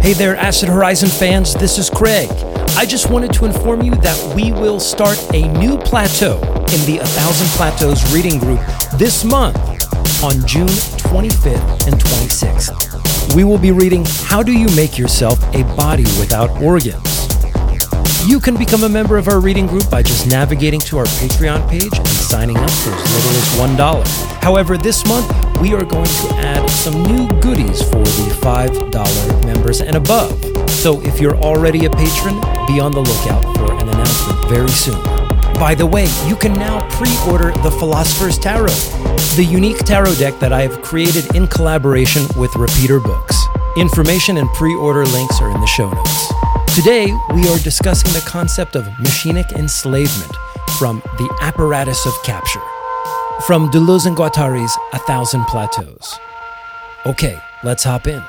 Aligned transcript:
Hey 0.00 0.14
there, 0.14 0.36
Acid 0.36 0.68
Horizon 0.68 1.08
fans, 1.08 1.54
this 1.54 1.76
is 1.76 1.90
Craig. 1.90 2.30
I 2.76 2.86
just 2.86 3.10
wanted 3.10 3.32
to 3.34 3.44
inform 3.44 3.82
you 3.82 3.94
that 3.96 4.34
we 4.34 4.52
will 4.52 4.80
start 4.80 5.18
a 5.34 5.46
new 5.58 5.76
plateau 5.76 6.38
in 6.38 6.86
the 6.86 6.98
A 7.02 7.06
Thousand 7.06 7.46
Plateaus 7.48 8.14
reading 8.14 8.38
group 8.38 8.60
this 8.94 9.24
month 9.24 9.58
on 10.22 10.46
June 10.46 10.66
25th 10.68 11.86
and 11.86 12.00
26th. 12.00 13.34
We 13.34 13.44
will 13.44 13.58
be 13.58 13.72
reading 13.72 14.04
How 14.06 14.42
Do 14.42 14.52
You 14.52 14.74
Make 14.74 14.96
Yourself 14.96 15.42
a 15.54 15.64
Body 15.76 16.04
Without 16.18 16.50
Organs? 16.62 17.17
You 18.28 18.40
can 18.40 18.58
become 18.58 18.84
a 18.84 18.90
member 18.90 19.16
of 19.16 19.26
our 19.26 19.40
reading 19.40 19.66
group 19.66 19.88
by 19.88 20.02
just 20.02 20.26
navigating 20.26 20.80
to 20.80 20.98
our 20.98 21.06
Patreon 21.06 21.66
page 21.66 21.96
and 21.96 22.06
signing 22.06 22.58
up 22.58 22.70
for 22.70 22.90
as 22.90 23.56
little 23.56 23.70
as 23.70 23.78
$1. 23.78 24.42
However, 24.42 24.76
this 24.76 25.06
month 25.06 25.26
we 25.62 25.72
are 25.72 25.82
going 25.82 26.04
to 26.04 26.34
add 26.34 26.68
some 26.68 27.02
new 27.04 27.26
goodies 27.40 27.80
for 27.84 28.04
the 28.04 28.38
$5 28.42 29.46
members 29.46 29.80
and 29.80 29.96
above. 29.96 30.38
So 30.68 31.00
if 31.00 31.22
you're 31.22 31.38
already 31.38 31.86
a 31.86 31.90
patron, 31.90 32.34
be 32.66 32.80
on 32.80 32.92
the 32.92 33.00
lookout 33.00 33.44
for 33.56 33.72
an 33.72 33.88
announcement 33.88 34.46
very 34.50 34.68
soon. 34.68 35.02
By 35.54 35.74
the 35.74 35.86
way, 35.86 36.06
you 36.26 36.36
can 36.36 36.52
now 36.52 36.86
pre 36.90 37.08
order 37.32 37.52
the 37.62 37.70
Philosopher's 37.78 38.38
Tarot, 38.38 38.76
the 39.36 39.46
unique 39.50 39.78
tarot 39.78 40.16
deck 40.16 40.38
that 40.38 40.52
I 40.52 40.60
have 40.60 40.82
created 40.82 41.34
in 41.34 41.46
collaboration 41.46 42.26
with 42.36 42.54
Repeater 42.56 43.00
Books. 43.00 43.42
Information 43.78 44.36
and 44.36 44.50
pre 44.50 44.74
order 44.74 45.06
links 45.06 45.40
are 45.40 45.50
in 45.50 45.62
the 45.62 45.66
show 45.66 45.90
notes. 45.90 46.27
Today, 46.78 47.06
we 47.34 47.48
are 47.48 47.58
discussing 47.58 48.12
the 48.12 48.24
concept 48.24 48.76
of 48.76 48.84
machinic 49.00 49.50
enslavement 49.50 50.30
from 50.78 51.02
the 51.18 51.36
apparatus 51.42 52.06
of 52.06 52.14
capture. 52.22 52.62
From 53.48 53.68
Deleuze 53.72 54.06
and 54.06 54.16
Guattari's 54.16 54.72
A 54.92 54.98
Thousand 55.00 55.44
Plateaus. 55.46 56.20
Okay, 57.04 57.36
let's 57.64 57.82
hop 57.82 58.06
in. 58.06 58.22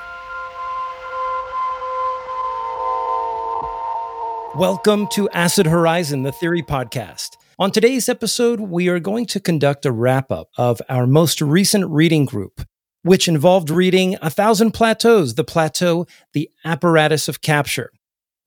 Welcome 4.59 5.05
to 5.09 5.29
Acid 5.29 5.67
Horizon, 5.67 6.23
the 6.23 6.31
Theory 6.31 6.63
Podcast. 6.63 7.37
On 7.59 7.69
today's 7.69 8.09
episode, 8.09 8.61
we 8.61 8.87
are 8.87 8.99
going 8.99 9.27
to 9.27 9.39
conduct 9.39 9.85
a 9.85 9.91
wrap 9.91 10.31
up 10.31 10.49
of 10.57 10.81
our 10.89 11.05
most 11.05 11.39
recent 11.39 11.87
reading 11.87 12.25
group, 12.25 12.65
which 13.03 13.27
involved 13.27 13.69
reading 13.69 14.17
A 14.23 14.31
Thousand 14.31 14.71
Plateaus, 14.71 15.35
the 15.35 15.43
plateau, 15.43 16.07
the 16.33 16.49
apparatus 16.65 17.27
of 17.27 17.41
capture 17.41 17.91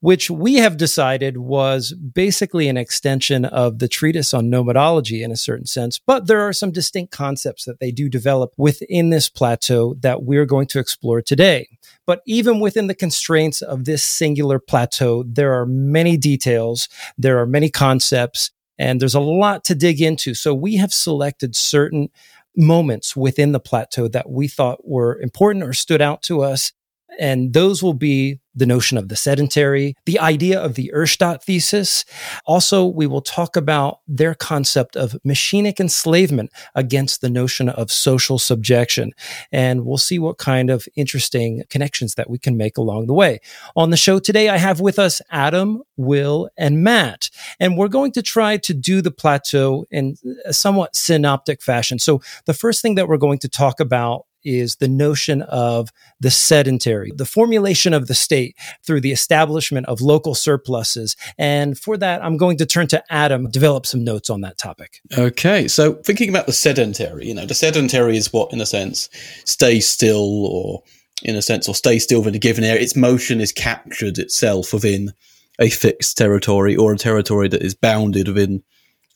which 0.02 0.28
we 0.28 0.54
have 0.54 0.76
decided 0.76 1.36
was 1.36 1.92
basically 1.92 2.68
an 2.68 2.76
extension 2.76 3.44
of 3.44 3.78
the 3.78 3.86
treatise 3.86 4.34
on 4.34 4.50
nomadology 4.50 5.22
in 5.22 5.30
a 5.30 5.36
certain 5.36 5.64
sense. 5.64 6.00
But 6.04 6.26
there 6.26 6.40
are 6.40 6.52
some 6.52 6.72
distinct 6.72 7.12
concepts 7.12 7.66
that 7.66 7.78
they 7.78 7.92
do 7.92 8.08
develop 8.08 8.52
within 8.56 9.10
this 9.10 9.28
plateau 9.28 9.94
that 10.00 10.24
we're 10.24 10.44
going 10.44 10.66
to 10.66 10.80
explore 10.80 11.22
today. 11.22 11.68
But 12.04 12.20
even 12.26 12.58
within 12.58 12.88
the 12.88 12.96
constraints 12.96 13.62
of 13.62 13.84
this 13.84 14.02
singular 14.02 14.58
plateau, 14.58 15.22
there 15.22 15.54
are 15.54 15.66
many 15.66 16.16
details, 16.16 16.88
there 17.16 17.38
are 17.38 17.46
many 17.46 17.70
concepts, 17.70 18.50
and 18.78 19.00
there's 19.00 19.14
a 19.14 19.20
lot 19.20 19.62
to 19.66 19.74
dig 19.76 20.02
into. 20.02 20.34
So 20.34 20.52
we 20.52 20.74
have 20.78 20.92
selected 20.92 21.54
certain 21.54 22.08
moments 22.56 23.14
within 23.14 23.52
the 23.52 23.60
plateau 23.60 24.08
that 24.08 24.28
we 24.28 24.48
thought 24.48 24.84
were 24.84 25.20
important 25.20 25.64
or 25.64 25.72
stood 25.72 26.02
out 26.02 26.22
to 26.22 26.42
us 26.42 26.72
and 27.18 27.52
those 27.52 27.82
will 27.82 27.94
be 27.94 28.40
the 28.54 28.66
notion 28.66 28.98
of 28.98 29.08
the 29.08 29.16
sedentary, 29.16 29.94
the 30.04 30.18
idea 30.18 30.60
of 30.60 30.74
the 30.74 30.90
Urstaat 30.94 31.42
thesis. 31.42 32.04
Also, 32.44 32.86
we 32.86 33.06
will 33.06 33.20
talk 33.20 33.56
about 33.56 34.00
their 34.06 34.34
concept 34.34 34.96
of 34.96 35.16
machinic 35.26 35.80
enslavement 35.80 36.50
against 36.74 37.20
the 37.20 37.30
notion 37.30 37.68
of 37.68 37.90
social 37.90 38.38
subjection. 38.38 39.12
And 39.50 39.84
we'll 39.84 39.98
see 39.98 40.18
what 40.18 40.38
kind 40.38 40.70
of 40.70 40.86
interesting 40.96 41.64
connections 41.70 42.14
that 42.14 42.28
we 42.28 42.38
can 42.38 42.56
make 42.56 42.76
along 42.76 43.06
the 43.06 43.14
way. 43.14 43.40
On 43.76 43.90
the 43.90 43.96
show 43.96 44.18
today, 44.18 44.48
I 44.48 44.58
have 44.58 44.80
with 44.80 44.98
us 44.98 45.22
Adam, 45.30 45.82
Will, 45.96 46.48
and 46.56 46.82
Matt. 46.82 47.30
And 47.58 47.76
we're 47.78 47.88
going 47.88 48.12
to 48.12 48.22
try 48.22 48.56
to 48.58 48.74
do 48.74 49.00
the 49.00 49.10
plateau 49.10 49.86
in 49.90 50.16
a 50.44 50.52
somewhat 50.52 50.96
synoptic 50.96 51.62
fashion. 51.62 51.98
So 51.98 52.20
the 52.46 52.54
first 52.54 52.82
thing 52.82 52.96
that 52.96 53.08
we're 53.08 53.16
going 53.16 53.38
to 53.40 53.48
talk 53.48 53.80
about 53.80 54.26
is 54.44 54.76
the 54.76 54.88
notion 54.88 55.42
of 55.42 55.90
the 56.20 56.30
sedentary, 56.30 57.12
the 57.14 57.24
formulation 57.24 57.92
of 57.94 58.06
the 58.06 58.14
state 58.14 58.56
through 58.84 59.00
the 59.00 59.12
establishment 59.12 59.86
of 59.86 60.00
local 60.00 60.34
surpluses. 60.34 61.16
And 61.38 61.78
for 61.78 61.96
that, 61.96 62.24
I'm 62.24 62.36
going 62.36 62.58
to 62.58 62.66
turn 62.66 62.86
to 62.88 63.02
Adam, 63.10 63.50
develop 63.50 63.86
some 63.86 64.04
notes 64.04 64.30
on 64.30 64.40
that 64.42 64.58
topic. 64.58 65.00
Okay. 65.16 65.68
So 65.68 65.94
thinking 65.94 66.28
about 66.28 66.46
the 66.46 66.52
sedentary, 66.52 67.26
you 67.26 67.34
know, 67.34 67.46
the 67.46 67.54
sedentary 67.54 68.16
is 68.16 68.32
what, 68.32 68.52
in 68.52 68.60
a 68.60 68.66
sense, 68.66 69.08
stays 69.44 69.88
still 69.88 70.46
or 70.46 70.82
in 71.22 71.36
a 71.36 71.42
sense, 71.42 71.68
or 71.68 71.74
stay 71.74 71.98
still 71.98 72.20
within 72.20 72.34
a 72.34 72.38
given 72.38 72.64
area. 72.64 72.80
Its 72.80 72.96
motion 72.96 73.40
is 73.40 73.52
captured 73.52 74.18
itself 74.18 74.72
within 74.72 75.12
a 75.58 75.70
fixed 75.70 76.18
territory 76.18 76.74
or 76.74 76.92
a 76.92 76.98
territory 76.98 77.48
that 77.48 77.62
is 77.62 77.74
bounded 77.74 78.28
within 78.28 78.62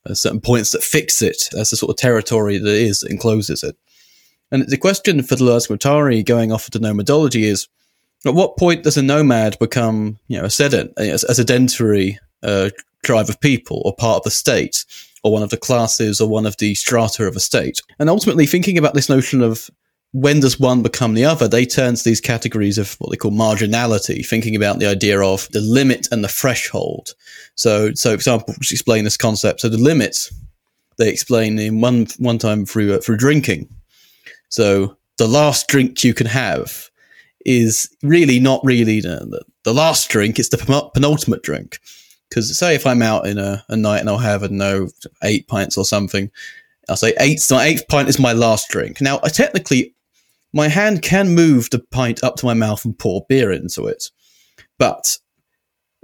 uh, 0.06 0.14
certain 0.14 0.40
points 0.40 0.70
that 0.72 0.82
fix 0.82 1.20
it. 1.22 1.48
That's 1.52 1.70
the 1.70 1.76
sort 1.76 1.90
of 1.90 1.96
territory 1.96 2.58
that 2.58 2.68
is 2.68 3.02
encloses 3.02 3.62
it. 3.62 3.76
And 4.50 4.68
the 4.68 4.76
question 4.76 5.22
for 5.22 5.34
Deleuze 5.34 5.68
Guattari 5.68 6.24
going 6.24 6.52
off 6.52 6.68
into 6.68 6.78
nomadology 6.78 7.42
is 7.42 7.68
at 8.24 8.34
what 8.34 8.56
point 8.56 8.84
does 8.84 8.96
a 8.96 9.02
nomad 9.02 9.58
become, 9.58 10.18
you 10.28 10.38
know, 10.38 10.44
a 10.44 10.50
sedent, 10.50 10.92
a, 10.96 11.18
sedentary 11.18 12.18
uh, 12.42 12.70
tribe 13.04 13.28
of 13.28 13.40
people 13.40 13.82
or 13.84 13.94
part 13.94 14.18
of 14.18 14.24
the 14.24 14.30
state 14.30 14.84
or 15.22 15.32
one 15.32 15.42
of 15.42 15.50
the 15.50 15.56
classes 15.56 16.20
or 16.20 16.28
one 16.28 16.46
of 16.46 16.56
the 16.58 16.74
strata 16.74 17.26
of 17.26 17.36
a 17.36 17.40
state? 17.40 17.80
And 17.98 18.08
ultimately, 18.08 18.46
thinking 18.46 18.78
about 18.78 18.94
this 18.94 19.08
notion 19.08 19.42
of 19.42 19.68
when 20.12 20.40
does 20.40 20.58
one 20.58 20.82
become 20.82 21.14
the 21.14 21.24
other, 21.24 21.46
they 21.46 21.66
turn 21.66 21.94
to 21.94 22.04
these 22.04 22.20
categories 22.20 22.78
of 22.78 22.94
what 22.94 23.10
they 23.10 23.16
call 23.16 23.32
marginality, 23.32 24.26
thinking 24.26 24.56
about 24.56 24.78
the 24.78 24.86
idea 24.86 25.20
of 25.20 25.48
the 25.50 25.60
limit 25.60 26.08
and 26.10 26.24
the 26.24 26.28
threshold. 26.28 27.10
So, 27.54 27.92
so 27.94 28.10
for 28.10 28.14
example, 28.14 28.54
explain 28.54 29.04
this 29.04 29.16
concept, 29.16 29.60
so 29.60 29.68
the 29.68 29.76
limits 29.76 30.32
they 30.98 31.10
explain 31.10 31.58
in 31.58 31.80
one 31.80 32.06
one 32.18 32.38
time 32.38 32.64
through 32.64 32.94
uh, 32.94 33.00
through 33.00 33.18
drinking. 33.18 33.68
So 34.56 34.96
the 35.18 35.28
last 35.28 35.68
drink 35.68 36.02
you 36.02 36.14
can 36.14 36.26
have 36.26 36.88
is 37.44 37.94
really 38.02 38.40
not 38.40 38.64
really 38.64 39.02
the, 39.02 39.44
the 39.64 39.74
last 39.74 40.08
drink, 40.08 40.38
it's 40.38 40.48
the 40.48 40.90
penultimate 40.94 41.42
drink. 41.42 41.78
Because 42.30 42.56
say 42.56 42.74
if 42.74 42.86
I'm 42.86 43.02
out 43.02 43.26
in 43.26 43.36
a, 43.36 43.62
a 43.68 43.76
night 43.76 44.00
and 44.00 44.08
I'll 44.08 44.16
have, 44.16 44.42
I 44.42 44.46
don't 44.46 44.56
know, 44.56 44.88
eight 45.22 45.46
pints 45.46 45.76
or 45.76 45.84
something, 45.84 46.30
I'll 46.88 46.96
say 46.96 47.12
eight, 47.20 47.40
so 47.40 47.56
my 47.56 47.66
eighth 47.66 47.86
pint 47.88 48.08
is 48.08 48.18
my 48.18 48.32
last 48.32 48.70
drink. 48.70 49.02
Now, 49.02 49.20
I 49.22 49.28
technically, 49.28 49.94
my 50.54 50.68
hand 50.68 51.02
can 51.02 51.34
move 51.34 51.68
the 51.68 51.80
pint 51.90 52.24
up 52.24 52.36
to 52.36 52.46
my 52.46 52.54
mouth 52.54 52.82
and 52.86 52.98
pour 52.98 53.26
beer 53.28 53.52
into 53.52 53.86
it. 53.86 54.10
But 54.78 55.18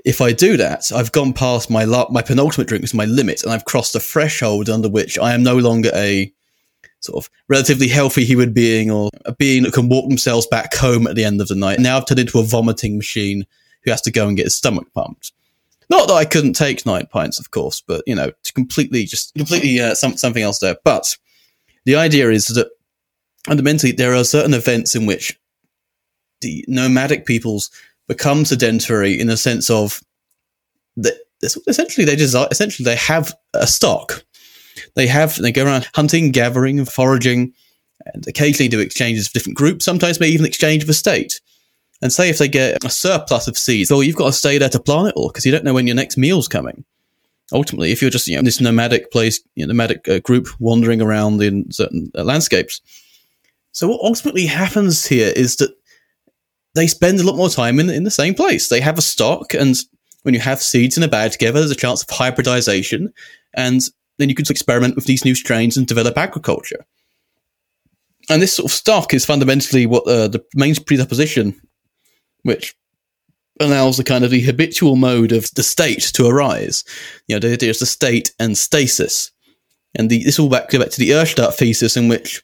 if 0.05 0.21
I 0.21 0.33
do 0.33 0.59
that, 0.59 0.93
I've 0.93 1.13
gone 1.13 1.33
past 1.33 1.71
my 1.71 1.85
la- 1.85 2.11
my 2.11 2.21
penultimate 2.21 2.69
drink, 2.69 2.85
is 2.85 2.93
my 2.93 3.07
limit, 3.07 3.45
and 3.45 3.53
I've 3.53 3.65
crossed 3.65 3.95
a 3.95 4.01
threshold 4.01 4.69
under 4.69 4.91
which 4.91 5.19
I 5.19 5.33
am 5.33 5.43
no 5.43 5.57
longer 5.57 5.91
a 5.95 6.31
sort 7.03 7.25
of 7.25 7.31
relatively 7.49 7.89
healthy 7.89 8.25
human 8.25 8.53
being 8.53 8.91
or 8.91 9.11
a 9.25 9.35
being 9.35 9.65
that 9.65 9.73
can 9.73 9.89
walk 9.89 10.09
themselves 10.09 10.47
back 10.47 10.75
home 10.75 11.07
at 11.07 11.17
the 11.17 11.25
end 11.25 11.41
of 11.41 11.49
the 11.49 11.55
night. 11.55 11.81
Now 11.81 11.97
I've 11.97 12.07
turned 12.07 12.21
into 12.21 12.39
a 12.39 12.45
vomiting 12.45 12.97
machine 12.97 13.47
who 13.85 13.91
has 13.91 14.01
to 14.03 14.11
go 14.11 14.29
and 14.29 14.37
get 14.37 14.47
his 14.47 14.55
stomach 14.55 14.87
pumped. 14.95 15.33
Not 15.91 16.09
that 16.09 16.15
I 16.15 16.25
couldn't 16.25 16.55
take 16.55 16.87
nine 16.87 17.07
pints, 17.07 17.39
of 17.39 17.51
course, 17.51 17.83
but 17.87 18.03
you 18.07 18.15
know, 18.15 18.33
completely 18.55 19.05
just 19.05 19.35
completely 19.35 19.81
uh, 19.81 19.95
some, 19.95 20.17
something 20.17 20.43
else 20.43 20.61
there. 20.61 20.77
But 20.85 21.17
the 21.85 21.97
idea 21.97 22.31
is 22.31 22.47
that 22.49 22.71
fundamentally 23.47 23.93
there 23.93 24.15
are 24.15 24.25
certain 24.25 24.55
events 24.55 24.95
in 24.95 25.07
which 25.07 25.39
the 26.41 26.65
nomadic 26.69 27.27
peoples 27.27 27.71
become 28.09 28.45
sedentary 28.45 29.19
in 29.19 29.27
the 29.27 29.37
sense 29.37 29.71
of 29.71 30.01
that 30.97 31.15
essentially 31.43 32.05
they 32.05 32.17
desire 32.17 32.49
essentially 32.51 32.85
they 32.85 32.97
have 32.97 33.35
a 33.55 33.67
stock 33.67 34.25
they 34.95 35.07
have 35.07 35.37
they 35.37 35.53
go 35.53 35.65
around 35.65 35.89
hunting, 35.95 36.31
gathering, 36.31 36.85
foraging, 36.85 37.53
and 38.07 38.27
occasionally 38.27 38.69
do 38.69 38.81
exchanges 38.81 39.27
of 39.27 39.33
different 39.33 39.57
groups. 39.57 39.85
Sometimes 39.85 40.21
may 40.21 40.29
even 40.29 40.47
exchange 40.47 40.83
of 40.83 40.89
a 40.89 40.95
state. 40.95 41.41
And 42.01 42.13
say 42.13 42.29
if 42.29 42.39
they 42.39 42.49
get 42.49 42.85
a 42.85 42.91
surplus 42.91 43.47
of 43.47 43.57
seeds, 43.57 43.91
well, 43.91 44.03
you've 44.03 44.17
got 44.17 44.27
to 44.27 44.33
stay 44.33 44.59
there 44.59 44.69
to 44.71 44.81
plant 44.81 45.09
it 45.09 45.15
all 45.15 45.29
because 45.29 45.47
you 45.47 45.53
don't 45.53 45.65
know 45.65 45.75
when 45.75 45.87
your 45.87 45.95
next 45.95 46.17
meal's 46.17 46.49
coming. 46.49 46.85
Ultimately, 47.53 47.93
if 47.93 48.03
you're 48.03 48.11
just 48.11 48.27
you 48.27 48.37
know 48.37 48.43
this 48.43 48.61
nomadic 48.61 49.13
place, 49.13 49.41
you 49.55 49.65
know, 49.65 49.73
nomadic 49.73 50.09
uh, 50.09 50.19
group 50.21 50.49
wandering 50.59 51.01
around 51.01 51.41
in 51.43 51.71
certain 51.71 52.11
uh, 52.17 52.25
landscapes. 52.25 52.81
So 53.73 53.89
what 53.89 54.01
ultimately 54.03 54.47
happens 54.47 55.07
here 55.07 55.33
is 55.35 55.57
that 55.57 55.75
they 56.75 56.87
spend 56.87 57.21
a 57.21 57.25
lot 57.25 57.37
more 57.37 57.49
time 57.49 57.79
in, 57.79 57.89
in 57.91 58.05
the 58.05 58.11
same 58.11 58.35
place. 58.35 58.69
They 58.69 58.81
have 58.81 58.99
a 58.99 59.03
stock, 59.03 59.55
and 59.55 59.77
when 60.23 60.35
you 60.35 60.41
have 60.41 60.63
seeds 60.63 60.97
in 60.97 61.03
a 61.03 61.09
bag 61.09 61.33
together, 61.33 61.61
there's 61.61 61.71
a 61.71 61.77
chance 61.77 62.03
of 62.03 62.11
hybridization, 62.11 63.13
and 63.55 63.83
then 64.19 64.29
you 64.29 64.35
could 64.35 64.51
experiment 64.51 64.95
with 64.97 65.07
these 65.07 65.25
new 65.25 65.35
strains 65.35 65.77
and 65.77 65.87
develop 65.87 66.17
agriculture. 66.17 66.85
And 68.31 68.41
this 68.41 68.55
sort 68.55 68.71
of 68.71 68.73
stock 68.73 69.15
is 69.15 69.25
fundamentally 69.25 69.87
what 69.87 70.07
uh, 70.07 70.29
the 70.29 70.45
main 70.55 70.75
presupposition, 70.75 71.61
which 72.43 72.75
allows 73.61 73.97
the 73.97 74.05
kind 74.05 74.25
of 74.25 74.31
the 74.31 74.41
habitual 74.41 74.97
mode 74.97 75.33
of 75.33 75.51
the 75.55 75.63
state 75.63 76.03
to 76.15 76.27
arise. 76.27 76.85
You 77.27 77.37
know, 77.37 77.41
the 77.41 77.53
idea 77.53 77.71
is 77.71 77.81
the 77.81 77.87
state 77.87 78.33
and 78.39 78.57
stasis. 78.57 79.31
And 79.95 80.09
the, 80.09 80.25
this 80.25 80.39
all 80.39 80.49
back, 80.49 80.71
back 80.71 80.91
to 80.91 81.01
the 81.01 81.11
Urstaat 81.11 81.55
thesis, 81.55 81.97
in 81.97 82.09
which 82.09 82.43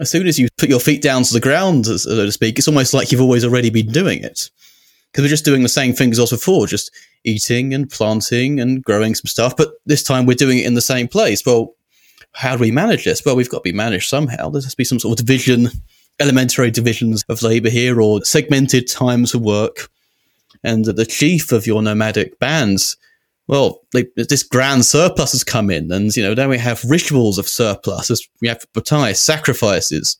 as 0.00 0.10
soon 0.10 0.26
as 0.26 0.38
you 0.38 0.48
put 0.58 0.68
your 0.68 0.80
feet 0.80 1.00
down 1.00 1.22
to 1.22 1.32
the 1.32 1.40
ground, 1.40 1.86
so 1.86 1.96
to 2.26 2.32
speak, 2.32 2.58
it's 2.58 2.68
almost 2.68 2.92
like 2.92 3.12
you've 3.12 3.20
always 3.20 3.44
already 3.44 3.70
been 3.70 3.90
doing 3.90 4.22
it. 4.22 4.50
because 5.14 5.22
we're 5.22 5.28
just 5.28 5.44
doing 5.44 5.62
the 5.62 5.68
same 5.68 5.92
things 5.92 6.18
as 6.18 6.24
us 6.24 6.30
before, 6.30 6.66
just 6.66 6.90
eating 7.24 7.74
and 7.74 7.90
planting 7.90 8.60
and 8.60 8.82
growing 8.84 9.14
some 9.14 9.26
stuff. 9.26 9.56
But 9.56 9.70
this 9.86 10.02
time 10.02 10.26
we're 10.26 10.34
doing 10.34 10.58
it 10.58 10.66
in 10.66 10.74
the 10.74 10.80
same 10.80 11.08
place. 11.08 11.44
Well, 11.44 11.74
how 12.32 12.56
do 12.56 12.60
we 12.60 12.70
manage 12.70 13.04
this? 13.04 13.24
Well, 13.24 13.36
we've 13.36 13.50
got 13.50 13.58
to 13.58 13.70
be 13.70 13.72
managed 13.72 14.08
somehow. 14.08 14.50
There 14.50 14.60
has 14.60 14.72
to 14.72 14.76
be 14.76 14.84
some 14.84 14.98
sort 14.98 15.18
of 15.18 15.26
division, 15.26 15.68
elementary 16.20 16.70
divisions 16.70 17.24
of 17.28 17.42
labor 17.42 17.70
here, 17.70 18.00
or 18.00 18.24
segmented 18.24 18.88
times 18.88 19.34
of 19.34 19.42
work. 19.42 19.88
And 20.62 20.84
the 20.84 21.06
chief 21.06 21.52
of 21.52 21.66
your 21.66 21.82
nomadic 21.82 22.38
bands, 22.38 22.96
well, 23.46 23.80
they, 23.92 24.06
this 24.16 24.42
grand 24.42 24.84
surplus 24.84 25.32
has 25.32 25.44
come 25.44 25.70
in, 25.70 25.92
and 25.92 26.16
you 26.16 26.22
know 26.22 26.34
then 26.34 26.48
we 26.48 26.58
have 26.58 26.82
rituals 26.84 27.38
of 27.38 27.48
surplus. 27.48 28.10
As 28.10 28.26
we 28.40 28.48
have 28.48 28.64
baptize 28.72 29.20
sacrifices. 29.20 30.16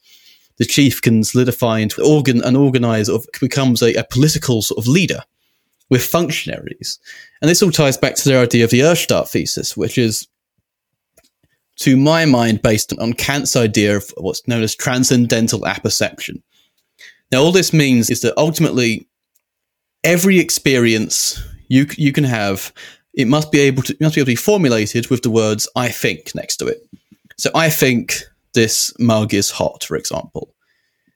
The 0.56 0.65
chief 0.65 1.03
can 1.03 1.25
solidify 1.25 1.81
into 1.81 2.01
organ 2.05 2.41
and 2.45 2.56
organize, 2.56 3.09
or 3.09 3.19
becomes 3.41 3.83
a, 3.83 3.93
a 3.95 4.05
political 4.05 4.62
sort 4.62 4.79
of 4.79 4.87
leader 4.87 5.25
with 5.94 6.05
functionaries. 6.05 6.99
And 7.41 7.49
this 7.49 7.62
all 7.62 7.70
ties 7.70 7.96
back 7.96 8.17
to 8.17 8.29
their 8.29 8.43
idea 8.43 8.64
of 8.64 8.70
the 8.73 8.81
Urstaat 8.81 9.29
thesis, 9.29 9.76
which 9.76 9.96
is 9.96 10.26
to 11.76 11.96
my 11.96 12.25
mind, 12.25 12.62
based 12.62 12.93
on 12.99 13.12
Kant's 13.12 13.55
idea 13.55 13.99
of 13.99 14.12
what's 14.17 14.46
known 14.49 14.64
as 14.64 14.75
transcendental 14.75 15.64
apperception. 15.64 16.43
Now, 17.31 17.43
all 17.43 17.52
this 17.52 17.73
means 17.73 18.11
is 18.11 18.23
that 18.23 18.37
ultimately, 18.37 19.08
every 20.02 20.41
experience 20.41 21.41
you 21.69 21.87
you 21.96 22.11
can 22.11 22.25
have, 22.25 22.73
it 23.12 23.29
must 23.29 23.52
be 23.52 23.61
able 23.61 23.85
to 23.85 23.96
must 24.00 24.17
be 24.17 24.20
able 24.20 24.26
to 24.26 24.32
be 24.32 24.49
formulated 24.50 25.11
with 25.11 25.23
the 25.23 25.31
words 25.31 25.69
"I 25.76 25.91
think" 25.91 26.35
next 26.35 26.56
to 26.56 26.67
it. 26.67 26.82
So, 27.38 27.50
I 27.55 27.70
think 27.70 28.25
this 28.52 28.93
mug 28.99 29.32
is 29.32 29.52
hot, 29.52 29.85
for 29.85 29.96
example. 29.96 30.56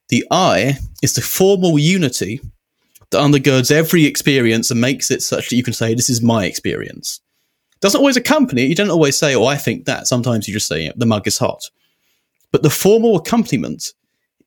The 0.09 0.25
I 0.31 0.79
is 1.03 1.15
the 1.15 1.21
formal 1.21 1.81
unity 1.81 2.41
that 3.11 3.19
undergirds 3.19 3.71
every 3.71 4.05
experience 4.05 4.71
and 4.71 4.81
makes 4.81 5.11
it 5.11 5.23
such 5.23 5.49
that 5.49 5.57
you 5.57 5.63
can 5.63 5.73
say, 5.73 5.95
"This 5.95 6.11
is 6.11 6.23
my 6.23 6.45
experience." 6.45 7.21
doesn't 7.81 8.01
always 8.01 8.17
accompany 8.17 8.65
it. 8.65 8.69
You 8.69 8.75
don't 8.75 8.91
always 8.91 9.17
say, 9.17 9.37
"Oh, 9.37 9.45
I 9.47 9.57
think 9.57 9.85
that." 9.85 10.09
Sometimes 10.09 10.49
you 10.49 10.55
just 10.55 10.67
say, 10.67 10.91
"The 10.97 11.07
mug 11.07 11.27
is 11.27 11.39
hot." 11.39 11.71
But 12.51 12.63
the 12.63 12.71
formal 12.71 13.17
accompaniment 13.17 13.93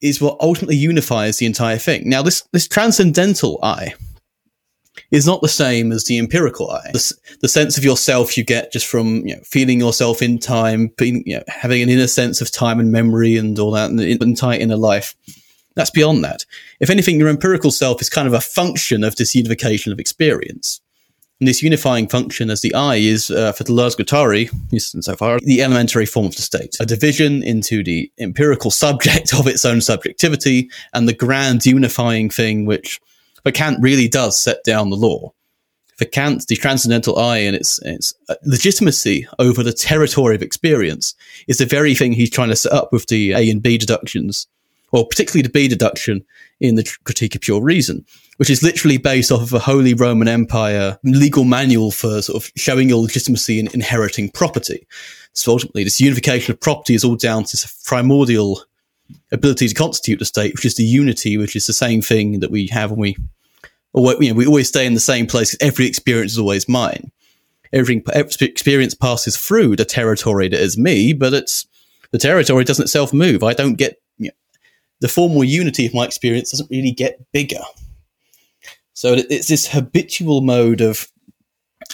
is 0.01 0.19
what 0.19 0.37
ultimately 0.41 0.75
unifies 0.75 1.37
the 1.37 1.45
entire 1.45 1.77
thing. 1.77 2.09
Now, 2.09 2.21
this 2.21 2.43
this 2.51 2.67
transcendental 2.67 3.59
I 3.63 3.93
is 5.11 5.25
not 5.25 5.41
the 5.41 5.47
same 5.47 5.91
as 5.91 6.05
the 6.05 6.17
empirical 6.17 6.71
I. 6.71 6.91
The, 6.91 7.13
the 7.41 7.47
sense 7.47 7.77
of 7.77 7.83
yourself 7.83 8.37
you 8.37 8.43
get 8.43 8.71
just 8.71 8.87
from 8.87 9.27
you 9.27 9.35
know, 9.35 9.41
feeling 9.43 9.79
yourself 9.79 10.21
in 10.21 10.37
time, 10.37 10.91
being, 10.97 11.23
you 11.25 11.37
know, 11.37 11.43
having 11.47 11.81
an 11.81 11.89
inner 11.89 12.07
sense 12.07 12.41
of 12.41 12.51
time 12.51 12.79
and 12.79 12.91
memory 12.91 13.37
and 13.37 13.57
all 13.59 13.71
that, 13.71 13.89
and 13.89 13.99
the 13.99 14.11
entire 14.21 14.59
inner 14.59 14.77
life. 14.77 15.15
That's 15.75 15.91
beyond 15.91 16.23
that. 16.23 16.45
If 16.79 16.89
anything, 16.89 17.19
your 17.19 17.29
empirical 17.29 17.71
self 17.71 18.01
is 18.01 18.09
kind 18.09 18.27
of 18.27 18.33
a 18.33 18.41
function 18.41 19.03
of 19.03 19.15
this 19.15 19.35
unification 19.35 19.91
of 19.91 19.99
experience. 19.99 20.81
And 21.39 21.47
this 21.47 21.63
unifying 21.63 22.07
function 22.07 22.51
as 22.51 22.61
the 22.61 22.73
I 22.75 22.97
is, 22.97 23.31
uh, 23.31 23.51
for 23.53 23.63
Deleuze-Guattari, 23.63 25.03
so 25.03 25.15
far, 25.15 25.39
the 25.39 25.63
elementary 25.63 26.05
form 26.05 26.27
of 26.27 26.35
the 26.35 26.41
state. 26.43 26.77
A 26.79 26.85
division 26.85 27.41
into 27.41 27.83
the 27.83 28.11
empirical 28.19 28.69
subject 28.69 29.33
of 29.39 29.47
its 29.47 29.65
own 29.65 29.81
subjectivity 29.81 30.69
and 30.93 31.07
the 31.07 31.15
grand 31.15 31.65
unifying 31.65 32.29
thing 32.29 32.65
which, 32.65 32.99
for 33.43 33.51
Kant, 33.51 33.79
really 33.81 34.07
does 34.07 34.39
set 34.39 34.63
down 34.63 34.91
the 34.91 34.95
law. 34.95 35.33
For 35.97 36.05
Kant, 36.05 36.45
the 36.47 36.55
transcendental 36.55 37.17
I 37.17 37.37
and 37.37 37.55
its, 37.55 37.79
its 37.83 38.13
uh, 38.29 38.35
legitimacy 38.43 39.27
over 39.39 39.63
the 39.63 39.73
territory 39.73 40.35
of 40.35 40.43
experience 40.43 41.15
is 41.47 41.57
the 41.57 41.65
very 41.65 41.95
thing 41.95 42.13
he's 42.13 42.29
trying 42.29 42.49
to 42.49 42.55
set 42.55 42.71
up 42.71 42.91
with 42.91 43.07
the 43.07 43.31
A 43.33 43.49
and 43.49 43.63
B 43.63 43.79
deductions, 43.79 44.45
or 44.91 45.07
particularly 45.07 45.41
the 45.43 45.49
B 45.49 45.67
deduction 45.67 46.23
in 46.59 46.75
the 46.75 46.89
Critique 47.03 47.35
of 47.35 47.41
Pure 47.41 47.63
Reason 47.63 48.05
which 48.41 48.49
is 48.49 48.63
literally 48.63 48.97
based 48.97 49.31
off 49.31 49.43
of 49.43 49.53
a 49.53 49.59
Holy 49.59 49.93
Roman 49.93 50.27
Empire 50.27 50.97
legal 51.03 51.43
manual 51.43 51.91
for 51.91 52.23
sort 52.23 52.43
of 52.43 52.51
showing 52.55 52.89
your 52.89 52.99
legitimacy 52.99 53.59
in 53.59 53.67
inheriting 53.71 54.31
property. 54.31 54.87
So 55.33 55.51
ultimately, 55.51 55.83
this 55.83 56.01
unification 56.01 56.51
of 56.51 56.59
property 56.59 56.95
is 56.95 57.03
all 57.03 57.15
down 57.15 57.43
to 57.43 57.51
this 57.51 57.83
primordial 57.85 58.63
ability 59.31 59.67
to 59.67 59.75
constitute 59.75 60.17
the 60.17 60.25
state, 60.25 60.55
which 60.55 60.65
is 60.65 60.73
the 60.73 60.83
unity, 60.83 61.37
which 61.37 61.55
is 61.55 61.67
the 61.67 61.73
same 61.73 62.01
thing 62.01 62.39
that 62.39 62.49
we 62.49 62.65
have 62.69 62.89
when 62.89 62.99
we, 62.99 63.17
or 63.93 64.15
you 64.19 64.31
know, 64.31 64.35
we 64.35 64.47
always 64.47 64.69
stay 64.69 64.87
in 64.87 64.95
the 64.95 64.99
same 64.99 65.27
place. 65.27 65.55
Every 65.61 65.85
experience 65.85 66.31
is 66.31 66.39
always 66.39 66.67
mine. 66.67 67.11
Every, 67.71 68.03
experience 68.41 68.95
passes 68.95 69.37
through 69.37 69.75
the 69.75 69.85
territory 69.85 70.47
that 70.47 70.59
is 70.59 70.79
me, 70.79 71.13
but 71.13 71.35
it's 71.35 71.67
the 72.09 72.17
territory 72.17 72.63
doesn't 72.63 72.85
itself 72.85 73.13
move. 73.13 73.43
I 73.43 73.53
don't 73.53 73.75
get 73.75 74.00
the 75.01 75.07
formal 75.07 75.43
unity 75.43 75.85
of 75.85 75.93
my 75.93 76.05
experience 76.05 76.51
doesn't 76.51 76.71
really 76.71 76.91
get 76.91 77.19
bigger. 77.33 77.59
So 78.93 79.13
it's 79.13 79.47
this 79.47 79.67
habitual 79.67 80.41
mode 80.41 80.79
of 80.79 81.07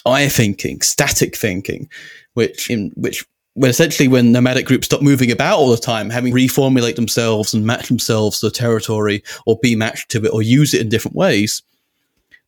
I 0.05 0.27
thinking, 0.29 0.81
static 0.81 1.35
thinking, 1.35 1.89
which 2.33 2.69
in 2.69 2.91
which 2.95 3.25
when 3.53 3.71
essentially 3.71 4.07
when 4.07 4.31
nomadic 4.31 4.67
groups 4.67 4.85
stop 4.85 5.01
moving 5.01 5.31
about 5.31 5.57
all 5.57 5.71
the 5.71 5.77
time, 5.77 6.09
having 6.09 6.33
reformulate 6.33 6.95
themselves 6.95 7.53
and 7.53 7.65
match 7.65 7.87
themselves 7.87 8.39
to 8.39 8.47
the 8.47 8.51
territory 8.51 9.23
or 9.45 9.57
be 9.61 9.75
matched 9.75 10.09
to 10.11 10.23
it 10.23 10.33
or 10.33 10.41
use 10.41 10.73
it 10.73 10.81
in 10.81 10.89
different 10.89 11.15
ways, 11.15 11.63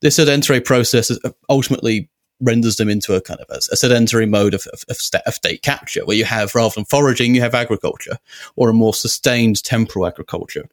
this 0.02 0.18
sedentary 0.18 0.62
process 0.62 1.10
is 1.10 1.20
ultimately 1.50 2.10
renders 2.42 2.78
them 2.78 2.90
into 2.90 3.16
a 3.16 3.22
kind 3.22 3.40
of 3.40 3.48
a, 3.50 3.60
a 3.72 3.76
sedentary 3.76 4.26
mode 4.26 4.54
of, 4.54 4.66
of, 4.68 4.84
of, 4.88 4.98
state 4.98 5.62
capture, 5.62 6.06
where 6.06 6.18
you 6.18 6.26
have 6.26 6.56
rather 6.56 6.74
than 6.76 6.86
foraging, 6.86 7.36
you 7.36 7.42
have 7.42 7.56
agriculture 7.56 8.18
or 8.56 8.70
a 8.70 8.74
more 8.74 8.94
sustained 8.94 9.64
temporal 9.64 10.06
agriculture. 10.06 10.68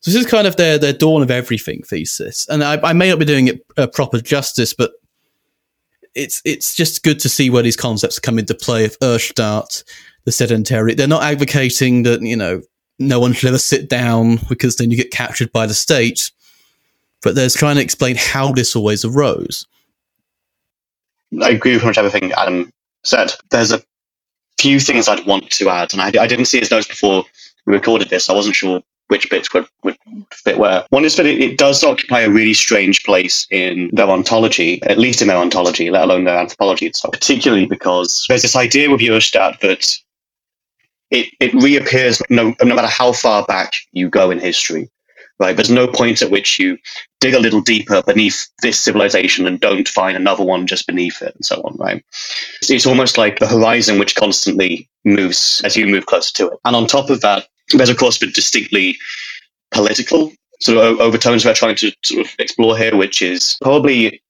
So 0.00 0.10
this 0.10 0.20
is 0.20 0.26
kind 0.26 0.46
of 0.46 0.56
their 0.56 0.78
their 0.78 0.92
dawn 0.92 1.22
of 1.22 1.30
everything 1.30 1.82
thesis, 1.82 2.48
and 2.48 2.64
I, 2.64 2.80
I 2.82 2.92
may 2.92 3.08
not 3.08 3.20
be 3.20 3.24
doing 3.24 3.48
it 3.48 3.64
uh, 3.76 3.86
proper 3.86 4.20
justice, 4.20 4.74
but 4.74 4.92
it's 6.14 6.42
it's 6.44 6.74
just 6.74 7.04
good 7.04 7.20
to 7.20 7.28
see 7.28 7.50
where 7.50 7.62
these 7.62 7.76
concepts 7.76 8.18
come 8.18 8.38
into 8.38 8.54
play. 8.54 8.84
Of 8.84 8.98
Urstaat, 8.98 9.84
the 10.24 10.32
sedentary, 10.32 10.94
they're 10.94 11.06
not 11.06 11.22
advocating 11.22 12.02
that 12.02 12.20
you 12.20 12.36
know 12.36 12.62
no 12.98 13.20
one 13.20 13.32
should 13.32 13.48
ever 13.48 13.58
sit 13.58 13.88
down 13.88 14.38
because 14.48 14.76
then 14.76 14.90
you 14.90 14.96
get 14.96 15.10
captured 15.10 15.52
by 15.52 15.66
the 15.66 15.74
state, 15.74 16.30
but 17.22 17.34
they're 17.34 17.48
trying 17.48 17.76
to 17.76 17.82
explain 17.82 18.16
how 18.16 18.52
this 18.52 18.74
always 18.74 19.04
arose. 19.04 19.66
I 21.40 21.50
agree 21.50 21.74
with 21.74 21.84
much 21.84 21.98
everything 21.98 22.32
Adam 22.32 22.72
said. 23.04 23.32
There's 23.50 23.72
a 23.72 23.82
few 24.58 24.80
things 24.80 25.08
I'd 25.08 25.26
want 25.26 25.50
to 25.50 25.70
add, 25.70 25.92
and 25.92 26.02
I, 26.02 26.06
I 26.06 26.26
didn't 26.26 26.46
see 26.46 26.58
his 26.58 26.70
notes 26.70 26.88
before 26.88 27.24
we 27.66 27.74
recorded 27.74 28.10
this. 28.10 28.28
I 28.28 28.34
wasn't 28.34 28.56
sure 28.56 28.82
which 29.08 29.28
bits 29.28 29.52
would, 29.52 29.66
would 29.82 29.96
fit 30.32 30.58
where. 30.58 30.86
One 30.90 31.04
is 31.04 31.16
that 31.16 31.26
it, 31.26 31.40
it, 31.40 31.58
does 31.58 31.84
occupy 31.84 32.20
a 32.20 32.30
really 32.30 32.54
strange 32.54 33.04
place 33.04 33.46
in 33.50 33.90
their 33.92 34.08
ontology, 34.08 34.82
at 34.84 34.98
least 34.98 35.20
in 35.20 35.28
their 35.28 35.36
ontology, 35.36 35.90
let 35.90 36.04
alone 36.04 36.24
their 36.24 36.38
anthropology 36.38 36.86
itself, 36.86 37.12
particularly 37.12 37.66
because 37.66 38.24
there's 38.28 38.42
this 38.42 38.56
idea 38.56 38.90
with 38.90 39.00
Urstaat 39.00 39.60
that 39.60 39.98
it, 41.10 41.28
it 41.40 41.52
reappears 41.54 42.22
no, 42.30 42.54
no 42.62 42.74
matter 42.74 42.88
how 42.88 43.12
far 43.12 43.44
back 43.44 43.74
you 43.92 44.08
go 44.08 44.30
in 44.30 44.38
history. 44.38 44.88
Right? 45.42 45.56
There's 45.56 45.70
no 45.70 45.88
point 45.88 46.22
at 46.22 46.30
which 46.30 46.58
you 46.60 46.78
dig 47.20 47.34
a 47.34 47.40
little 47.40 47.60
deeper 47.60 48.00
beneath 48.02 48.48
this 48.62 48.78
civilization 48.78 49.46
and 49.48 49.58
don't 49.58 49.88
find 49.88 50.16
another 50.16 50.44
one 50.44 50.68
just 50.68 50.86
beneath 50.86 51.20
it, 51.20 51.34
and 51.34 51.44
so 51.44 51.56
on. 51.62 51.76
Right? 51.76 52.04
It's, 52.60 52.70
it's 52.70 52.86
almost 52.86 53.18
like 53.18 53.40
the 53.40 53.48
horizon 53.48 53.98
which 53.98 54.14
constantly 54.14 54.88
moves 55.04 55.60
as 55.64 55.76
you 55.76 55.86
move 55.88 56.06
closer 56.06 56.32
to 56.34 56.46
it. 56.52 56.58
And 56.64 56.76
on 56.76 56.86
top 56.86 57.10
of 57.10 57.20
that, 57.22 57.48
there's, 57.74 57.90
of 57.90 57.96
course, 57.96 58.18
the 58.18 58.28
distinctly 58.28 58.98
political 59.72 60.32
sort 60.60 60.78
of 60.78 61.00
overtones 61.00 61.44
we're 61.44 61.54
trying 61.54 61.74
to 61.74 61.90
sort 62.04 62.24
of 62.24 62.32
explore 62.38 62.76
here, 62.78 62.94
which 62.96 63.20
is 63.20 63.56
probably, 63.60 64.22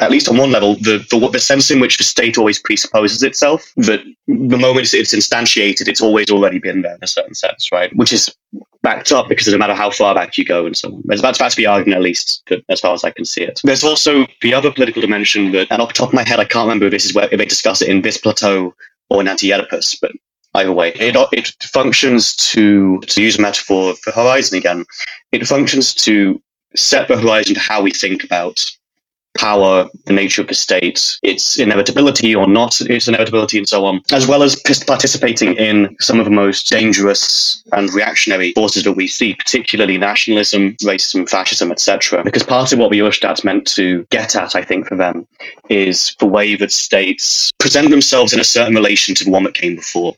at 0.00 0.10
least 0.10 0.28
on 0.28 0.38
one 0.38 0.52
level, 0.52 0.76
the, 0.76 1.04
the, 1.10 1.28
the 1.28 1.38
sense 1.38 1.70
in 1.70 1.80
which 1.80 1.98
the 1.98 2.04
state 2.04 2.38
always 2.38 2.58
presupposes 2.58 3.22
itself, 3.22 3.70
that 3.76 4.00
the 4.26 4.56
moment 4.56 4.94
it's 4.94 5.14
instantiated, 5.14 5.86
it's 5.86 6.00
always 6.00 6.30
already 6.30 6.58
been 6.58 6.80
there 6.80 6.94
in 6.94 7.02
a 7.02 7.06
certain 7.06 7.34
sense, 7.34 7.70
right? 7.72 7.94
Which 7.94 8.12
is 8.12 8.34
backed 8.82 9.12
up 9.12 9.28
because 9.28 9.48
no 9.48 9.58
matter 9.58 9.74
how 9.74 9.90
far 9.90 10.14
back 10.14 10.38
you 10.38 10.44
go 10.44 10.66
and 10.66 10.76
so 10.76 10.88
on. 10.88 11.02
That's, 11.04 11.38
that's 11.38 11.54
the 11.54 11.66
argument, 11.66 11.96
at 11.96 12.02
least, 12.02 12.50
as 12.68 12.80
far 12.80 12.94
as 12.94 13.04
I 13.04 13.10
can 13.10 13.24
see 13.24 13.42
it. 13.42 13.60
There's 13.62 13.84
also 13.84 14.26
the 14.40 14.54
other 14.54 14.72
political 14.72 15.02
dimension 15.02 15.52
that, 15.52 15.68
and 15.70 15.82
off 15.82 15.88
the 15.88 15.94
top 15.94 16.08
of 16.08 16.14
my 16.14 16.26
head, 16.26 16.40
I 16.40 16.44
can't 16.44 16.66
remember 16.66 16.86
if 16.86 16.92
this 16.92 17.04
is 17.04 17.14
where 17.14 17.28
if 17.30 17.38
they 17.38 17.44
discuss 17.44 17.82
it 17.82 17.88
in 17.88 18.02
this 18.02 18.16
plateau 18.16 18.74
or 19.10 19.20
in 19.20 19.28
Anti-Oedipus, 19.28 19.96
but 19.96 20.12
either 20.54 20.72
way. 20.72 20.92
It, 20.94 21.16
it 21.32 21.48
functions 21.62 22.34
to, 22.36 23.00
to 23.00 23.22
use 23.22 23.38
a 23.38 23.42
metaphor 23.42 23.94
for 23.96 24.12
horizon 24.12 24.58
again, 24.58 24.84
it 25.32 25.46
functions 25.46 25.94
to 25.94 26.40
set 26.74 27.08
the 27.08 27.18
horizon 27.18 27.54
to 27.54 27.60
how 27.60 27.82
we 27.82 27.90
think 27.90 28.24
about 28.24 28.70
power, 29.36 29.88
the 30.06 30.12
nature 30.12 30.42
of 30.42 30.48
the 30.48 30.54
state, 30.54 31.18
its 31.22 31.58
inevitability 31.58 32.34
or 32.34 32.46
not 32.46 32.80
its 32.80 33.08
inevitability, 33.08 33.58
and 33.58 33.68
so 33.68 33.84
on, 33.84 34.02
as 34.12 34.26
well 34.26 34.42
as 34.42 34.56
participating 34.86 35.54
in 35.54 35.96
some 36.00 36.18
of 36.18 36.24
the 36.24 36.30
most 36.30 36.68
dangerous 36.68 37.62
and 37.72 37.92
reactionary 37.92 38.52
forces 38.52 38.84
that 38.84 38.92
we 38.92 39.06
see, 39.06 39.34
particularly 39.34 39.98
nationalism, 39.98 40.72
racism, 40.82 41.28
fascism, 41.28 41.70
etc. 41.70 42.22
Because 42.24 42.42
part 42.42 42.72
of 42.72 42.78
what 42.78 42.90
the 42.90 43.00
Urstaat's 43.00 43.44
meant 43.44 43.66
to 43.68 44.04
get 44.10 44.36
at, 44.36 44.54
I 44.54 44.62
think, 44.62 44.88
for 44.88 44.96
them, 44.96 45.26
is 45.68 46.14
the 46.18 46.26
way 46.26 46.56
that 46.56 46.72
states 46.72 47.50
present 47.58 47.90
themselves 47.90 48.32
in 48.32 48.40
a 48.40 48.44
certain 48.44 48.74
relation 48.74 49.14
to 49.14 49.24
the 49.24 49.30
one 49.30 49.44
that 49.44 49.54
came 49.54 49.76
before. 49.76 50.14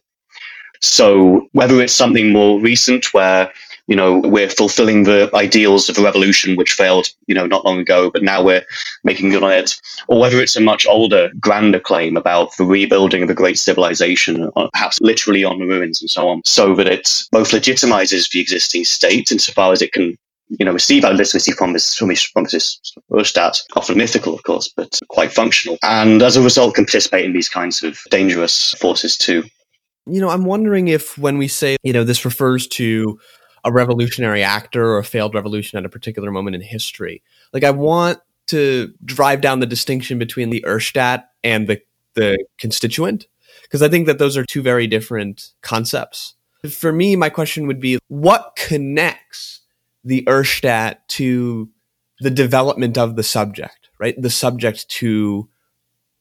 So 0.81 1.49
whether 1.53 1.81
it's 1.81 1.95
something 1.95 2.33
more 2.33 2.61
recent 2.61 3.15
where 3.15 3.53
you 3.89 3.97
know, 3.97 4.19
we're 4.19 4.49
fulfilling 4.49 5.03
the 5.03 5.31
ideals 5.35 5.89
of 5.89 5.99
a 5.99 6.03
revolution 6.03 6.57
which 6.57 6.73
failed, 6.73 7.09
you 7.27 7.35
know, 7.35 7.47
not 7.47 7.65
long 7.65 7.79
ago, 7.79 8.11
but 8.11 8.23
now 8.23 8.43
we're 8.43 8.65
making 9.05 9.31
good 9.31 9.43
on 9.43 9.53
it, 9.53 9.81
or 10.09 10.21
whether 10.21 10.41
it's 10.41 10.57
a 10.57 10.61
much 10.61 10.87
older, 10.87 11.31
grander 11.41 11.81
claim 11.81 12.17
about 12.17 12.57
the 12.57 12.65
rebuilding 12.65 13.23
of 13.23 13.31
a 13.31 13.35
great 13.35 13.59
civilization, 13.59 14.51
uh, 14.57 14.69
perhaps 14.73 15.01
literally 15.01 15.45
on 15.45 15.59
the 15.59 15.67
ruins 15.67 16.01
and 16.01 16.11
so 16.11 16.29
on, 16.29 16.43
so 16.45 16.75
that 16.75 16.87
it 16.87 17.25
both 17.33 17.51
legitimizes 17.51 18.31
the 18.31 18.41
existing 18.41 18.85
state 18.85 19.33
insofar 19.33 19.73
as 19.73 19.83
it 19.83 19.93
can 19.93 20.17
you 20.59 20.67
know, 20.67 20.73
receive 20.73 21.05
our 21.05 21.13
legitimacy 21.13 21.53
from 21.53 21.73
this, 21.73 21.97
from 21.97 22.09
this, 22.09 22.23
from 22.23 22.45
this 22.45 22.79
Urstaat, 23.11 23.63
often 23.75 23.97
mythical, 23.97 24.35
of 24.35 24.43
course, 24.43 24.73
but 24.77 25.01
quite 25.09 25.33
functional. 25.33 25.79
And 25.83 26.23
as 26.23 26.37
a 26.37 26.43
result, 26.43 26.75
can 26.75 26.85
participate 26.85 27.25
in 27.25 27.33
these 27.33 27.49
kinds 27.49 27.83
of 27.83 27.99
dangerous 28.11 28.75
forces 28.75 29.17
too. 29.17 29.45
You 30.07 30.21
know, 30.21 30.29
I'm 30.29 30.45
wondering 30.45 30.89
if 30.89 31.17
when 31.17 31.39
we 31.39 31.49
say, 31.49 31.77
you 31.83 31.93
know, 31.93 32.05
this 32.05 32.25
refers 32.25 32.67
to 32.69 33.19
a 33.65 33.73
revolutionary 33.73 34.43
actor 34.43 34.85
or 34.85 34.99
a 34.99 35.05
failed 35.05 35.35
revolution 35.35 35.79
at 35.79 35.85
a 35.85 35.89
particular 35.89 36.31
moment 36.31 36.57
in 36.57 36.63
history, 36.63 37.23
like 37.53 37.65
I 37.65 37.71
want 37.71 38.19
to 38.49 38.93
drive 39.05 39.41
down 39.41 39.61
the 39.61 39.67
distinction 39.67 40.19
between 40.19 40.51
the 40.51 40.65
Urstaat 40.67 41.25
and 41.45 41.69
the, 41.69 41.81
the 42.15 42.45
constituent, 42.59 43.27
because 43.63 43.83
I 43.83 43.89
think 43.89 44.07
that 44.07 44.19
those 44.19 44.37
are 44.37 44.45
two 44.45 44.63
very 44.63 44.87
different 44.87 45.51
concepts. 45.63 46.35
For 46.69 46.93
me, 46.93 47.17
my 47.17 47.29
question 47.29 47.67
would 47.67 47.81
be 47.81 47.99
what 48.09 48.57
connects 48.57 49.61
the 50.05 50.23
Urstaat 50.27 50.97
to 51.09 51.71
the 52.21 52.31
development 52.31 52.99
of 52.99 53.17
the 53.17 53.23
subject, 53.23 53.91
right? 53.99 54.21
The 54.21 54.31
subject 54.31 54.89
to 54.91 55.49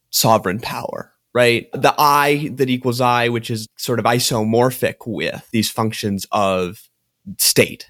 sovereign 0.09 0.59
power, 0.59 1.13
right? 1.33 1.69
The 1.73 1.93
I 1.97 2.49
that 2.53 2.69
equals 2.69 3.01
I, 3.01 3.29
which 3.29 3.49
is 3.49 3.67
sort 3.77 3.99
of 3.99 4.05
isomorphic 4.05 5.07
with 5.07 5.47
these 5.51 5.69
functions 5.69 6.25
of 6.31 6.89
state. 7.37 7.89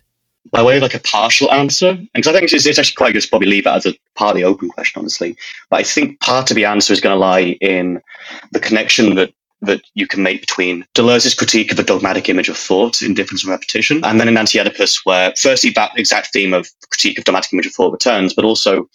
By 0.51 0.63
way 0.63 0.77
of 0.77 0.81
like 0.81 0.95
a 0.95 0.99
partial 0.99 1.51
answer, 1.51 1.97
because 2.13 2.27
I 2.27 2.39
think 2.39 2.51
it's, 2.51 2.65
it's 2.65 2.79
actually 2.79 2.95
quite 2.95 3.13
good 3.13 3.21
to 3.21 3.29
probably 3.29 3.47
leave 3.47 3.67
it 3.67 3.69
as 3.69 3.85
a 3.85 3.93
partly 4.15 4.43
open 4.43 4.69
question, 4.69 4.99
honestly. 4.99 5.37
But 5.69 5.81
I 5.81 5.83
think 5.83 6.19
part 6.19 6.49
of 6.49 6.55
the 6.55 6.65
answer 6.65 6.91
is 6.91 6.99
going 6.99 7.15
to 7.15 7.19
lie 7.19 7.57
in 7.61 8.01
the 8.51 8.59
connection 8.59 9.15
that 9.15 9.33
that 9.63 9.81
you 9.93 10.07
can 10.07 10.23
make 10.23 10.41
between 10.41 10.83
Deleuze's 10.95 11.35
critique 11.35 11.69
of 11.69 11.77
the 11.77 11.83
dogmatic 11.83 12.27
image 12.29 12.49
of 12.49 12.57
thought 12.57 13.03
in 13.03 13.13
Difference 13.13 13.43
and 13.43 13.51
repetition, 13.51 14.03
and 14.03 14.19
then 14.19 14.27
in 14.27 14.35
Anti-Oedipus, 14.35 15.05
where 15.05 15.31
firstly 15.37 15.69
that 15.75 15.91
exact 15.95 16.33
theme 16.33 16.51
of 16.51 16.67
critique 16.89 17.19
of 17.19 17.25
dogmatic 17.25 17.53
image 17.53 17.67
of 17.67 17.73
thought 17.73 17.91
returns, 17.91 18.33
but 18.33 18.43
also 18.43 18.89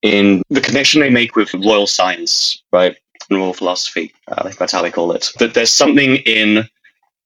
in 0.00 0.42
the 0.48 0.62
connection 0.62 1.02
they 1.02 1.10
make 1.10 1.36
with 1.36 1.52
royal 1.52 1.86
science, 1.86 2.62
right, 2.72 2.96
and 3.28 3.38
royal 3.38 3.52
philosophy. 3.52 4.12
Uh, 4.26 4.36
I 4.38 4.42
think 4.44 4.56
that's 4.56 4.72
how 4.72 4.80
they 4.80 4.90
call 4.90 5.12
it. 5.12 5.30
That 5.38 5.52
there's 5.52 5.70
something 5.70 6.16
in 6.16 6.64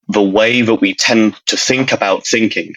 the 0.09 0.23
way 0.23 0.63
that 0.63 0.77
we 0.77 0.95
tend 0.95 1.35
to 1.47 1.57
think 1.57 1.93
about 1.93 2.27
thinking 2.27 2.75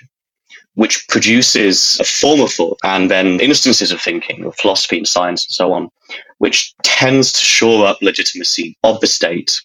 which 0.75 1.07
produces 1.07 1.99
a 1.99 2.03
form 2.03 2.39
of 2.39 2.51
thought 2.51 2.77
and 2.83 3.09
then 3.09 3.39
instances 3.39 3.91
of 3.91 3.99
thinking, 3.99 4.45
of 4.45 4.55
philosophy 4.55 4.97
and 4.97 5.07
science 5.07 5.43
and 5.47 5.51
so 5.51 5.73
on, 5.73 5.89
which 6.37 6.75
tends 6.83 7.33
to 7.33 7.39
shore 7.39 7.87
up 7.87 7.97
legitimacy 8.03 8.77
of 8.83 8.99
the 8.99 9.07
state 9.07 9.59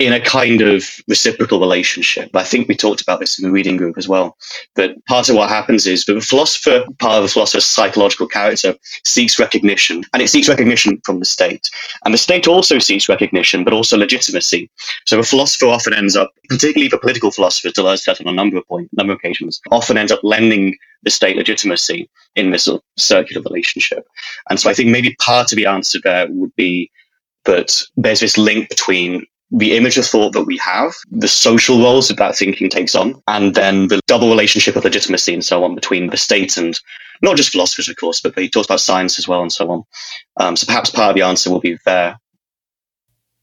in 0.00 0.12
a 0.12 0.20
kind 0.20 0.60
of 0.60 0.84
reciprocal 1.06 1.60
relationship. 1.60 2.28
I 2.34 2.42
think 2.42 2.66
we 2.66 2.74
talked 2.74 3.00
about 3.00 3.20
this 3.20 3.38
in 3.38 3.44
the 3.44 3.52
reading 3.52 3.76
group 3.76 3.96
as 3.96 4.08
well. 4.08 4.36
That 4.74 5.04
part 5.06 5.28
of 5.28 5.36
what 5.36 5.48
happens 5.48 5.86
is 5.86 6.04
that 6.06 6.14
the 6.14 6.20
philosopher, 6.20 6.84
part 6.98 7.14
of 7.14 7.22
the 7.22 7.28
philosopher's 7.28 7.64
psychological 7.64 8.26
character, 8.26 8.74
seeks 9.04 9.38
recognition, 9.38 10.02
and 10.12 10.20
it 10.20 10.28
seeks 10.28 10.48
recognition 10.48 11.00
from 11.04 11.20
the 11.20 11.24
state. 11.24 11.70
And 12.04 12.12
the 12.12 12.18
state 12.18 12.48
also 12.48 12.80
seeks 12.80 13.08
recognition, 13.08 13.62
but 13.62 13.72
also 13.72 13.96
legitimacy. 13.96 14.68
So 15.06 15.16
the 15.16 15.22
philosopher 15.22 15.66
often 15.66 15.94
ends 15.94 16.16
up, 16.16 16.32
particularly 16.48 16.88
for 16.90 16.98
political 16.98 17.30
philosophers, 17.30 17.74
Deleuze 17.74 18.00
said 18.00 18.20
on 18.20 18.26
a 18.26 18.32
number 18.32 18.56
of 18.56 18.66
point, 18.66 18.88
number 18.92 19.12
of 19.12 19.20
occasions, 19.20 19.60
often 19.70 19.96
ends 19.96 20.10
up 20.10 20.20
lending 20.24 20.76
the 21.04 21.10
state 21.10 21.36
legitimacy 21.36 22.10
in 22.34 22.50
this 22.50 22.64
sort 22.64 22.80
of 22.80 22.84
circular 22.96 23.42
relationship. 23.42 24.04
And 24.50 24.58
so 24.58 24.68
I 24.68 24.74
think 24.74 24.90
maybe 24.90 25.14
part 25.20 25.52
of 25.52 25.56
the 25.56 25.66
answer 25.66 26.00
there 26.02 26.26
would 26.30 26.54
be 26.56 26.90
that 27.44 27.80
there's 27.96 28.20
this 28.20 28.38
link 28.38 28.68
between 28.70 29.26
the 29.50 29.76
image 29.76 29.98
of 29.98 30.06
thought 30.06 30.32
that 30.32 30.44
we 30.44 30.56
have, 30.58 30.94
the 31.10 31.28
social 31.28 31.78
roles 31.78 32.08
that 32.08 32.16
that 32.16 32.36
thinking 32.36 32.68
takes 32.68 32.94
on, 32.94 33.22
and 33.28 33.54
then 33.54 33.88
the 33.88 34.00
double 34.06 34.28
relationship 34.28 34.76
of 34.76 34.84
legitimacy 34.84 35.32
and 35.34 35.44
so 35.44 35.64
on 35.64 35.74
between 35.74 36.08
the 36.08 36.16
state 36.16 36.56
and 36.56 36.80
not 37.22 37.36
just 37.36 37.50
philosophers, 37.50 37.88
of 37.88 37.96
course, 37.96 38.20
but 38.20 38.36
he 38.38 38.48
talks 38.48 38.66
about 38.66 38.80
science 38.80 39.18
as 39.18 39.28
well 39.28 39.42
and 39.42 39.52
so 39.52 39.70
on. 39.70 39.82
Um, 40.38 40.56
so 40.56 40.66
perhaps 40.66 40.90
part 40.90 41.10
of 41.10 41.16
the 41.16 41.22
answer 41.22 41.50
will 41.50 41.60
be 41.60 41.78
there. 41.84 42.18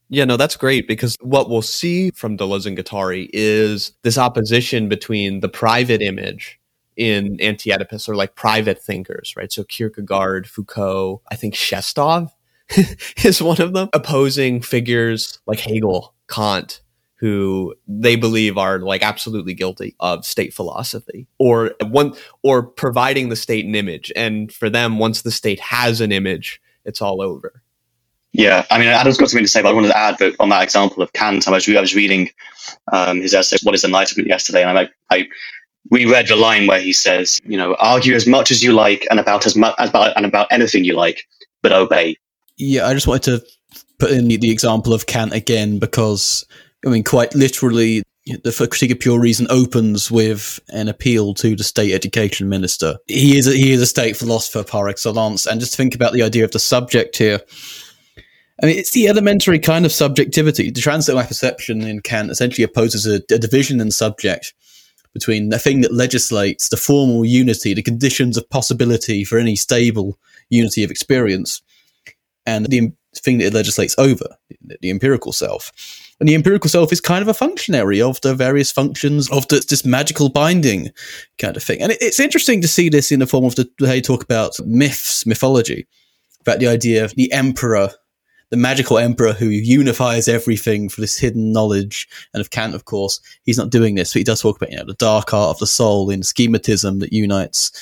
Yeah, 0.08 0.26
no, 0.26 0.36
that's 0.36 0.56
great 0.56 0.86
because 0.86 1.16
what 1.22 1.48
we'll 1.48 1.62
see 1.62 2.10
from 2.10 2.36
Deleuze 2.36 2.66
and 2.66 2.76
Guattari 2.76 3.30
is 3.32 3.92
this 4.02 4.18
opposition 4.18 4.90
between 4.90 5.40
the 5.40 5.48
private 5.48 6.02
image 6.02 6.60
in 6.96 7.40
Anti-Oedipus 7.40 8.08
or 8.08 8.14
like 8.14 8.34
private 8.34 8.82
thinkers, 8.82 9.32
right? 9.36 9.50
So 9.50 9.64
Kierkegaard, 9.64 10.46
Foucault, 10.46 11.22
I 11.30 11.36
think 11.36 11.54
Shestov 11.54 12.30
is 13.24 13.42
one 13.42 13.60
of 13.60 13.72
them, 13.72 13.88
opposing 13.92 14.60
figures 14.60 15.40
like 15.46 15.60
Hegel, 15.60 16.14
Kant, 16.28 16.80
who 17.16 17.74
they 17.86 18.16
believe 18.16 18.58
are 18.58 18.80
like 18.80 19.02
absolutely 19.02 19.54
guilty 19.54 19.94
of 20.00 20.24
state 20.24 20.52
philosophy 20.52 21.28
or 21.38 21.72
one 21.84 22.14
or 22.42 22.64
providing 22.64 23.28
the 23.28 23.36
state 23.36 23.64
an 23.64 23.74
image. 23.74 24.10
And 24.16 24.52
for 24.52 24.68
them, 24.68 24.98
once 24.98 25.22
the 25.22 25.30
state 25.30 25.60
has 25.60 26.00
an 26.00 26.10
image, 26.10 26.60
it's 26.84 27.00
all 27.00 27.22
over. 27.22 27.62
Yeah, 28.32 28.64
I 28.70 28.78
mean, 28.78 28.88
Adam's 28.88 29.18
got 29.18 29.28
something 29.28 29.44
to 29.44 29.48
say, 29.48 29.60
but 29.62 29.68
I 29.68 29.72
wanted 29.74 29.88
to 29.88 29.98
add 29.98 30.18
that 30.18 30.36
on 30.40 30.48
that 30.48 30.62
example 30.62 31.02
of 31.02 31.12
Kant, 31.12 31.46
I 31.46 31.50
was, 31.50 31.68
I 31.68 31.80
was 31.80 31.94
reading 31.94 32.30
um, 32.90 33.20
his 33.20 33.34
essay, 33.34 33.58
What 33.62 33.74
is 33.74 33.84
Enlightenment, 33.84 34.28
yesterday, 34.28 34.64
and 34.64 34.78
I, 34.78 34.88
I 35.10 35.28
reread 35.90 36.28
the 36.28 36.36
line 36.36 36.66
where 36.66 36.80
he 36.80 36.92
says, 36.92 37.40
you 37.44 37.58
know, 37.58 37.74
argue 37.74 38.14
as 38.14 38.26
much 38.26 38.50
as 38.50 38.62
you 38.62 38.72
like 38.72 39.06
and 39.10 39.20
about 39.20 39.44
as 39.44 39.54
much 39.54 39.74
about 39.78 40.16
and 40.16 40.24
about 40.24 40.48
anything 40.50 40.84
you 40.84 40.94
like, 40.94 41.28
but 41.62 41.72
obey. 41.72 42.16
Yeah, 42.62 42.86
I 42.86 42.94
just 42.94 43.08
wanted 43.08 43.40
to 43.40 43.46
put 43.98 44.12
in 44.12 44.28
the, 44.28 44.36
the 44.36 44.50
example 44.50 44.94
of 44.94 45.06
Kant 45.06 45.32
again 45.32 45.80
because 45.80 46.46
I 46.86 46.90
mean, 46.90 47.02
quite 47.02 47.34
literally, 47.34 48.02
the 48.26 48.52
critique 48.70 48.92
of 48.92 49.00
pure 49.00 49.20
reason 49.20 49.48
opens 49.50 50.10
with 50.10 50.60
an 50.68 50.86
appeal 50.86 51.34
to 51.34 51.56
the 51.56 51.64
state 51.64 51.92
education 51.92 52.48
minister. 52.48 52.98
He 53.08 53.36
is 53.36 53.48
a, 53.48 53.52
he 53.52 53.72
is 53.72 53.82
a 53.82 53.86
state 53.86 54.16
philosopher 54.16 54.62
par 54.62 54.88
excellence, 54.88 55.44
and 55.44 55.60
just 55.60 55.76
think 55.76 55.94
about 55.94 56.12
the 56.12 56.22
idea 56.22 56.44
of 56.44 56.52
the 56.52 56.60
subject 56.60 57.16
here. 57.18 57.40
I 58.62 58.66
mean, 58.66 58.78
it's 58.78 58.92
the 58.92 59.08
elementary 59.08 59.58
kind 59.58 59.84
of 59.84 59.90
subjectivity. 59.90 60.70
The 60.70 60.80
transcendental 60.80 61.24
apperception 61.24 61.82
in 61.82 62.00
Kant 62.00 62.30
essentially 62.30 62.64
opposes 62.64 63.06
a, 63.06 63.16
a 63.34 63.38
division 63.38 63.80
in 63.80 63.90
subject 63.90 64.54
between 65.14 65.48
the 65.48 65.58
thing 65.58 65.80
that 65.80 65.92
legislates 65.92 66.68
the 66.68 66.76
formal 66.76 67.24
unity, 67.24 67.74
the 67.74 67.82
conditions 67.82 68.36
of 68.36 68.48
possibility 68.50 69.24
for 69.24 69.36
any 69.36 69.56
stable 69.56 70.16
unity 70.48 70.84
of 70.84 70.92
experience, 70.92 71.60
and 72.46 72.66
the 72.66 72.92
thing 73.14 73.38
that 73.38 73.46
it 73.46 73.54
legislates 73.54 73.94
over, 73.98 74.26
the 74.80 74.90
empirical 74.90 75.32
self. 75.32 75.72
And 76.20 76.28
the 76.28 76.34
empirical 76.34 76.70
self 76.70 76.92
is 76.92 77.00
kind 77.00 77.22
of 77.22 77.28
a 77.28 77.34
functionary 77.34 78.00
of 78.00 78.20
the 78.20 78.34
various 78.34 78.70
functions 78.70 79.30
of 79.30 79.46
the, 79.48 79.64
this 79.68 79.84
magical 79.84 80.28
binding 80.28 80.90
kind 81.38 81.56
of 81.56 81.62
thing. 81.62 81.82
And 81.82 81.92
it's 82.00 82.20
interesting 82.20 82.60
to 82.62 82.68
see 82.68 82.88
this 82.88 83.12
in 83.12 83.20
the 83.20 83.26
form 83.26 83.44
of 83.44 83.56
the 83.56 83.68
how 83.80 83.92
you 83.92 84.02
talk 84.02 84.22
about 84.22 84.58
myths, 84.64 85.26
mythology, 85.26 85.86
about 86.40 86.60
the 86.60 86.68
idea 86.68 87.04
of 87.04 87.14
the 87.16 87.32
emperor, 87.32 87.90
the 88.50 88.56
magical 88.56 88.98
emperor 88.98 89.32
who 89.32 89.48
unifies 89.48 90.28
everything 90.28 90.88
for 90.88 91.00
this 91.00 91.18
hidden 91.18 91.52
knowledge. 91.52 92.08
And 92.32 92.40
of 92.40 92.50
Kant, 92.50 92.74
of 92.74 92.84
course, 92.84 93.20
he's 93.42 93.58
not 93.58 93.70
doing 93.70 93.96
this, 93.96 94.12
but 94.12 94.20
he 94.20 94.24
does 94.24 94.40
talk 94.40 94.56
about 94.56 94.70
you 94.70 94.78
know 94.78 94.84
the 94.84 94.94
dark 94.94 95.34
art 95.34 95.50
of 95.50 95.58
the 95.58 95.66
soul 95.66 96.08
in 96.08 96.20
schematism 96.20 97.00
that 97.00 97.12
unites 97.12 97.72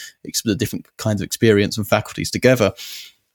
the 0.44 0.56
different 0.56 0.86
kinds 0.96 1.20
of 1.20 1.26
experience 1.26 1.76
and 1.76 1.86
faculties 1.86 2.30
together 2.30 2.72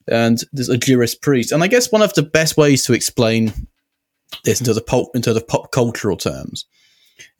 and 0.07 0.41
there's 0.51 0.69
a 0.69 0.77
jurist 0.77 1.21
priest. 1.21 1.51
And 1.51 1.63
I 1.63 1.67
guess 1.67 1.91
one 1.91 2.01
of 2.01 2.13
the 2.13 2.23
best 2.23 2.57
ways 2.57 2.85
to 2.85 2.93
explain 2.93 3.53
this 4.43 4.59
into 4.59 4.73
the 4.73 4.81
pop 4.81 5.07
into 5.15 5.33
the 5.33 5.41
pop 5.41 5.71
cultural 5.71 6.17
terms 6.17 6.65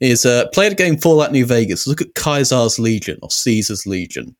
is 0.00 0.24
uh, 0.24 0.46
play 0.52 0.68
the 0.68 0.74
game 0.74 0.96
Fallout 0.96 1.32
New 1.32 1.46
Vegas. 1.46 1.86
Look 1.86 2.00
at 2.00 2.18
Caesar's 2.18 2.78
Legion 2.78 3.18
or 3.22 3.30
Caesar's 3.30 3.86
Legion. 3.86 4.36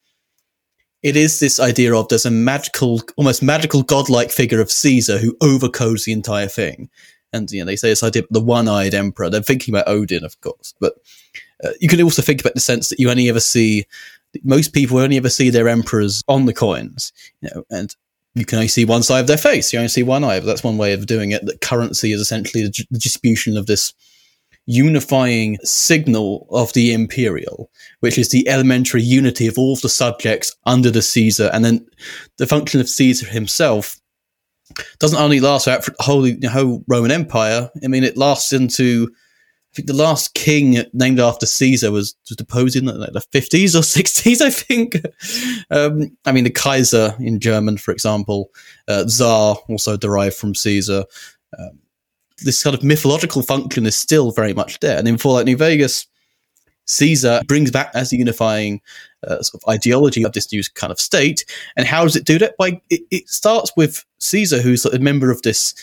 It 1.02 1.16
is 1.16 1.38
this 1.38 1.61
idea 1.61 1.95
of 1.95 2.09
there's 2.09 2.26
a 2.26 2.30
magical, 2.30 3.00
almost 3.16 3.42
magical 3.42 3.83
godlike 3.83 4.30
figure 4.30 4.61
of 4.61 4.73
Caesar 4.73 5.18
who 5.18 5.37
overcodes 5.37 6.04
the 6.04 6.12
entire 6.12 6.49
thing. 6.49 6.88
And 7.33 7.50
you 7.50 7.61
know, 7.61 7.66
they 7.66 7.76
say 7.76 7.90
this 7.90 8.02
idea 8.02 8.23
of 8.23 8.28
the 8.30 8.40
one-eyed 8.40 8.95
emperor. 8.95 9.28
They're 9.28 9.42
thinking 9.42 9.75
about 9.75 9.88
Odin, 9.88 10.25
of 10.25 10.40
course, 10.40 10.75
but 10.80 10.95
uh, 11.62 11.71
you 11.80 11.88
can 11.88 12.00
also 12.02 12.23
think 12.23 12.40
about 12.40 12.54
the 12.54 12.61
sense 12.61 12.88
that 12.88 12.99
you 12.99 13.11
only 13.11 13.28
ever 13.28 13.40
see 13.40 13.87
most 14.42 14.73
people 14.73 14.99
only 14.99 15.16
ever 15.16 15.30
see 15.30 15.50
their 15.50 15.68
emperors 15.68 16.23
on 16.28 16.47
the 16.47 16.52
coins, 16.52 17.12
you 17.40 17.49
know, 17.54 17.64
and 17.71 17.95
you 18.37 18.45
can 18.45 18.59
only 18.59 18.69
see 18.69 18.85
one 18.85 19.02
side 19.02 19.21
of 19.21 19.26
their 19.26 19.38
face. 19.38 19.73
You 19.73 19.78
only 19.78 19.88
see 19.88 20.02
one 20.02 20.23
eye. 20.23 20.38
But 20.40 20.47
that's 20.47 20.62
one 20.62 20.76
way 20.76 20.93
of 20.93 21.07
doing 21.07 21.33
it. 21.33 21.45
That 21.47 21.62
currency 21.62 22.12
is 22.12 22.21
essentially 22.21 22.64
the, 22.64 22.87
distribution 22.93 23.57
of 23.57 23.66
this 23.66 23.95
unifying 24.66 25.57
signal 25.62 26.47
of 26.50 26.73
the 26.75 26.93
imperial, 26.93 27.71
which 28.00 28.19
is 28.19 28.28
the 28.28 28.47
elementary 28.49 29.02
unity 29.02 29.47
of 29.47 29.59
all 29.59 29.73
of 29.73 29.81
the 29.81 29.88
subjects 29.88 30.55
under 30.66 30.90
the 30.90 31.02
Caesar, 31.02 31.49
and 31.52 31.64
then 31.64 31.87
the 32.37 32.47
function 32.47 32.81
of 32.81 32.88
Caesar 32.88 33.26
himself 33.26 33.97
doesn't 34.99 35.21
only 35.21 35.38
last 35.38 35.64
throughout 35.64 35.85
the 35.85 35.95
whole, 36.00 36.23
the 36.23 36.50
whole 36.50 36.85
Roman 36.88 37.12
Empire. 37.12 37.71
I 37.83 37.87
mean, 37.87 38.05
it 38.05 38.16
lasts 38.16 38.52
into 38.52 39.09
think 39.76 39.87
the 39.87 39.95
last 39.95 40.35
king 40.35 40.83
named 40.92 41.21
after 41.21 41.47
Caesar 41.47 41.92
was, 41.92 42.16
was 42.28 42.37
deposed 42.37 42.76
in 42.76 42.87
like 42.87 43.12
the 43.12 43.21
50s 43.21 43.75
or 43.75 43.80
60s, 43.83 44.40
I 44.40 44.50
think. 44.50 44.97
Um, 45.71 46.16
I 46.25 46.33
mean, 46.33 46.45
the 46.45 46.50
Kaiser 46.50 47.14
in 47.21 47.38
German, 47.38 47.76
for 47.76 47.92
example, 47.92 48.50
uh, 48.88 49.04
Tsar 49.04 49.56
also 49.68 49.97
derived 49.97 50.37
from 50.37 50.54
Caesar. 50.54 51.04
Um, 51.59 51.78
this 52.38 52.62
kind 52.62 52.75
of 52.75 52.83
mythological 52.83 53.42
function 53.42 53.87
is 53.87 53.97
still 53.97 54.30
very 54.30 54.54
much 54.54 54.80
there. 54.80 54.99
And 54.99 55.06
in 55.06 55.18
Fallout 55.18 55.47
New 55.47 55.56
Vegas, 55.56 56.06
Caesar 56.87 57.42
brings 57.47 57.71
back 57.71 57.90
as 57.95 58.11
the 58.11 58.16
unifying 58.16 58.80
uh, 59.26 59.42
sort 59.42 59.62
of 59.62 59.68
ideology 59.68 60.25
of 60.25 60.33
this 60.33 60.50
new 60.52 60.62
kind 60.75 60.90
of 60.90 61.00
state. 61.00 61.45
And 61.76 61.87
how 61.87 62.04
does 62.04 62.16
it 62.16 62.25
do 62.25 62.38
that? 62.38 62.56
By 62.56 62.80
it, 62.90 63.02
it 63.11 63.28
starts 63.28 63.73
with 63.76 64.04
Caesar, 64.21 64.61
who's 64.61 64.85
a 64.87 64.99
member 64.99 65.30
of 65.30 65.42
this 65.42 65.75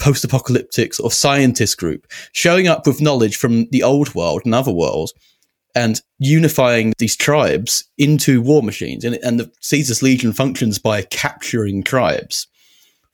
post-apocalyptic 0.00 0.94
sort 0.94 1.12
of 1.12 1.16
scientist 1.16 1.78
group, 1.78 2.06
showing 2.32 2.66
up 2.66 2.86
with 2.86 3.00
knowledge 3.00 3.36
from 3.36 3.66
the 3.70 3.82
old 3.82 4.14
world 4.14 4.42
and 4.44 4.54
other 4.54 4.72
worlds, 4.72 5.14
and 5.74 6.00
unifying 6.18 6.92
these 6.98 7.14
tribes 7.14 7.84
into 7.96 8.40
war 8.40 8.62
machines. 8.62 9.04
And, 9.04 9.16
and 9.22 9.38
the 9.38 9.52
Caesar's 9.60 10.02
Legion 10.02 10.32
functions 10.32 10.78
by 10.78 11.02
capturing 11.02 11.84
tribes 11.84 12.48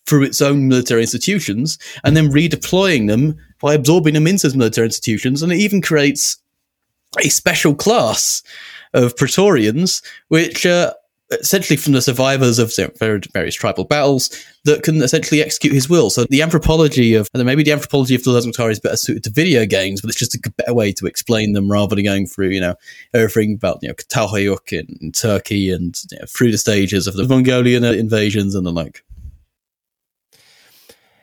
through 0.06 0.22
its 0.22 0.40
own 0.40 0.68
military 0.68 1.02
institutions 1.02 1.78
and 2.04 2.16
then 2.16 2.30
redeploying 2.30 3.08
them 3.08 3.36
by 3.60 3.74
absorbing 3.74 4.14
them 4.14 4.26
into 4.26 4.56
military 4.56 4.86
institutions. 4.86 5.42
And 5.42 5.52
it 5.52 5.58
even 5.58 5.82
creates 5.82 6.38
a 7.18 7.28
special 7.28 7.74
class 7.74 8.42
of 8.94 9.16
Praetorians, 9.16 10.00
which 10.28 10.64
uh, 10.64 10.94
essentially 11.30 11.76
from 11.76 11.92
the 11.92 12.02
survivors 12.02 12.58
of 12.58 12.72
various 12.98 13.54
tribal 13.54 13.84
battles 13.84 14.30
that 14.64 14.82
can 14.82 15.02
essentially 15.02 15.42
execute 15.42 15.72
his 15.72 15.88
will. 15.88 16.08
So 16.10 16.24
the 16.30 16.42
anthropology 16.42 17.14
of, 17.14 17.28
and 17.34 17.44
maybe 17.44 17.62
the 17.62 17.72
anthropology 17.72 18.14
of 18.14 18.22
the 18.22 18.30
Deleuze-Guattari 18.30 18.70
is 18.70 18.80
better 18.80 18.96
suited 18.96 19.24
to 19.24 19.30
video 19.30 19.66
games, 19.66 20.00
but 20.00 20.10
it's 20.10 20.18
just 20.18 20.34
a 20.34 20.52
better 20.56 20.74
way 20.74 20.92
to 20.92 21.06
explain 21.06 21.52
them 21.52 21.70
rather 21.70 21.96
than 21.96 22.04
going 22.04 22.26
through, 22.26 22.50
you 22.50 22.60
know, 22.60 22.74
everything 23.12 23.54
about, 23.54 23.78
you 23.82 23.88
know, 23.88 23.94
Çatalhöyük 23.94 24.72
in, 24.72 24.98
in 25.00 25.12
Turkey 25.12 25.70
and 25.70 26.00
you 26.10 26.18
know, 26.18 26.26
through 26.26 26.52
the 26.52 26.58
stages 26.58 27.06
of 27.06 27.14
the 27.14 27.26
Mongolian 27.26 27.84
invasions 27.84 28.54
and 28.54 28.64
the 28.64 28.72
like. 28.72 29.02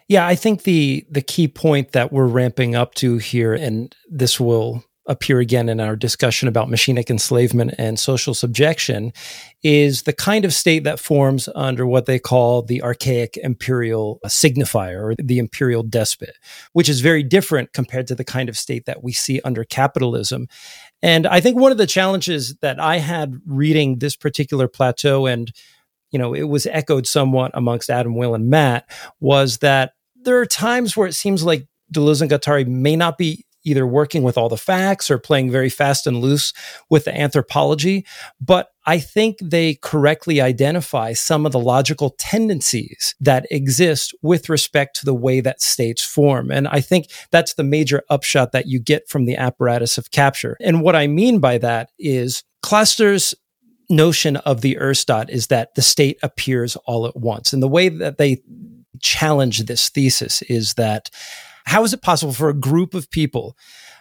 Yeah, 0.10 0.28
I 0.28 0.36
think 0.36 0.64
the 0.64 1.06
the 1.10 1.22
key 1.22 1.48
point 1.48 1.94
that 1.94 2.12
we're 2.12 2.28
ramping 2.28 2.76
up 2.76 2.94
to 2.96 3.18
here, 3.18 3.54
and 3.54 3.96
this 4.12 4.38
will 4.38 4.84
appear 5.06 5.40
again 5.40 5.68
in 5.68 5.80
our 5.80 5.96
discussion 5.96 6.48
about 6.48 6.70
machinic 6.70 7.10
enslavement 7.10 7.74
and 7.78 8.00
social 8.00 8.34
subjection 8.34 9.12
is 9.62 10.04
the 10.04 10.14
kind 10.14 10.46
of 10.46 10.54
state 10.54 10.84
that 10.84 11.00
forms 11.00 11.50
under 11.56 11.86
what 11.86 12.06
they 12.06 12.20
call 12.20 12.62
the 12.62 12.82
archaic 12.82 13.36
imperial 13.38 14.20
signifier 14.26 15.02
or 15.02 15.16
the 15.16 15.40
imperial 15.40 15.84
despot, 15.84 16.36
which 16.72 16.88
is 16.88 17.02
very 17.02 17.24
different 17.24 17.74
compared 17.74 18.08
to 18.08 18.16
the 18.16 18.24
kind 18.24 18.48
of 18.48 18.58
state 18.58 18.86
that 18.86 19.04
we 19.04 19.12
see 19.12 19.42
under 19.44 19.64
capitalism. 19.64 20.48
And 21.02 21.28
I 21.28 21.42
think 21.42 21.58
one 21.58 21.72
of 21.72 21.78
the 21.78 21.88
challenges 21.88 22.56
that 22.62 22.80
I 22.80 23.00
had 23.00 23.42
reading 23.46 24.00
this 24.00 24.16
particular 24.16 24.68
plateau 24.68 25.26
and 25.26 25.52
you 26.12 26.20
know, 26.20 26.36
it 26.36 26.44
was 26.44 26.68
echoed 26.68 27.08
somewhat 27.08 27.50
amongst 27.56 27.90
Adam, 27.90 28.16
Will, 28.16 28.36
and 28.36 28.48
Matt 28.48 28.88
was 29.20 29.58
that 29.58 29.94
there 30.16 30.38
are 30.38 30.46
times 30.46 30.96
where 30.96 31.08
it 31.08 31.14
seems 31.14 31.44
like 31.44 31.68
Deleuze 31.92 32.22
and 32.22 32.30
Guattari 32.30 32.68
may 32.68 32.96
not 32.96 33.18
be 33.18 33.46
either 33.64 33.86
working 33.88 34.24
with 34.24 34.38
all 34.38 34.50
the 34.50 34.58
facts 34.58 35.10
or 35.10 35.18
playing 35.18 35.52
very 35.52 35.70
fast 35.70 36.08
and 36.08 36.18
loose 36.18 36.54
with 36.90 37.06
the 37.06 37.18
anthropology. 37.18 38.06
But 38.42 38.70
I 38.86 39.00
think 39.00 39.38
they 39.42 39.76
correctly 39.76 40.42
identify 40.42 41.14
some 41.14 41.46
of 41.46 41.54
the 41.54 41.60
logical 41.60 42.12
tendencies 42.18 43.16
that 43.22 43.48
exist 43.50 44.14
with 44.22 44.50
respect 44.50 44.98
to 44.98 45.06
the 45.06 45.14
way 45.14 45.40
that 45.40 45.62
states 45.62 46.04
form. 46.04 46.52
And 46.52 46.68
I 46.68 46.82
think 46.82 47.08
that's 47.32 47.54
the 47.54 47.64
major 47.64 48.04
upshot 48.10 48.52
that 48.52 48.68
you 48.68 48.80
get 48.80 49.08
from 49.08 49.26
the 49.26 49.38
apparatus 49.38 49.98
of 49.98 50.12
capture. 50.12 50.58
And 50.60 50.82
what 50.82 50.96
I 50.96 51.08
mean 51.08 51.40
by 51.40 51.58
that 51.60 51.90
is 51.98 52.44
Clastres' 52.62 53.36
notion 53.90 54.38
of 54.38 54.62
the 54.62 54.76
Urstaat 54.76 55.30
is 55.30 55.48
that 55.48 55.76
the 55.76 55.82
state 55.82 56.18
appears 56.24 56.76
all 56.86 57.06
at 57.06 57.16
once. 57.16 57.54
And 57.54 57.62
the 57.62 57.68
way 57.68 57.90
that 57.90 58.18
they 58.18 58.42
challenge 59.02 59.66
this 59.66 59.90
thesis 59.90 60.42
is 60.44 60.76
that 60.76 61.10
how 61.66 61.84
is 61.84 61.94
it 61.94 62.02
possible 62.02 62.34
for 62.34 62.50
a 62.50 62.54
group 62.54 62.94
of 62.94 63.10
people, 63.10 63.58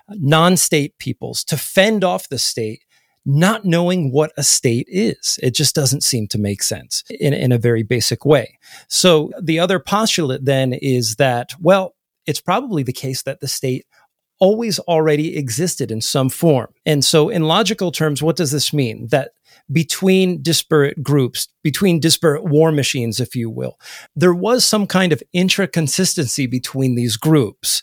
non 0.09 0.57
state 0.57 0.99
peoples, 0.99 1.45
to 1.45 1.57
fend 1.57 2.05
off 2.05 2.29
the 2.29 2.39
state? 2.39 2.85
Not 3.25 3.65
knowing 3.65 4.11
what 4.11 4.33
a 4.37 4.43
state 4.43 4.89
is. 4.89 5.39
It 5.41 5.55
just 5.55 5.77
doesn't 5.77 6.03
seem 6.03 6.27
to 6.29 6.39
make 6.39 6.61
sense 6.61 7.05
in, 7.09 7.33
in 7.33 7.53
a 7.53 7.59
very 7.59 7.85
basic 7.85 8.25
way. 8.25 8.59
So 8.89 9.31
the 9.41 9.61
other 9.61 9.79
postulate 9.79 10.45
then 10.45 10.73
is 10.73 11.15
that, 11.17 11.53
well, 11.61 11.95
it's 12.27 12.41
probably 12.41 12.83
the 12.83 12.93
case 12.93 13.23
that 13.23 13.39
the 13.39 13.47
state 13.47 13.87
always 14.43 14.81
already 14.81 15.37
existed 15.37 15.93
in 15.93 16.01
some 16.01 16.29
form. 16.29 16.67
And 16.85 17.05
so, 17.05 17.29
in 17.29 17.45
logical 17.45 17.93
terms, 17.93 18.25
what 18.25 18.35
does 18.35 18.51
this 18.51 18.73
mean? 18.73 19.07
That 19.13 19.31
between 19.73 20.43
disparate 20.43 21.03
groups, 21.03 21.49
between 21.63 22.01
disparate 22.01 22.45
war 22.45 22.71
machines, 22.73 23.21
if 23.21 23.35
you 23.35 23.51
will. 23.51 23.79
There 24.15 24.35
was 24.35 24.65
some 24.65 24.87
kind 24.87 25.13
of 25.13 25.23
intra-consistency 25.33 26.47
between 26.47 26.95
these 26.95 27.17
groups. 27.17 27.83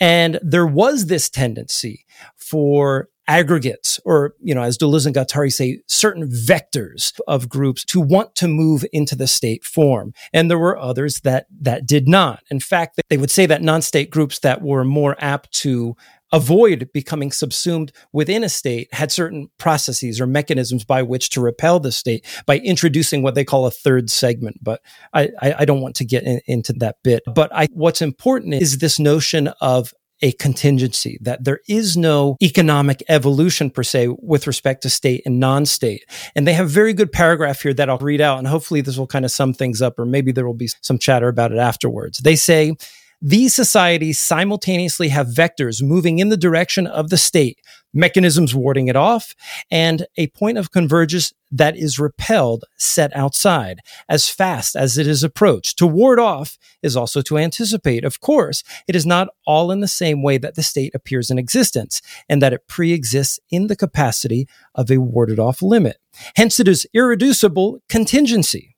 And 0.00 0.38
there 0.42 0.66
was 0.66 1.06
this 1.06 1.28
tendency 1.28 2.04
for 2.36 3.08
aggregates 3.28 3.98
or, 4.04 4.34
you 4.40 4.54
know, 4.54 4.62
as 4.62 4.78
Deleuze 4.78 5.04
and 5.04 5.14
Guattari 5.14 5.52
say, 5.52 5.80
certain 5.88 6.28
vectors 6.28 7.18
of 7.26 7.48
groups 7.48 7.84
to 7.86 8.00
want 8.00 8.34
to 8.36 8.46
move 8.46 8.84
into 8.92 9.16
the 9.16 9.26
state 9.26 9.64
form. 9.64 10.12
And 10.32 10.48
there 10.48 10.58
were 10.58 10.78
others 10.78 11.20
that, 11.22 11.46
that 11.60 11.86
did 11.86 12.06
not. 12.06 12.42
In 12.50 12.60
fact, 12.60 13.00
they 13.08 13.16
would 13.16 13.30
say 13.30 13.46
that 13.46 13.62
non-state 13.62 14.10
groups 14.10 14.38
that 14.40 14.62
were 14.62 14.84
more 14.84 15.16
apt 15.18 15.52
to 15.54 15.96
avoid 16.32 16.90
becoming 16.92 17.32
subsumed 17.32 17.92
within 18.12 18.44
a 18.44 18.48
state 18.48 18.92
had 18.92 19.12
certain 19.12 19.48
processes 19.58 20.20
or 20.20 20.26
mechanisms 20.26 20.84
by 20.84 21.02
which 21.02 21.30
to 21.30 21.40
repel 21.40 21.80
the 21.80 21.92
state 21.92 22.24
by 22.46 22.58
introducing 22.58 23.22
what 23.22 23.34
they 23.34 23.44
call 23.44 23.66
a 23.66 23.70
third 23.70 24.10
segment. 24.10 24.58
But 24.62 24.80
I, 25.12 25.30
I, 25.40 25.54
I 25.60 25.64
don't 25.64 25.80
want 25.80 25.96
to 25.96 26.04
get 26.04 26.24
in, 26.24 26.40
into 26.46 26.72
that 26.74 26.96
bit. 27.02 27.22
But 27.32 27.54
I, 27.54 27.68
what's 27.72 28.02
important 28.02 28.54
is 28.54 28.78
this 28.78 28.98
notion 28.98 29.48
of 29.60 29.92
a 30.22 30.32
contingency, 30.32 31.18
that 31.20 31.44
there 31.44 31.60
is 31.68 31.96
no 31.96 32.36
economic 32.42 33.02
evolution 33.08 33.70
per 33.70 33.82
se 33.82 34.08
with 34.18 34.46
respect 34.46 34.82
to 34.82 34.90
state 34.90 35.22
and 35.26 35.38
non-state. 35.38 36.04
And 36.34 36.46
they 36.46 36.54
have 36.54 36.70
very 36.70 36.94
good 36.94 37.12
paragraph 37.12 37.60
here 37.60 37.74
that 37.74 37.90
I'll 37.90 37.98
read 37.98 38.20
out 38.20 38.38
and 38.38 38.48
hopefully 38.48 38.80
this 38.80 38.96
will 38.96 39.06
kind 39.06 39.24
of 39.24 39.30
sum 39.30 39.52
things 39.52 39.82
up 39.82 39.98
or 39.98 40.06
maybe 40.06 40.32
there 40.32 40.46
will 40.46 40.54
be 40.54 40.70
some 40.80 40.98
chatter 40.98 41.28
about 41.28 41.52
it 41.52 41.58
afterwards. 41.58 42.18
They 42.18 42.36
say, 42.36 42.74
these 43.22 43.54
societies 43.54 44.18
simultaneously 44.18 45.08
have 45.08 45.28
vectors 45.28 45.82
moving 45.82 46.18
in 46.18 46.28
the 46.28 46.36
direction 46.36 46.86
of 46.86 47.08
the 47.08 47.16
state, 47.16 47.58
mechanisms 47.94 48.54
warding 48.54 48.88
it 48.88 48.96
off, 48.96 49.34
and 49.70 50.06
a 50.16 50.26
point 50.28 50.58
of 50.58 50.70
convergence 50.70 51.32
that 51.50 51.76
is 51.76 51.98
repelled 51.98 52.64
set 52.76 53.14
outside 53.16 53.80
as 54.08 54.28
fast 54.28 54.76
as 54.76 54.98
it 54.98 55.06
is 55.06 55.24
approached. 55.24 55.78
To 55.78 55.86
ward 55.86 56.18
off 56.18 56.58
is 56.82 56.96
also 56.96 57.22
to 57.22 57.38
anticipate. 57.38 58.04
Of 58.04 58.20
course, 58.20 58.62
it 58.86 58.94
is 58.94 59.06
not 59.06 59.28
all 59.46 59.70
in 59.70 59.80
the 59.80 59.88
same 59.88 60.22
way 60.22 60.36
that 60.38 60.54
the 60.54 60.62
state 60.62 60.94
appears 60.94 61.30
in 61.30 61.38
existence 61.38 62.02
and 62.28 62.42
that 62.42 62.52
it 62.52 62.68
pre-exists 62.68 63.40
in 63.50 63.68
the 63.68 63.76
capacity 63.76 64.46
of 64.74 64.90
a 64.90 64.98
warded 64.98 65.38
off 65.38 65.62
limit. 65.62 65.96
Hence, 66.34 66.60
it 66.60 66.68
is 66.68 66.86
irreducible 66.92 67.78
contingency. 67.88 68.75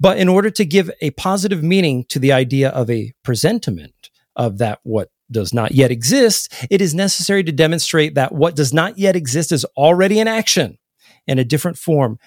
But 0.00 0.16
in 0.16 0.28
order 0.28 0.50
to 0.50 0.64
give 0.64 0.90
a 1.02 1.10
positive 1.12 1.62
meaning 1.62 2.04
to 2.08 2.18
the 2.18 2.32
idea 2.32 2.70
of 2.70 2.90
a 2.90 3.12
presentiment 3.22 4.10
of 4.34 4.58
that 4.58 4.80
what 4.82 5.10
does 5.30 5.52
not 5.52 5.72
yet 5.72 5.90
exist, 5.90 6.52
it 6.70 6.80
is 6.80 6.94
necessary 6.94 7.44
to 7.44 7.52
demonstrate 7.52 8.14
that 8.14 8.32
what 8.32 8.56
does 8.56 8.72
not 8.72 8.98
yet 8.98 9.14
exist 9.14 9.52
is 9.52 9.64
already 9.76 10.18
in 10.18 10.26
action 10.26 10.78
in 11.26 11.38
a 11.38 11.44
different 11.44 11.78
form 11.78 12.18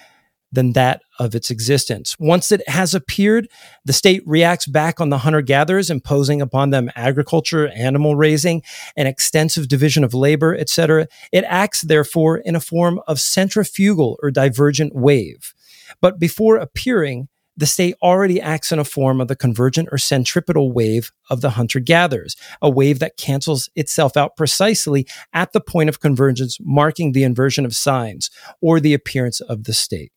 than 0.51 0.73
that 0.73 1.01
of 1.17 1.33
its 1.33 1.49
existence. 1.49 2.15
Once 2.19 2.51
it 2.51 2.67
has 2.69 2.93
appeared, 2.93 3.49
the 3.85 3.91
state 3.91 4.21
reacts 4.25 4.67
back 4.67 5.01
on 5.01 5.09
the 5.09 5.17
hunter 5.17 5.41
gatherers, 5.41 5.89
imposing 5.89 6.41
upon 6.41 6.69
them 6.69 6.91
agriculture, 6.95 7.69
animal 7.69 8.15
raising, 8.15 8.61
an 8.95 9.07
extensive 9.07 9.67
division 9.67 10.03
of 10.03 10.13
labor, 10.13 10.55
etc. 10.55 11.07
It 11.31 11.43
acts, 11.47 11.81
therefore, 11.81 12.37
in 12.37 12.55
a 12.55 12.59
form 12.59 13.01
of 13.07 13.19
centrifugal 13.19 14.19
or 14.21 14.29
divergent 14.29 14.93
wave. 14.93 15.55
But 16.01 16.19
before 16.19 16.57
appearing, 16.57 17.29
the 17.55 17.65
state 17.65 17.95
already 18.01 18.41
acts 18.41 18.71
in 18.71 18.79
a 18.79 18.83
form 18.83 19.21
of 19.21 19.27
the 19.27 19.35
convergent 19.35 19.89
or 19.91 19.97
centripetal 19.97 20.71
wave 20.71 21.11
of 21.29 21.41
the 21.41 21.51
hunter 21.51 21.79
gatherers, 21.79 22.35
a 22.61 22.69
wave 22.69 22.99
that 22.99 23.17
cancels 23.17 23.69
itself 23.75 24.17
out 24.17 24.35
precisely 24.35 25.07
at 25.33 25.53
the 25.53 25.61
point 25.61 25.89
of 25.89 25.99
convergence, 25.99 26.57
marking 26.61 27.11
the 27.11 27.23
inversion 27.23 27.65
of 27.65 27.75
signs 27.75 28.29
or 28.61 28.79
the 28.79 28.93
appearance 28.93 29.39
of 29.41 29.65
the 29.65 29.73
state. 29.73 30.11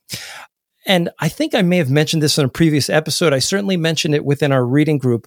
And 0.87 1.11
I 1.18 1.29
think 1.29 1.55
I 1.55 1.62
may 1.62 1.79
have 1.79 1.90
mentioned 1.90 2.22
this 2.22 2.38
in 2.38 2.44
a 2.44 2.49
previous 2.49 2.88
episode. 2.88 3.33
I 3.33 3.40
certainly 3.40 3.77
mentioned 3.77 4.14
it 4.14 4.25
within 4.25 4.53
our 4.53 4.64
reading 4.64 4.99
group. 4.99 5.27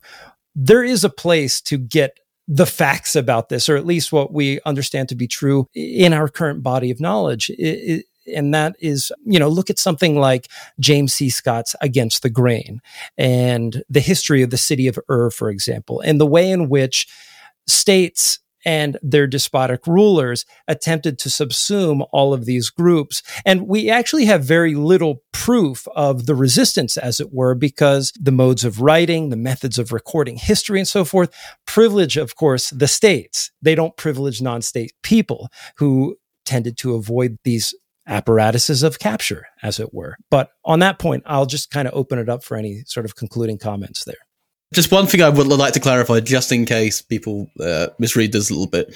There 0.55 0.83
is 0.83 1.03
a 1.03 1.09
place 1.09 1.61
to 1.61 1.77
get 1.77 2.17
the 2.47 2.65
facts 2.65 3.15
about 3.15 3.49
this, 3.49 3.69
or 3.69 3.75
at 3.75 3.85
least 3.85 4.11
what 4.11 4.33
we 4.33 4.59
understand 4.65 5.07
to 5.09 5.15
be 5.15 5.27
true 5.27 5.67
in 5.75 6.13
our 6.13 6.27
current 6.27 6.63
body 6.63 6.89
of 6.89 6.99
knowledge. 6.99 7.51
It, 7.51 8.05
and 8.33 8.53
that 8.53 8.75
is, 8.79 9.11
you 9.25 9.39
know, 9.39 9.49
look 9.49 9.69
at 9.69 9.79
something 9.79 10.17
like 10.17 10.47
James 10.79 11.13
C. 11.13 11.29
Scott's 11.29 11.75
Against 11.81 12.21
the 12.21 12.29
Grain 12.29 12.81
and 13.17 13.83
the 13.89 13.99
history 13.99 14.41
of 14.41 14.49
the 14.49 14.57
city 14.57 14.87
of 14.87 14.99
Ur, 15.09 15.29
for 15.31 15.49
example, 15.49 16.01
and 16.01 16.19
the 16.19 16.25
way 16.25 16.49
in 16.49 16.69
which 16.69 17.07
states 17.67 18.39
and 18.65 18.97
their 19.01 19.27
despotic 19.27 19.87
rulers 19.87 20.45
attempted 20.67 21.17
to 21.19 21.29
subsume 21.29 22.05
all 22.11 22.33
of 22.33 22.45
these 22.45 22.69
groups. 22.69 23.23
And 23.45 23.67
we 23.67 23.89
actually 23.89 24.25
have 24.25 24.43
very 24.43 24.75
little 24.75 25.23
proof 25.31 25.87
of 25.95 26.25
the 26.25 26.35
resistance, 26.35 26.97
as 26.97 27.19
it 27.19 27.33
were, 27.33 27.55
because 27.55 28.11
the 28.19 28.31
modes 28.31 28.65
of 28.65 28.81
writing, 28.81 29.29
the 29.29 29.37
methods 29.37 29.79
of 29.79 29.91
recording 29.91 30.37
history, 30.37 30.79
and 30.79 30.87
so 30.87 31.05
forth 31.05 31.33
privilege, 31.65 32.17
of 32.17 32.35
course, 32.35 32.69
the 32.71 32.87
states. 32.87 33.51
They 33.61 33.75
don't 33.75 33.95
privilege 33.95 34.41
non 34.41 34.61
state 34.61 34.93
people 35.03 35.49
who 35.77 36.17
tended 36.45 36.77
to 36.79 36.95
avoid 36.95 37.37
these 37.43 37.73
apparatuses 38.09 38.83
of 38.83 38.99
capture, 38.99 39.45
as 39.63 39.79
it 39.79 39.93
were. 39.93 40.17
But 40.29 40.49
on 40.65 40.79
that 40.79 40.99
point, 40.99 41.23
I'll 41.25 41.45
just 41.45 41.71
kind 41.71 41.87
of 41.87 41.93
open 41.93 42.19
it 42.19 42.27
up 42.27 42.43
for 42.43 42.57
any 42.57 42.83
sort 42.85 43.05
of 43.05 43.15
concluding 43.15 43.59
comments 43.59 44.03
there. 44.03 44.15
Just 44.73 44.91
one 44.91 45.07
thing 45.07 45.21
I 45.21 45.29
would 45.29 45.47
like 45.47 45.73
to 45.73 45.79
clarify, 45.79 46.19
just 46.19 46.51
in 46.51 46.65
case 46.65 47.01
people 47.01 47.47
uh, 47.59 47.87
misread 47.97 48.33
this 48.33 48.49
a 48.49 48.53
little 48.53 48.69
bit. 48.69 48.95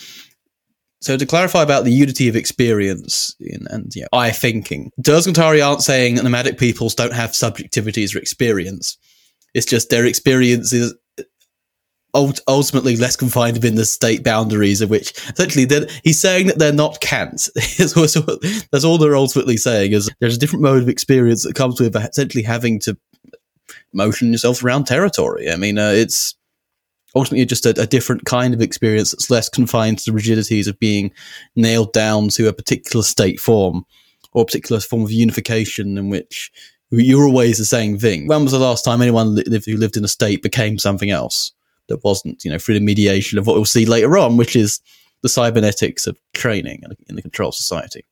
So 1.02 1.18
to 1.18 1.26
clarify 1.26 1.62
about 1.64 1.84
the 1.84 1.92
unity 1.92 2.28
of 2.28 2.36
experience 2.36 3.36
in, 3.40 3.68
and 3.70 3.92
yeah, 3.96 4.06
I 4.14 4.32
thinking, 4.32 4.92
and 5.06 5.38
aren't 5.38 5.82
saying 5.82 6.16
nomadic 6.16 6.58
peoples 6.58 6.96
don't 6.96 7.14
have 7.14 7.32
subjectivities 7.32 8.16
or 8.16 8.20
experience. 8.20 8.98
It's 9.54 9.66
just 9.66 9.90
their 9.90 10.06
experience 10.06 10.72
is 10.74 10.94
ultimately 12.14 12.96
less 12.96 13.16
confined 13.16 13.58
within 13.58 13.76
the 13.76 13.86
state 13.86 14.24
boundaries 14.24 14.82
of 14.82 14.90
which 14.90 15.12
essentially 15.30 15.68
he's 16.04 16.20
saying 16.20 16.48
that 16.48 16.60
they're 16.60 16.72
not 16.72 17.02
Kant. 17.02 17.50
that's 17.78 18.84
all 18.86 18.98
they're 18.98 19.16
ultimately 19.16 19.58
saying 19.58 19.94
is 19.94 20.12
there's 20.20 20.36
a 20.36 20.40
different 20.40 20.64
mode 20.64 20.84
of 20.84 20.90
experience 20.90 21.44
that 21.44 21.56
comes 21.56 21.80
with 21.80 21.96
essentially 21.96 22.44
having 22.44 22.80
to 22.80 22.98
motion 23.94 24.32
yourself 24.32 24.64
around 24.64 24.86
territory. 24.86 25.50
I 25.50 25.56
mean, 25.56 25.80
uh, 25.80 25.90
it's 25.90 26.36
ultimately 27.16 27.46
just 27.46 27.66
a, 27.66 27.70
a, 27.82 27.88
different 27.88 28.26
kind 28.26 28.54
of 28.54 28.62
experience 28.62 29.12
that's 29.12 29.30
less 29.30 29.50
confined 29.50 30.00
to 30.00 30.06
the 30.06 30.16
rigidities 30.16 30.68
of 30.68 30.80
being 30.80 31.12
nailed 31.56 31.94
down 31.94 32.30
to 32.30 32.48
a 32.48 32.54
particular 32.54 33.04
state 33.04 33.40
form 33.40 33.86
or 34.34 34.44
a 34.44 34.46
particular 34.46 34.82
form 34.82 35.04
of 35.04 35.12
unification 35.12 35.98
in 35.98 36.10
which 36.10 36.52
you're 36.90 37.26
always 37.26 37.58
the 37.58 37.66
same 37.66 37.98
thing. 37.98 38.28
When 38.28 38.44
was 38.44 38.52
the 38.52 38.60
last 38.60 38.84
time 38.84 39.02
anyone 39.02 39.36
lived, 39.36 39.66
who 39.66 39.78
lived 39.78 39.98
in 39.98 40.04
a 40.04 40.08
state 40.08 40.42
became 40.44 40.78
something 40.78 41.10
else 41.10 41.52
that 41.88 42.04
wasn't, 42.04 42.44
you 42.44 42.52
know, 42.52 42.58
through 42.58 42.76
the 42.76 42.86
mediation 42.86 43.38
of 43.38 43.48
what 43.48 43.56
we'll 43.56 43.66
see 43.66 43.86
later 43.86 44.18
on, 44.18 44.38
which 44.38 44.56
is 44.56 44.82
the 45.22 45.30
cybernetics 45.30 46.08
of 46.08 46.18
training 46.34 46.84
in 47.08 47.16
the 47.16 47.22
control 47.22 47.52
society? 47.52 48.06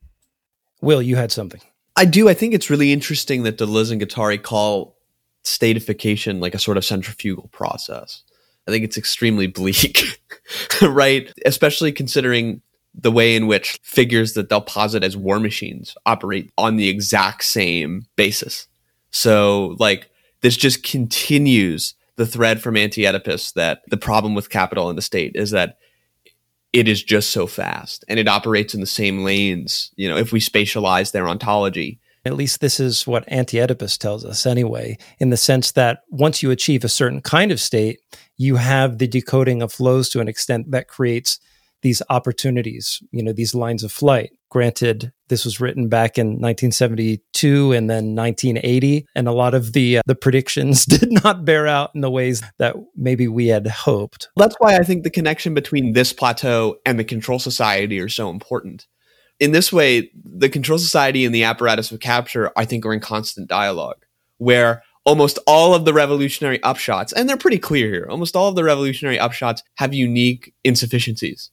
Will, 0.82 1.02
you 1.02 1.16
had 1.16 1.32
something. 1.32 1.62
I 1.96 2.06
do. 2.06 2.30
I 2.30 2.34
think 2.34 2.54
it's 2.54 2.70
really 2.70 2.94
interesting 2.94 3.44
that 3.44 3.58
Deleuze 3.58 3.92
and 3.92 4.02
Guattari 4.02 4.42
call 4.42 4.98
statification 5.44 6.40
like 6.40 6.56
a 6.56 6.60
sort 6.60 6.78
of 6.78 6.86
centrifugal 6.86 7.50
process. 7.52 8.24
I 8.68 8.72
think 8.72 8.84
it's 8.84 8.98
extremely 8.98 9.48
bleak, 9.48 10.04
right? 10.82 11.32
Especially 11.46 11.92
considering 11.92 12.62
the 12.94 13.12
way 13.12 13.36
in 13.36 13.48
which 13.48 13.80
figures 13.84 14.34
that 14.34 14.50
they'll 14.50 14.62
posit 14.62 15.04
as 15.04 15.16
war 15.16 15.40
machines 15.40 15.96
operate 16.06 16.52
on 16.58 16.76
the 16.76 16.90
exact 16.90 17.44
same 17.44 18.06
basis. 18.16 18.68
So, 19.12 19.76
like, 19.80 20.10
this 20.42 20.58
just 20.58 20.84
continues 20.84 21.94
the 22.22 22.28
thread 22.28 22.62
from 22.62 22.78
Anti 22.78 23.08
Oedipus 23.08 23.54
that 23.54 23.82
the 23.90 23.98
problem 23.98 24.36
with 24.36 24.52
capital 24.52 24.90
and 24.90 24.98
the 24.98 25.02
state 25.02 25.32
is 25.34 25.50
that 25.50 25.78
it 26.72 26.88
is 26.88 27.02
just 27.02 27.32
so 27.32 27.48
fast 27.48 28.06
and 28.08 28.20
it 28.20 28.28
operates 28.28 28.76
in 28.76 28.80
the 28.80 28.86
same 28.86 29.24
lanes. 29.24 29.90
You 29.96 30.08
know, 30.08 30.18
if 30.18 30.32
we 30.32 30.40
spatialize 30.40 31.14
their 31.14 31.28
ontology, 31.28 32.00
at 32.24 32.36
least 32.36 32.62
this 32.62 32.80
is 32.80 33.08
what 33.08 33.24
Anti 33.28 33.60
Oedipus 33.60 33.98
tells 33.98 34.24
us 34.24 34.46
anyway, 34.46 35.00
in 35.18 35.32
the 35.32 35.38
sense 35.38 35.72
that 35.72 36.02
once 36.12 36.44
you 36.44 36.52
achieve 36.52 36.84
a 36.84 36.90
certain 36.90 37.22
kind 37.22 37.52
of 37.52 37.60
state, 37.60 38.00
you 38.38 38.58
have 38.58 39.00
the 39.00 39.08
decoding 39.08 39.64
of 39.64 39.74
flows 39.74 40.08
to 40.10 40.20
an 40.20 40.28
extent 40.28 40.70
that 40.70 40.88
creates 40.88 41.40
these 41.82 42.04
opportunities, 42.12 43.02
you 43.10 43.24
know, 43.24 43.34
these 43.34 43.56
lines 43.56 43.84
of 43.84 43.92
flight. 43.92 44.30
Granted, 44.52 45.12
this 45.30 45.46
was 45.46 45.60
written 45.60 45.88
back 45.88 46.18
in 46.18 46.28
1972 46.28 47.72
and 47.72 47.90
then 47.90 48.16
1980, 48.16 49.08
and 49.16 49.28
a 49.28 49.32
lot 49.32 49.54
of 49.54 49.74
the 49.74 49.98
uh, 49.98 50.02
the 50.06 50.14
predictions 50.16 50.86
did 51.00 51.12
not 51.24 51.46
bear 51.46 51.68
out 51.68 51.92
in 51.96 52.02
the 52.02 52.12
ways 52.12 52.44
that 52.60 52.76
maybe 52.96 53.28
we 53.28 53.48
had 53.48 53.66
hoped. 53.66 54.30
That's 54.36 54.56
why 54.60 54.76
I 54.76 54.84
think 54.84 55.04
the 55.04 55.10
connection 55.10 55.54
between 55.54 55.94
this 55.94 56.14
plateau 56.14 56.76
and 56.86 57.00
the 57.00 57.04
control 57.04 57.40
society 57.40 58.00
are 58.00 58.10
so 58.10 58.30
important 58.30 58.88
in 59.42 59.52
this 59.52 59.74
way, 59.74 60.12
the 60.24 60.50
control 60.50 60.78
society 60.78 61.26
and 61.26 61.34
the 61.34 61.44
apparatus 61.44 61.92
of 61.92 62.00
capture, 62.00 62.52
I 62.56 62.64
think, 62.64 62.86
are 62.86 62.94
in 62.94 63.00
constant 63.00 63.50
dialogue, 63.50 64.06
where 64.38 64.84
almost 65.04 65.40
all 65.48 65.74
of 65.74 65.84
the 65.84 65.94
revolutionary 65.94 66.60
upshots, 66.60 67.12
and 67.12 67.28
they're 67.28 67.38
pretty 67.38 67.58
clear 67.58 67.88
here, 67.90 68.08
almost 68.08 68.36
all 68.36 68.50
of 68.50 68.56
the 68.56 68.64
revolutionary 68.64 69.18
upshots 69.18 69.64
have 69.78 69.96
unique 69.96 70.54
insufficiencies. 70.64 71.50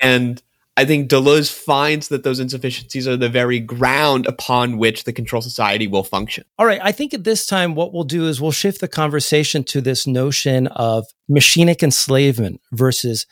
And 0.00 0.40
I 0.78 0.84
think 0.84 1.10
Deleuze 1.10 1.52
finds 1.52 2.06
that 2.06 2.22
those 2.22 2.38
insufficiencies 2.38 3.08
are 3.08 3.16
the 3.16 3.28
very 3.28 3.58
ground 3.58 4.28
upon 4.28 4.78
which 4.78 5.02
the 5.02 5.12
control 5.12 5.42
society 5.42 5.88
will 5.88 6.04
function. 6.04 6.44
All 6.56 6.66
right. 6.66 6.80
I 6.80 6.92
think 6.92 7.12
at 7.12 7.24
this 7.24 7.46
time, 7.46 7.74
what 7.74 7.92
we'll 7.92 8.04
do 8.04 8.28
is 8.28 8.40
we'll 8.40 8.52
shift 8.52 8.80
the 8.80 8.86
conversation 8.86 9.64
to 9.64 9.80
this 9.80 10.06
notion 10.06 10.68
of 10.68 11.08
machinic 11.28 11.82
enslavement 11.82 12.60
versus 12.70 13.26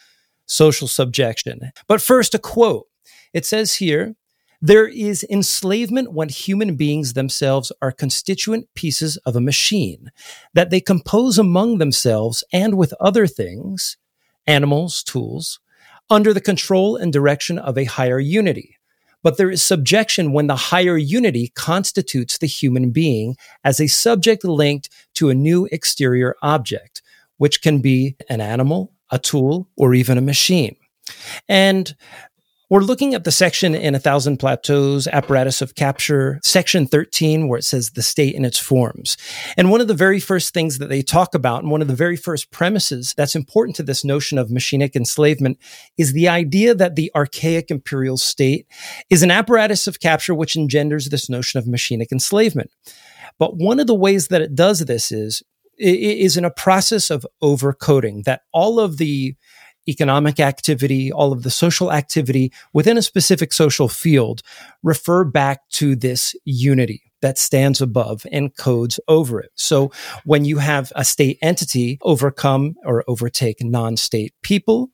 social 0.47 0.89
subjection. 0.89 1.71
But 1.87 2.03
first, 2.03 2.35
a 2.35 2.41
quote 2.41 2.89
it 3.33 3.47
says 3.47 3.75
here, 3.75 4.17
there 4.61 4.89
is 4.89 5.25
enslavement 5.31 6.13
when 6.13 6.31
human 6.31 6.75
beings 6.75 7.13
themselves 7.13 7.71
are 7.81 7.93
constituent 7.93 8.67
pieces 8.75 9.19
of 9.19 9.37
a 9.37 9.41
machine, 9.41 10.11
that 10.53 10.71
they 10.71 10.81
compose 10.81 11.39
among 11.39 11.79
themselves 11.79 12.43
and 12.53 12.77
with 12.77 12.93
other 12.99 13.29
things, 13.29 13.99
animals, 14.49 15.05
tools, 15.05 15.61
under 16.11 16.33
the 16.33 16.41
control 16.41 16.97
and 16.97 17.13
direction 17.13 17.59
of 17.59 17.77
a 17.77 17.85
higher 17.85 18.19
unity. 18.19 18.77
But 19.23 19.39
there 19.39 19.51
is 19.51 19.63
subjection 19.63 20.33
when 20.33 20.47
the 20.47 20.57
higher 20.57 20.97
unity 20.97 21.49
constitutes 21.55 22.39
the 22.39 22.47
human 22.47 22.91
being 22.91 23.37
as 23.65 23.81
a 23.81 23.89
subject 23.89 24.45
linked 24.45 24.89
to 25.15 25.31
a 25.31 25.35
new 25.35 25.69
exterior 25.73 26.37
object, 26.43 27.03
which 27.39 27.61
can 27.61 27.81
be 27.81 28.17
an 28.29 28.41
animal, 28.41 28.93
a 29.11 29.19
tool, 29.19 29.69
or 29.77 29.95
even 29.95 30.17
a 30.17 30.23
machine. 30.23 30.77
And 31.49 31.95
we're 32.69 32.81
looking 32.81 33.15
at 33.15 33.23
the 33.23 33.31
section 33.31 33.77
in 33.77 33.95
A 33.95 33.99
Thousand 34.01 34.39
Plateaus, 34.39 35.07
Apparatus 35.07 35.63
of 35.63 35.77
Capture, 35.77 36.41
section 36.43 36.85
13, 36.87 37.47
where 37.47 37.61
it 37.61 37.65
says 37.65 37.91
the 37.91 38.03
state 38.03 38.35
and 38.35 38.45
its 38.45 38.59
forms. 38.59 39.17
And 39.57 39.71
one 39.71 39.81
of 39.81 39.87
the 39.87 39.95
very 39.95 40.19
first 40.19 40.53
things 40.53 40.79
that 40.79 40.89
they 40.89 41.03
talk 41.03 41.33
about, 41.35 41.63
and 41.63 41.71
one 41.71 41.81
of 41.81 41.87
the 41.87 41.95
very 41.95 42.17
first 42.17 42.51
premises 42.51 43.15
that's 43.17 43.37
important 43.37 43.77
to 43.77 43.85
this 43.85 44.05
notion 44.05 44.37
of 44.37 44.49
machinic 44.49 44.97
enslavement, 44.97 45.59
is 45.97 46.13
the 46.13 46.29
idea 46.29 46.75
that 46.75 46.97
the 46.97 47.13
archaic 47.15 47.71
imperial 47.71 48.17
state 48.17 48.67
is 49.11 49.23
an 49.23 49.31
apparatus 49.31 49.87
of 49.87 50.01
capture 50.01 50.35
which 50.35 50.57
engenders 50.57 51.09
this 51.09 51.31
notion 51.31 51.59
of 51.59 51.67
machinic 51.67 52.11
enslavement. 52.11 52.73
But 53.39 53.57
one 53.57 53.79
of 53.79 53.87
the 53.87 53.95
ways 53.95 54.27
that 54.29 54.43
it 54.43 54.57
does 54.57 54.81
this 54.81 55.13
is, 55.13 55.45
is 55.79 56.37
in 56.37 56.45
a 56.45 56.51
process 56.51 57.11
of 57.11 57.25
overcoding 57.41 58.25
that 58.25 58.43
all 58.53 58.81
of 58.81 58.97
the 58.97 59.37
economic 59.89 60.41
activity, 60.41 61.13
all 61.13 61.33
of 61.33 61.43
the 61.43 61.51
social 61.51 61.93
activity 61.93 62.53
within 62.73 62.99
a 62.99 63.03
specific 63.03 63.53
social 63.53 63.89
field 63.89 64.43
refer 64.83 65.25
back 65.25 65.69
to 65.71 65.97
this 65.97 66.35
unity 66.45 67.03
that 67.23 67.39
stands 67.39 67.81
above 67.81 68.27
and 68.31 68.57
codes 68.57 69.01
over 69.09 69.41
it. 69.41 69.51
So 69.55 69.91
when 70.25 70.45
you 70.45 70.59
have 70.59 70.93
a 70.95 71.05
state 71.05 71.39
entity 71.43 71.99
overcome 72.03 72.77
or 72.85 73.05
overtake 73.09 73.63
non-state 73.63 74.35
people, 74.43 74.91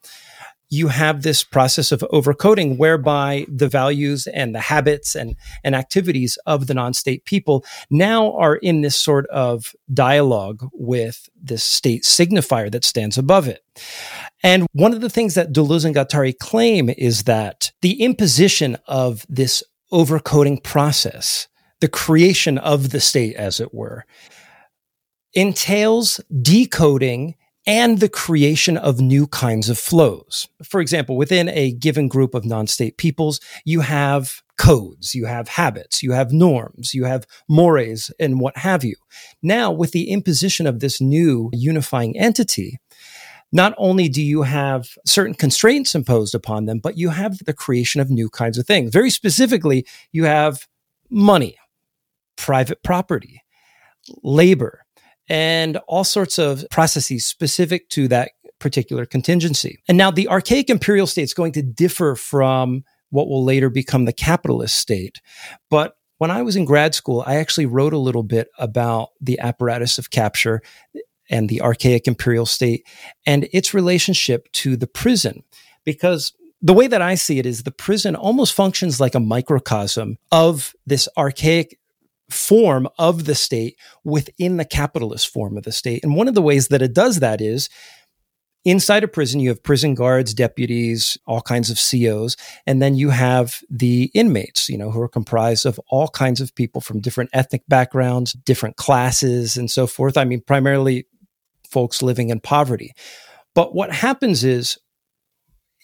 you 0.72 0.88
have 0.88 1.20
this 1.20 1.44
process 1.44 1.92
of 1.92 2.00
overcoding 2.14 2.78
whereby 2.78 3.44
the 3.46 3.68
values 3.68 4.26
and 4.26 4.54
the 4.54 4.60
habits 4.60 5.14
and, 5.14 5.36
and 5.62 5.74
activities 5.74 6.38
of 6.46 6.66
the 6.66 6.72
non-state 6.72 7.26
people 7.26 7.62
now 7.90 8.32
are 8.38 8.56
in 8.56 8.80
this 8.80 8.96
sort 8.96 9.26
of 9.26 9.74
dialogue 9.92 10.66
with 10.72 11.28
this 11.38 11.62
state 11.62 12.04
signifier 12.04 12.72
that 12.72 12.86
stands 12.86 13.18
above 13.18 13.48
it. 13.48 13.62
And 14.42 14.66
one 14.72 14.92
of 14.92 15.00
the 15.00 15.10
things 15.10 15.34
that 15.34 15.52
Deleuze 15.52 15.84
and 15.84 15.94
Guattari 15.94 16.36
claim 16.36 16.90
is 16.90 17.24
that 17.24 17.72
the 17.80 18.02
imposition 18.02 18.76
of 18.86 19.24
this 19.28 19.62
overcoding 19.92 20.62
process, 20.62 21.48
the 21.80 21.88
creation 21.88 22.58
of 22.58 22.90
the 22.90 23.00
state, 23.00 23.36
as 23.36 23.60
it 23.60 23.72
were, 23.72 24.04
entails 25.34 26.20
decoding 26.40 27.36
and 27.66 28.00
the 28.00 28.08
creation 28.08 28.76
of 28.76 29.00
new 29.00 29.26
kinds 29.28 29.68
of 29.68 29.78
flows. 29.78 30.48
For 30.64 30.80
example, 30.80 31.16
within 31.16 31.48
a 31.48 31.72
given 31.72 32.08
group 32.08 32.34
of 32.34 32.44
non-state 32.44 32.96
peoples, 32.96 33.40
you 33.64 33.80
have 33.80 34.42
codes, 34.58 35.14
you 35.14 35.26
have 35.26 35.48
habits, 35.48 36.02
you 36.02 36.12
have 36.12 36.32
norms, 36.32 36.92
you 36.92 37.04
have 37.04 37.26
mores 37.48 38.10
and 38.18 38.40
what 38.40 38.56
have 38.56 38.82
you. 38.82 38.96
Now, 39.42 39.70
with 39.70 39.92
the 39.92 40.10
imposition 40.10 40.66
of 40.66 40.80
this 40.80 41.00
new 41.00 41.50
unifying 41.52 42.18
entity, 42.18 42.78
not 43.52 43.74
only 43.76 44.08
do 44.08 44.22
you 44.22 44.42
have 44.42 44.96
certain 45.04 45.34
constraints 45.34 45.94
imposed 45.94 46.34
upon 46.34 46.64
them, 46.64 46.78
but 46.78 46.96
you 46.96 47.10
have 47.10 47.38
the 47.44 47.52
creation 47.52 48.00
of 48.00 48.10
new 48.10 48.30
kinds 48.30 48.58
of 48.58 48.66
things. 48.66 48.90
Very 48.90 49.10
specifically, 49.10 49.86
you 50.10 50.24
have 50.24 50.66
money, 51.10 51.58
private 52.36 52.82
property, 52.82 53.42
labor, 54.22 54.84
and 55.28 55.76
all 55.86 56.04
sorts 56.04 56.38
of 56.38 56.64
processes 56.70 57.24
specific 57.24 57.88
to 57.90 58.08
that 58.08 58.32
particular 58.58 59.04
contingency. 59.04 59.82
And 59.88 59.98
now 59.98 60.10
the 60.10 60.28
archaic 60.28 60.70
imperial 60.70 61.06
state 61.06 61.22
is 61.22 61.34
going 61.34 61.52
to 61.52 61.62
differ 61.62 62.16
from 62.16 62.84
what 63.10 63.28
will 63.28 63.44
later 63.44 63.68
become 63.68 64.06
the 64.06 64.12
capitalist 64.12 64.76
state. 64.76 65.20
But 65.68 65.96
when 66.18 66.30
I 66.30 66.42
was 66.42 66.56
in 66.56 66.64
grad 66.64 66.94
school, 66.94 67.22
I 67.26 67.36
actually 67.36 67.66
wrote 67.66 67.92
a 67.92 67.98
little 67.98 68.22
bit 68.22 68.48
about 68.58 69.08
the 69.20 69.38
apparatus 69.40 69.98
of 69.98 70.10
capture 70.10 70.62
and 71.30 71.48
the 71.48 71.62
archaic 71.62 72.06
imperial 72.06 72.46
state 72.46 72.86
and 73.26 73.48
its 73.52 73.74
relationship 73.74 74.50
to 74.52 74.76
the 74.76 74.86
prison. 74.86 75.42
Because 75.84 76.32
the 76.60 76.74
way 76.74 76.86
that 76.86 77.02
I 77.02 77.16
see 77.16 77.38
it 77.38 77.46
is 77.46 77.62
the 77.64 77.72
prison 77.72 78.14
almost 78.14 78.54
functions 78.54 79.00
like 79.00 79.14
a 79.14 79.20
microcosm 79.20 80.18
of 80.30 80.74
this 80.86 81.08
archaic 81.16 81.78
form 82.30 82.88
of 82.98 83.24
the 83.24 83.34
state 83.34 83.76
within 84.04 84.56
the 84.56 84.64
capitalist 84.64 85.28
form 85.28 85.56
of 85.56 85.64
the 85.64 85.72
state. 85.72 86.02
And 86.02 86.16
one 86.16 86.28
of 86.28 86.34
the 86.34 86.42
ways 86.42 86.68
that 86.68 86.82
it 86.82 86.94
does 86.94 87.20
that 87.20 87.40
is 87.40 87.68
inside 88.64 89.02
a 89.02 89.08
prison, 89.08 89.40
you 89.40 89.48
have 89.48 89.62
prison 89.62 89.94
guards, 89.94 90.34
deputies, 90.34 91.18
all 91.26 91.40
kinds 91.40 91.70
of 91.70 91.78
COs, 91.78 92.36
and 92.66 92.80
then 92.80 92.94
you 92.94 93.10
have 93.10 93.60
the 93.68 94.10
inmates, 94.14 94.68
you 94.68 94.78
know, 94.78 94.90
who 94.90 95.00
are 95.00 95.08
comprised 95.08 95.66
of 95.66 95.80
all 95.88 96.08
kinds 96.08 96.40
of 96.40 96.54
people 96.54 96.80
from 96.80 97.00
different 97.00 97.30
ethnic 97.32 97.62
backgrounds, 97.68 98.32
different 98.32 98.76
classes, 98.76 99.56
and 99.56 99.70
so 99.70 99.86
forth. 99.86 100.16
I 100.16 100.24
mean, 100.24 100.42
primarily 100.46 101.06
folks 101.72 102.02
living 102.02 102.30
in 102.30 102.40
poverty. 102.40 102.92
But 103.54 103.74
what 103.74 103.92
happens 103.92 104.44
is 104.44 104.78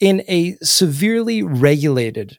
in 0.01 0.23
a 0.29 0.57
severely 0.63 1.43
regulated 1.43 2.39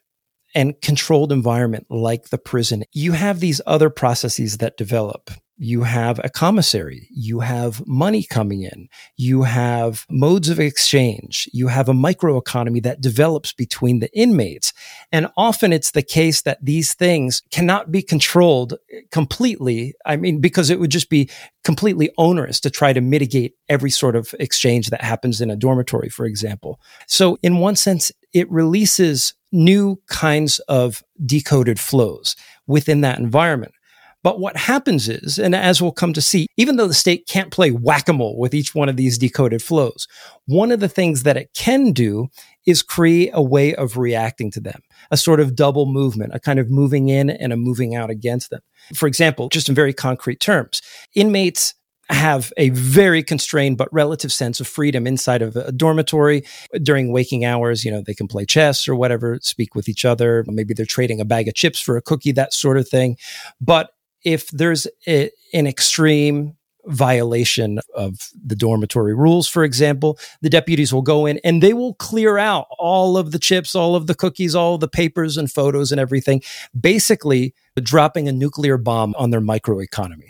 and 0.56 0.80
controlled 0.82 1.32
environment 1.32 1.88
like 1.90 2.30
the 2.30 2.38
prison, 2.38 2.84
you 2.92 3.12
have 3.12 3.40
these 3.40 3.62
other 3.66 3.90
processes 3.90 4.58
that 4.58 4.78
develop 4.78 5.30
you 5.62 5.84
have 5.84 6.22
a 6.24 6.30
commissary, 6.30 7.10
you 7.12 7.42
have 7.42 7.86
money 7.86 8.24
coming 8.24 8.62
in, 8.62 8.88
you 9.18 9.44
have 9.44 10.06
modes 10.10 10.48
of 10.48 10.58
exchange, 10.58 11.50
you 11.52 11.68
have 11.68 11.90
a 11.90 11.94
microeconomy 11.94 12.82
that 12.82 13.02
develops 13.02 13.52
between 13.52 14.00
the 14.00 14.10
inmates. 14.18 14.72
And 15.12 15.28
often 15.36 15.74
it's 15.74 15.92
the 15.92 16.02
case 16.02 16.44
that 16.44 16.64
these 16.64 16.94
things 16.94 17.44
cannot 17.52 17.92
be 17.92 18.02
controlled 18.02 18.76
completely. 19.12 19.96
I 20.06 20.16
mean, 20.16 20.40
because 20.40 20.70
it 20.70 20.80
would 20.80 20.92
just 20.92 21.10
be 21.10 21.30
completely 21.66 22.10
onerous 22.18 22.62
to 22.62 22.70
try 22.70 22.94
to 22.94 23.02
mitigate 23.02 23.56
every 23.68 23.92
sort 23.92 24.16
of 24.16 24.34
exchange 24.40 24.90
that 24.92 25.04
happens 25.04 25.42
in 25.42 25.52
a 25.52 25.58
dormitory, 25.58 26.08
for 26.08 26.26
example. 26.26 26.80
So 27.06 27.38
in 27.44 27.58
one 27.58 27.76
sense, 27.76 28.14
it 28.32 28.50
releases 28.50 29.34
new 29.52 30.02
kinds 30.08 30.60
of 30.70 31.04
decoded 31.26 31.82
flows 31.82 32.38
within 32.66 33.02
that 33.02 33.20
environment. 33.20 33.74
But 34.22 34.40
what 34.40 34.58
happens 34.58 35.08
is, 35.08 35.40
and 35.40 35.56
as 35.56 35.82
we'll 35.82 35.92
come 35.92 36.14
to 36.14 36.22
see, 36.22 36.48
even 36.58 36.76
though 36.76 36.88
the 36.88 36.94
state 36.94 37.26
can't 37.28 37.52
play 37.52 37.72
whack 37.72 38.10
a 38.10 38.14
mole 38.14 38.38
with 38.38 38.54
each 38.54 38.76
one 38.76 38.90
of 38.90 38.98
these 38.98 39.18
decoded 39.18 39.62
flows, 39.62 40.08
one 40.46 40.72
of 40.72 40.82
the 40.82 40.90
things 40.90 41.24
that 41.24 41.38
it 41.38 41.52
can 41.54 41.94
do 41.94 42.28
is 42.66 42.82
create 42.82 43.32
a 43.34 43.42
way 43.42 43.74
of 43.76 43.98
reacting 43.98 44.52
to 44.52 44.60
them, 44.60 44.82
a 45.10 45.18
sort 45.18 45.40
of 45.40 45.56
double 45.56 45.86
movement, 45.86 46.36
a 46.36 46.40
kind 46.40 46.60
of 46.60 46.70
moving 46.70 47.08
in 47.08 47.30
and 47.30 47.54
a 47.54 47.58
moving 47.58 47.96
out 47.96 48.10
against 48.10 48.50
them. 48.50 48.62
For 48.94 49.08
example, 49.08 49.48
just 49.50 49.70
in 49.70 49.76
very 49.76 49.94
concrete 49.94 50.40
terms, 50.40 50.82
inmates 51.16 51.74
have 52.10 52.52
a 52.58 52.70
very 52.70 53.22
constrained 53.22 53.78
but 53.78 53.88
relative 53.94 54.32
sense 54.32 54.60
of 54.60 54.68
freedom 54.68 55.06
inside 55.06 55.42
of 55.42 55.56
a 55.56 55.72
dormitory. 55.72 56.44
During 56.82 57.12
waking 57.12 57.46
hours 57.46 57.86
you 57.86 57.92
know 57.92 58.02
they 58.06 58.16
can 58.16 58.28
play 58.28 58.46
chess 58.46 58.88
or 58.88 58.96
whatever 58.96 59.38
speak 59.42 59.76
with 59.76 59.88
each 59.88 60.06
other. 60.06 60.44
Maybe 60.48 60.74
they're 60.74 60.88
trading 60.88 61.22
a 61.22 61.26
bag 61.26 61.48
of 61.48 61.54
chips 61.54 61.80
for 61.80 61.98
a 61.98 62.02
cookie 62.02 62.32
that 62.32 62.54
sort 62.54 62.78
of 62.78 62.90
thing. 62.90 63.16
But 63.62 63.92
if 64.24 64.50
there's 64.50 64.88
a, 65.08 65.30
an 65.54 65.68
extreme 65.68 66.56
violation 66.86 67.80
of 67.96 68.30
the 68.44 68.56
dormitory 68.56 69.14
rules, 69.14 69.48
for 69.48 69.64
example, 69.64 70.18
the 70.42 70.50
deputies 70.50 70.94
will 70.94 71.02
go 71.02 71.26
in 71.26 71.40
and 71.44 71.62
they 71.62 71.74
will 71.74 71.94
clear 71.96 72.38
out 72.38 72.68
all 72.78 73.18
of 73.18 73.32
the 73.32 73.40
chips, 73.40 73.76
all 73.76 73.96
of 73.96 74.08
the 74.08 74.16
cookies, 74.16 74.56
all 74.56 74.78
the 74.78 74.88
papers 74.88 75.38
and 75.38 75.52
photos 75.52 75.92
and 75.92 76.00
everything, 76.00 76.42
basically 76.80 77.54
dropping 77.82 78.28
a 78.28 78.32
nuclear 78.32 78.78
bomb 78.78 79.14
on 79.18 79.30
their 79.30 79.42
microeconomy. 79.42 80.30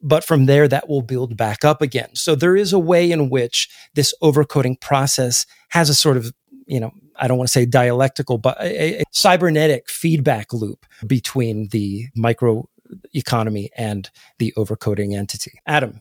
But 0.00 0.24
from 0.24 0.46
there, 0.46 0.66
that 0.66 0.88
will 0.88 1.02
build 1.02 1.36
back 1.36 1.64
up 1.64 1.80
again. 1.80 2.14
So 2.14 2.34
there 2.34 2.56
is 2.56 2.72
a 2.72 2.78
way 2.78 3.12
in 3.12 3.30
which 3.30 3.68
this 3.94 4.12
overcoding 4.22 4.80
process 4.80 5.46
has 5.68 5.88
a 5.88 5.94
sort 5.94 6.16
of, 6.16 6.32
you 6.66 6.80
know, 6.80 6.90
I 7.16 7.28
don't 7.28 7.38
want 7.38 7.48
to 7.48 7.52
say 7.52 7.66
dialectical, 7.66 8.38
but 8.38 8.60
a, 8.60 9.00
a 9.00 9.04
cybernetic 9.12 9.88
feedback 9.88 10.52
loop 10.52 10.86
between 11.06 11.68
the 11.68 12.06
micro 12.16 12.68
economy 13.14 13.70
and 13.76 14.10
the 14.38 14.52
overcoding 14.56 15.16
entity. 15.16 15.52
Adam, 15.66 16.00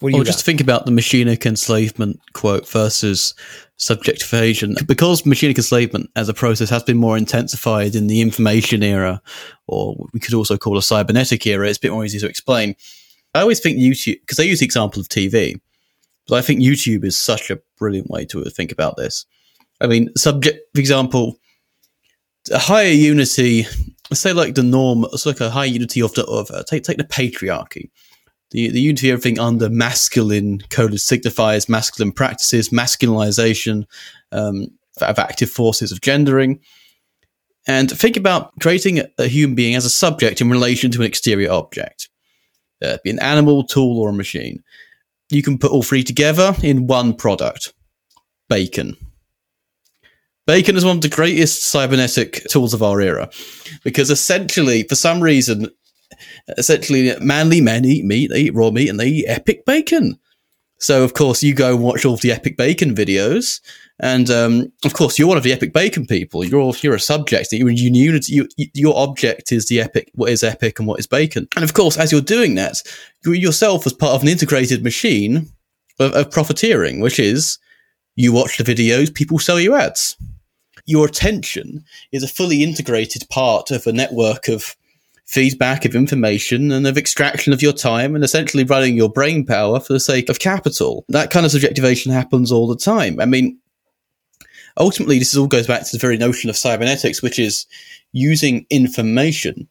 what 0.00 0.10
do 0.10 0.16
you? 0.16 0.18
Well, 0.18 0.24
just 0.24 0.44
think 0.44 0.60
about 0.60 0.84
the 0.84 0.92
machinic 0.92 1.46
enslavement 1.46 2.20
quote 2.34 2.68
versus 2.68 3.34
subjectification. 3.78 4.86
Because 4.86 5.22
machinic 5.22 5.56
enslavement 5.56 6.10
as 6.16 6.28
a 6.28 6.34
process 6.34 6.68
has 6.70 6.82
been 6.82 6.96
more 6.98 7.16
intensified 7.16 7.94
in 7.94 8.06
the 8.06 8.20
information 8.20 8.82
era, 8.82 9.22
or 9.66 9.96
we 10.12 10.20
could 10.20 10.34
also 10.34 10.58
call 10.58 10.76
a 10.76 10.82
cybernetic 10.82 11.46
era, 11.46 11.68
it's 11.68 11.78
a 11.78 11.80
bit 11.80 11.92
more 11.92 12.04
easy 12.04 12.18
to 12.18 12.28
explain. 12.28 12.74
I 13.34 13.40
always 13.40 13.60
think 13.60 13.78
YouTube, 13.78 14.20
because 14.20 14.40
I 14.40 14.44
use 14.44 14.60
the 14.60 14.66
example 14.66 15.00
of 15.00 15.08
TV, 15.08 15.60
but 16.26 16.36
I 16.36 16.42
think 16.42 16.60
YouTube 16.60 17.04
is 17.04 17.16
such 17.16 17.50
a 17.50 17.58
brilliant 17.78 18.10
way 18.10 18.24
to 18.26 18.42
think 18.44 18.72
about 18.72 18.96
this. 18.96 19.26
I 19.80 19.86
mean, 19.86 20.14
subject, 20.16 20.58
for 20.74 20.80
example, 20.80 21.38
a 22.50 22.58
higher 22.58 22.88
unity 22.88 23.66
say 24.14 24.32
like 24.32 24.54
the 24.54 24.62
norm, 24.62 25.04
it's 25.12 25.26
like 25.26 25.40
a 25.40 25.50
high 25.50 25.64
unity 25.64 26.00
of 26.00 26.14
the 26.14 26.26
uh, 26.26 26.62
take 26.64 26.84
take 26.84 26.98
the 26.98 27.04
patriarchy, 27.04 27.90
the 28.50 28.70
the 28.70 28.80
unity 28.80 29.10
of 29.10 29.14
everything 29.14 29.38
under 29.38 29.68
masculine 29.68 30.60
coded 30.70 30.98
signifiers, 30.98 31.68
masculine 31.68 32.12
practices, 32.12 32.70
masculinization 32.70 33.84
um, 34.32 34.68
of 35.00 35.18
active 35.18 35.50
forces 35.50 35.92
of 35.92 36.00
gendering, 36.00 36.60
and 37.66 37.90
think 37.90 38.16
about 38.16 38.52
creating 38.60 39.00
a, 39.00 39.08
a 39.18 39.26
human 39.26 39.54
being 39.54 39.74
as 39.74 39.84
a 39.84 39.90
subject 39.90 40.40
in 40.40 40.50
relation 40.50 40.90
to 40.92 41.00
an 41.00 41.06
exterior 41.06 41.50
object, 41.50 42.08
uh, 42.82 42.98
be 43.02 43.10
an 43.10 43.18
animal, 43.20 43.64
tool, 43.64 43.98
or 44.00 44.10
a 44.10 44.12
machine. 44.12 44.62
You 45.30 45.42
can 45.42 45.58
put 45.58 45.72
all 45.72 45.82
three 45.82 46.04
together 46.04 46.54
in 46.62 46.86
one 46.86 47.14
product, 47.14 47.72
bacon. 48.48 48.96
Bacon 50.46 50.76
is 50.76 50.84
one 50.84 50.96
of 50.96 51.02
the 51.02 51.08
greatest 51.08 51.64
cybernetic 51.64 52.44
tools 52.48 52.72
of 52.72 52.82
our 52.82 53.00
era 53.00 53.28
because 53.82 54.10
essentially, 54.10 54.84
for 54.84 54.94
some 54.94 55.20
reason, 55.20 55.68
essentially, 56.56 57.12
manly 57.20 57.60
men 57.60 57.84
eat 57.84 58.04
meat, 58.04 58.30
they 58.30 58.42
eat 58.42 58.54
raw 58.54 58.70
meat, 58.70 58.88
and 58.88 59.00
they 59.00 59.08
eat 59.08 59.26
epic 59.26 59.66
bacon. 59.66 60.16
So, 60.78 61.02
of 61.02 61.14
course, 61.14 61.42
you 61.42 61.52
go 61.52 61.74
and 61.74 61.82
watch 61.82 62.04
all 62.04 62.14
of 62.14 62.20
the 62.20 62.30
epic 62.30 62.56
bacon 62.56 62.94
videos, 62.94 63.60
and 63.98 64.30
um, 64.30 64.72
of 64.84 64.94
course, 64.94 65.18
you're 65.18 65.26
one 65.26 65.36
of 65.36 65.42
the 65.42 65.52
epic 65.52 65.72
bacon 65.72 66.06
people. 66.06 66.44
You're 66.44 66.72
you're 66.80 66.94
a 66.94 67.00
subject. 67.00 67.48
You're 67.50 67.70
in 67.70 67.76
unity. 67.76 68.34
You, 68.34 68.48
your 68.72 68.96
object 68.96 69.50
is 69.50 69.66
the 69.66 69.80
epic. 69.80 70.12
What 70.14 70.30
is 70.30 70.44
epic 70.44 70.78
and 70.78 70.86
what 70.86 71.00
is 71.00 71.08
bacon? 71.08 71.48
And 71.56 71.64
of 71.64 71.74
course, 71.74 71.96
as 71.96 72.12
you're 72.12 72.20
doing 72.20 72.54
that, 72.54 72.82
you 73.24 73.32
yourself 73.32 73.84
as 73.84 73.94
part 73.94 74.12
of 74.12 74.22
an 74.22 74.28
integrated 74.28 74.84
machine 74.84 75.50
of, 75.98 76.12
of 76.12 76.30
profiteering, 76.30 77.00
which 77.00 77.18
is 77.18 77.58
you 78.14 78.32
watch 78.32 78.58
the 78.58 78.64
videos, 78.64 79.12
people 79.12 79.40
sell 79.40 79.58
you 79.58 79.74
ads 79.74 80.16
your 80.86 81.06
attention 81.06 81.84
is 82.12 82.22
a 82.22 82.28
fully 82.28 82.62
integrated 82.62 83.28
part 83.28 83.70
of 83.70 83.86
a 83.86 83.92
network 83.92 84.48
of 84.48 84.76
feedback 85.26 85.84
of 85.84 85.96
information 85.96 86.70
and 86.70 86.86
of 86.86 86.96
extraction 86.96 87.52
of 87.52 87.60
your 87.60 87.72
time 87.72 88.14
and 88.14 88.22
essentially 88.22 88.62
running 88.62 88.96
your 88.96 89.10
brain 89.10 89.44
power 89.44 89.80
for 89.80 89.92
the 89.92 90.00
sake 90.00 90.28
of 90.28 90.38
capital. 90.38 91.04
That 91.08 91.30
kind 91.30 91.44
of 91.44 91.52
subjectivation 91.52 92.12
happens 92.12 92.52
all 92.52 92.68
the 92.68 92.76
time. 92.76 93.20
I 93.20 93.26
mean, 93.26 93.58
ultimately, 94.76 95.18
this 95.18 95.36
all 95.36 95.48
goes 95.48 95.66
back 95.66 95.84
to 95.84 95.92
the 95.92 96.00
very 96.00 96.16
notion 96.16 96.48
of 96.48 96.56
cybernetics, 96.56 97.22
which 97.22 97.40
is 97.40 97.66
using 98.12 98.66
information 98.70 99.68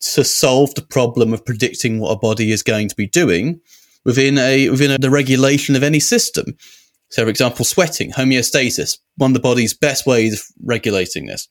to 0.00 0.22
solve 0.22 0.74
the 0.74 0.82
problem 0.82 1.32
of 1.32 1.44
predicting 1.44 1.98
what 1.98 2.12
a 2.12 2.18
body 2.18 2.52
is 2.52 2.62
going 2.62 2.88
to 2.88 2.96
be 2.96 3.06
doing 3.06 3.60
within 4.04 4.38
a 4.38 4.68
within 4.68 4.90
a, 4.90 4.98
the 4.98 5.10
regulation 5.10 5.74
of 5.74 5.82
any 5.82 6.00
system. 6.00 6.56
So, 7.14 7.22
for 7.22 7.28
example, 7.28 7.64
sweating, 7.64 8.10
homeostasis, 8.10 8.98
one 9.18 9.30
of 9.30 9.34
the 9.34 9.40
body's 9.40 9.72
best 9.72 10.04
ways 10.04 10.34
of 10.34 10.46
regulating 10.64 11.26
this. 11.26 11.46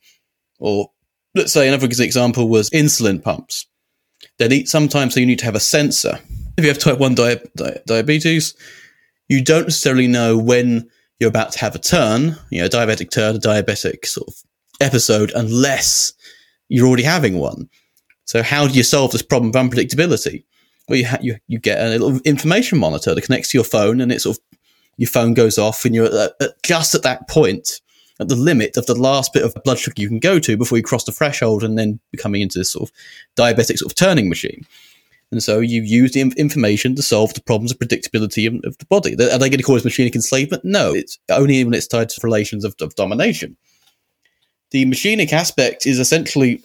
Or 0.60 0.91
let's 1.36 1.54
say 1.54 1.69
another 1.69 1.86
example 1.86 2.49
was 2.49 2.69
insulin 2.71 3.23
pumps. 3.23 3.65
They 4.39 4.49
need, 4.49 4.67
sometimes 4.67 5.13
so 5.13 5.21
you 5.21 5.26
need 5.26 5.39
to 5.39 5.45
have 5.45 5.56
a 5.56 5.62
sensor. 5.62 6.19
If 6.58 6.65
you 6.65 6.67
have 6.67 6.80
type 6.80 6.99
1 6.99 7.15
di- 7.15 7.39
di- 7.56 7.80
diabetes, 7.88 8.56
you 9.30 9.41
don't 9.41 9.63
necessarily 9.63 10.06
know 10.06 10.38
when 10.38 10.89
you're 11.21 11.30
about 11.30 11.54
to 11.54 11.60
have 11.60 11.76
a 11.76 11.80
turn, 11.80 12.36
you 12.49 12.60
know, 12.60 12.65
a 12.65 12.69
diabetic 12.69 13.10
turn, 13.10 13.38
a 13.38 13.39
diabetic 13.39 14.06
sort 14.06 14.28
of 14.28 14.34
episode, 14.82 15.32
unless 15.34 16.12
you're 16.67 16.88
already 16.88 17.04
having 17.04 17.39
one. 17.39 17.69
So, 18.26 18.43
how 18.43 18.67
do 18.67 18.73
you 18.73 18.84
solve 18.84 19.13
this 19.13 19.21
problem 19.21 19.52
of 19.52 19.56
unpredictability? 19.56 20.43
Well, 20.89 20.99
you, 20.99 21.08
ha- 21.08 21.19
you, 21.21 21.38
you 21.47 21.58
get 21.58 21.80
a 21.80 21.88
little 21.88 22.19
information 22.26 22.80
monitor 22.80 23.15
that 23.15 23.23
connects 23.23 23.52
to 23.52 23.58
your 23.58 23.63
phone 23.63 24.02
and 24.02 24.12
it 24.12 24.19
sort 24.19 24.36
of 24.38 24.43
your 24.97 25.10
phone 25.10 25.34
goes 25.34 25.58
off 25.58 25.86
and 25.86 25.95
you're 25.95 26.06
at, 26.06 26.34
at, 26.39 26.63
just 26.63 26.95
at 26.95 27.03
that 27.03 27.27
point 27.27 27.82
at 28.19 28.29
the 28.29 28.36
limit 28.36 28.77
of 28.77 28.86
the 28.86 28.95
last 28.95 29.34
bit 29.34 29.43
of 29.43 29.56
blood 29.63 29.79
sugar 29.79 30.01
you 30.01 30.08
can 30.08 30.19
go 30.19 30.39
to 30.39 30.56
before 30.56 30.77
you 30.77 30.84
cross 30.84 31.03
the 31.03 31.12
threshold 31.12 31.63
and 31.63 31.77
then 31.77 31.99
becoming 32.12 32.41
into 32.41 32.60
this 32.60 32.71
sort 32.71 32.89
of 32.89 32.95
diabetic 33.36 33.77
sort 33.77 33.91
of 33.91 33.95
turning 33.95 34.29
machine. 34.29 34.65
And 35.32 35.41
so 35.41 35.60
you 35.60 35.82
use 35.82 36.12
the 36.12 36.21
information 36.21 36.95
to 36.95 37.01
solve 37.01 37.34
the 37.34 37.41
problems 37.41 37.71
of 37.71 37.79
predictability 37.79 38.47
of, 38.47 38.63
of 38.65 38.77
the 38.77 38.86
body. 38.86 39.13
Are 39.13 39.39
they 39.39 39.49
going 39.49 39.58
to 39.58 39.63
call 39.63 39.75
this 39.75 39.84
machinic 39.84 40.13
enslavement? 40.13 40.63
No, 40.63 40.93
it's 40.93 41.17
only 41.29 41.63
when 41.63 41.73
it's 41.73 41.88
tied 41.88 42.10
to 42.10 42.21
relations 42.23 42.63
of, 42.63 42.75
of 42.79 42.93
domination. 42.93 43.58
The 44.69 44.86
machinic 44.86 45.34
aspect 45.34 45.88
is 45.88 45.99
essentially 45.99 46.62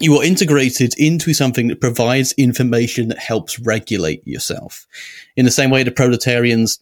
you 0.00 0.16
are 0.16 0.24
integrated 0.24 0.94
into 0.98 1.32
something 1.32 1.68
that 1.68 1.80
provides 1.80 2.32
information 2.32 3.08
that 3.08 3.18
helps 3.18 3.58
regulate 3.58 4.26
yourself. 4.26 4.86
In 5.36 5.46
the 5.46 5.50
same 5.50 5.70
way 5.70 5.82
the 5.82 5.90
proletarians 5.90 6.78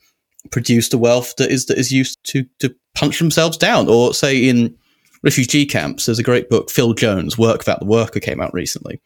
produce 0.50 0.88
the 0.88 0.98
wealth 0.98 1.34
that 1.36 1.50
is 1.50 1.66
that 1.66 1.78
is 1.78 1.92
used 1.92 2.18
to 2.24 2.44
to 2.60 2.74
punch 2.94 3.18
themselves 3.18 3.56
down, 3.56 3.88
or 3.88 4.14
say 4.14 4.48
in 4.48 4.76
refugee 5.22 5.66
camps. 5.66 6.06
There's 6.06 6.18
a 6.18 6.24
great 6.24 6.48
book, 6.48 6.70
Phil 6.70 6.94
Jones, 6.94 7.36
Work 7.36 7.58
Without 7.58 7.80
the 7.80 7.86
Worker, 7.86 8.20
came 8.20 8.40
out 8.40 8.54
recently. 8.54 9.00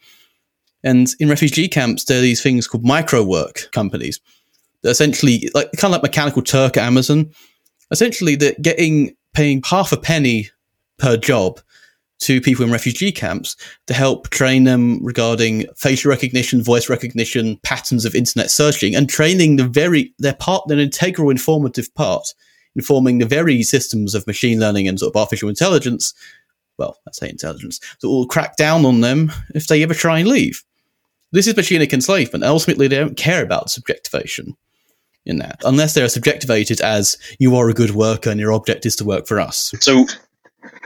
And 0.83 1.13
in 1.19 1.29
refugee 1.29 1.69
camps, 1.69 2.05
there 2.05 2.19
are 2.19 2.23
these 2.23 2.43
things 2.43 2.67
called 2.67 2.85
micro 2.85 3.23
work 3.23 3.69
companies. 3.73 4.21
That 4.83 4.91
essentially, 4.91 5.51
like 5.55 5.71
kind 5.73 5.93
of 5.93 6.01
like 6.01 6.03
Mechanical 6.03 6.43
Turk 6.43 6.77
Amazon. 6.77 7.31
Essentially, 7.91 8.37
they're 8.37 8.55
getting 8.63 9.15
paying 9.35 9.63
half 9.65 9.93
a 9.93 9.97
penny 9.97 10.49
per 10.99 11.17
job 11.17 11.61
to 12.21 12.41
people 12.41 12.65
in 12.65 12.71
refugee 12.71 13.13
camps 13.13 13.57
to 13.87 13.95
help 13.95 14.29
train 14.31 14.65
them 14.65 15.05
regarding 15.05 15.67
facial 15.77 16.11
recognition, 16.11 16.63
voice 16.63 16.89
recognition, 16.89 17.59
patterns 17.63 18.05
of 18.05 18.15
internet 18.15 18.51
searching, 18.51 18.95
and 18.95 19.09
training 19.09 19.57
the 19.57 19.67
very 19.67 20.15
their 20.19 20.35
part, 20.35 20.71
an 20.71 20.79
integral 20.79 21.31
informative 21.31 21.93
part, 21.95 22.35
informing 22.77 23.19
the 23.19 23.27
very 23.27 23.63
systems 23.63 24.15
of 24.15 24.27
machine 24.27 24.61
learning 24.61 24.87
and 24.87 24.99
sort 25.01 25.15
of 25.15 25.21
artificial 25.21 25.49
intelligence. 25.49 26.15
Well, 26.79 26.97
let's 27.05 27.19
say 27.19 27.29
intelligence 27.29 27.81
that 28.01 28.09
will 28.09 28.27
crack 28.27 28.57
down 28.57 28.85
on 28.85 29.01
them 29.01 29.33
if 29.55 29.67
they 29.67 29.83
ever 29.83 29.95
try 29.95 30.19
and 30.19 30.29
leave. 30.29 30.63
This 31.33 31.47
is 31.47 31.55
machinic 31.55 31.93
enslavement. 31.93 32.45
Ultimately, 32.45 32.89
they 32.89 32.97
don't 32.97 33.17
care 33.17 33.43
about 33.43 33.71
subjectivation 33.71 34.57
in 35.27 35.39
that, 35.39 35.61
unless 35.65 35.95
they're 35.95 36.09
subjectivated 36.09 36.81
as 36.81 37.17
you 37.39 37.55
are 37.55 37.69
a 37.69 37.75
good 37.75 37.91
worker 37.91 38.31
and 38.31 38.41
your 38.41 38.53
object 38.53 38.87
is 38.87 38.97
to 38.97 39.05
work 39.05 39.27
for 39.27 39.39
us. 39.39 39.73
So 39.81 40.07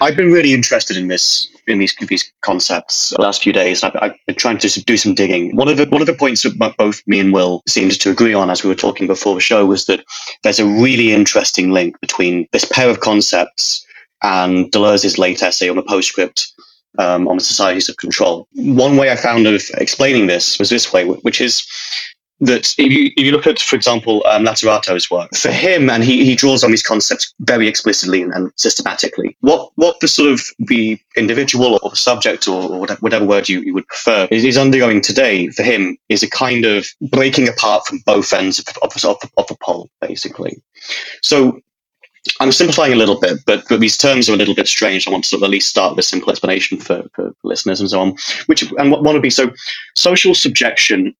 I've 0.00 0.16
been 0.16 0.32
really 0.32 0.52
interested 0.52 0.96
in 0.96 1.08
this 1.08 1.48
in 1.66 1.78
these 1.78 1.94
these 2.08 2.32
concepts 2.42 3.10
the 3.10 3.22
last 3.22 3.42
few 3.42 3.52
days. 3.52 3.82
I've, 3.82 3.96
I've, 4.00 4.14
been 4.26 4.37
trying 4.37 4.58
to 4.58 4.84
do 4.84 4.96
some 4.96 5.14
digging. 5.14 5.56
One 5.56 5.68
of 5.68 5.76
the 5.76 5.87
one 5.87 6.00
of 6.00 6.06
the 6.06 6.14
points 6.14 6.42
that 6.42 6.74
both 6.76 7.02
me 7.06 7.20
and 7.20 7.32
Will 7.32 7.62
seemed 7.66 7.98
to 8.00 8.10
agree 8.10 8.34
on 8.34 8.50
as 8.50 8.62
we 8.62 8.68
were 8.68 8.74
talking 8.74 9.06
before 9.06 9.34
the 9.34 9.40
show 9.40 9.66
was 9.66 9.87
that 9.87 10.04
there's 10.42 10.58
a 10.58 10.66
really 10.66 11.12
interesting 11.12 11.70
link 11.70 12.00
between 12.00 12.46
this 12.52 12.64
pair 12.64 12.90
of 12.90 13.00
concepts 13.00 13.84
and 14.22 14.70
Deleuze's 14.70 15.18
late 15.18 15.42
essay 15.42 15.68
on 15.68 15.76
the 15.76 15.82
postscript 15.82 16.52
um, 16.98 17.28
on 17.28 17.37
the 17.37 17.44
societies 17.44 17.88
of 17.88 17.96
control. 17.96 18.48
One 18.54 18.96
way 18.96 19.10
I 19.10 19.16
found 19.16 19.46
of 19.46 19.62
explaining 19.74 20.26
this 20.26 20.58
was 20.58 20.70
this 20.70 20.92
way, 20.92 21.04
which 21.04 21.40
is 21.40 21.66
that 22.46 22.74
if 22.78 22.92
you, 22.92 23.11
if 23.16 23.24
you 23.24 23.33
look 23.33 23.46
at, 23.46 23.59
for 23.59 23.76
example, 23.76 24.24
um, 24.26 24.44
Lazzarato's 24.44 25.11
work, 25.11 25.35
for 25.35 25.50
him, 25.50 25.90
and 25.90 26.04
he, 26.04 26.24
he 26.24 26.35
draws 26.35 26.64
on 26.64 26.70
these 26.70 26.83
concepts 26.83 27.35
very 27.40 27.68
explicitly 27.68 28.22
and, 28.22 28.33
and, 28.33 28.52
systematically, 28.57 29.37
what, 29.40 29.70
what 29.76 29.98
the 30.00 30.09
sort 30.09 30.30
of 30.30 30.40
the 30.59 30.98
individual 31.16 31.78
or 31.83 31.90
the 31.90 31.96
subject 31.96 32.48
or, 32.48 32.62
or 32.62 32.80
whatever, 33.00 33.24
word 33.24 33.48
you, 33.48 33.61
you 33.61 33.74
would 33.74 33.87
prefer 33.87 34.28
is, 34.30 34.44
is, 34.44 34.59
undergoing 34.59 35.00
today 35.00 35.48
for 35.48 35.62
him 35.62 35.96
is 36.09 36.22
a 36.22 36.30
kind 36.30 36.64
of 36.64 36.87
breaking 37.00 37.48
apart 37.48 37.87
from 37.87 37.98
both 38.04 38.33
ends 38.33 38.59
of, 38.59 38.66
of, 38.83 39.04
of, 39.04 39.30
of 39.37 39.46
the 39.46 39.57
pole, 39.61 39.90
basically. 40.00 40.62
So 41.22 41.61
I'm 42.40 42.52
simplifying 42.52 42.92
a 42.92 42.96
little 42.96 43.20
bit, 43.20 43.40
but, 43.46 43.64
but 43.68 43.80
these 43.80 43.96
terms 43.96 44.28
are 44.28 44.33
a 44.33 44.37
little 44.37 44.54
bit 44.54 44.66
strange. 44.66 45.07
I 45.07 45.11
want 45.11 45.24
to 45.24 45.28
sort 45.30 45.42
of 45.42 45.44
at 45.44 45.50
least 45.50 45.68
start 45.68 45.92
with 45.92 46.04
a 46.04 46.09
simple 46.09 46.30
explanation 46.30 46.78
for, 46.78 47.04
for 47.14 47.33
listeners 47.42 47.80
and 47.80 47.90
so 47.90 48.00
on. 48.00 48.16
Which 48.46 48.62
and 48.62 48.90
what 48.90 49.02
one 49.02 49.14
would 49.14 49.22
be 49.22 49.30
so 49.30 49.52
social 49.94 50.35
subjection 50.35 51.14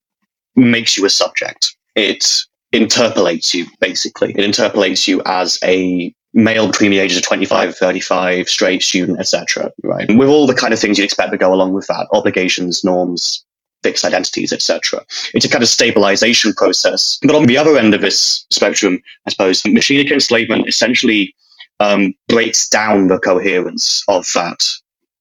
makes 0.57 0.97
you 0.97 1.05
a 1.05 1.11
subject. 1.11 1.75
It 1.95 2.43
interpolates 2.73 3.55
you, 3.55 3.67
basically. 3.81 4.33
It 4.33 4.45
interpolates 4.45 5.07
you 5.07 5.23
as 5.25 5.59
a 5.63 6.15
male 6.35 6.67
between 6.67 6.91
the 6.91 6.99
ages 6.99 7.17
of 7.17 7.23
25 7.23 7.77
35 7.77 8.49
straight 8.49 8.83
student 8.83 9.21
etc 9.21 9.71
right 9.85 10.09
with 10.17 10.29
all 10.29 10.47
the 10.47 10.55
kind 10.55 10.75
of 10.75 10.81
things 10.81 10.99
you'd 10.99 11.05
expect 11.05 11.31
to 11.31 11.39
go 11.39 11.55
along 11.55 11.73
with 11.73 11.87
that 11.87 12.09
obligations 12.13 12.83
norms 12.83 13.45
fixed 13.85 14.05
identities 14.05 14.53
etc 14.53 15.01
it's 15.33 15.45
a 15.45 15.49
kind 15.49 15.63
of 15.63 15.69
stabilization 15.69 16.53
process 16.53 17.19
but 17.23 17.37
on 17.37 17.47
the 17.47 17.57
other 17.57 17.79
end 17.79 17.95
of 17.95 18.01
this 18.01 18.45
spectrum 18.51 19.01
i 19.27 19.31
suppose 19.31 19.63
machinic 19.63 20.11
enslavement 20.11 20.67
essentially 20.67 21.35
um, 21.81 22.15
breaks 22.29 22.69
down 22.69 23.09
the 23.09 23.19
coherence 23.19 24.03
of 24.09 24.27
that 24.35 24.69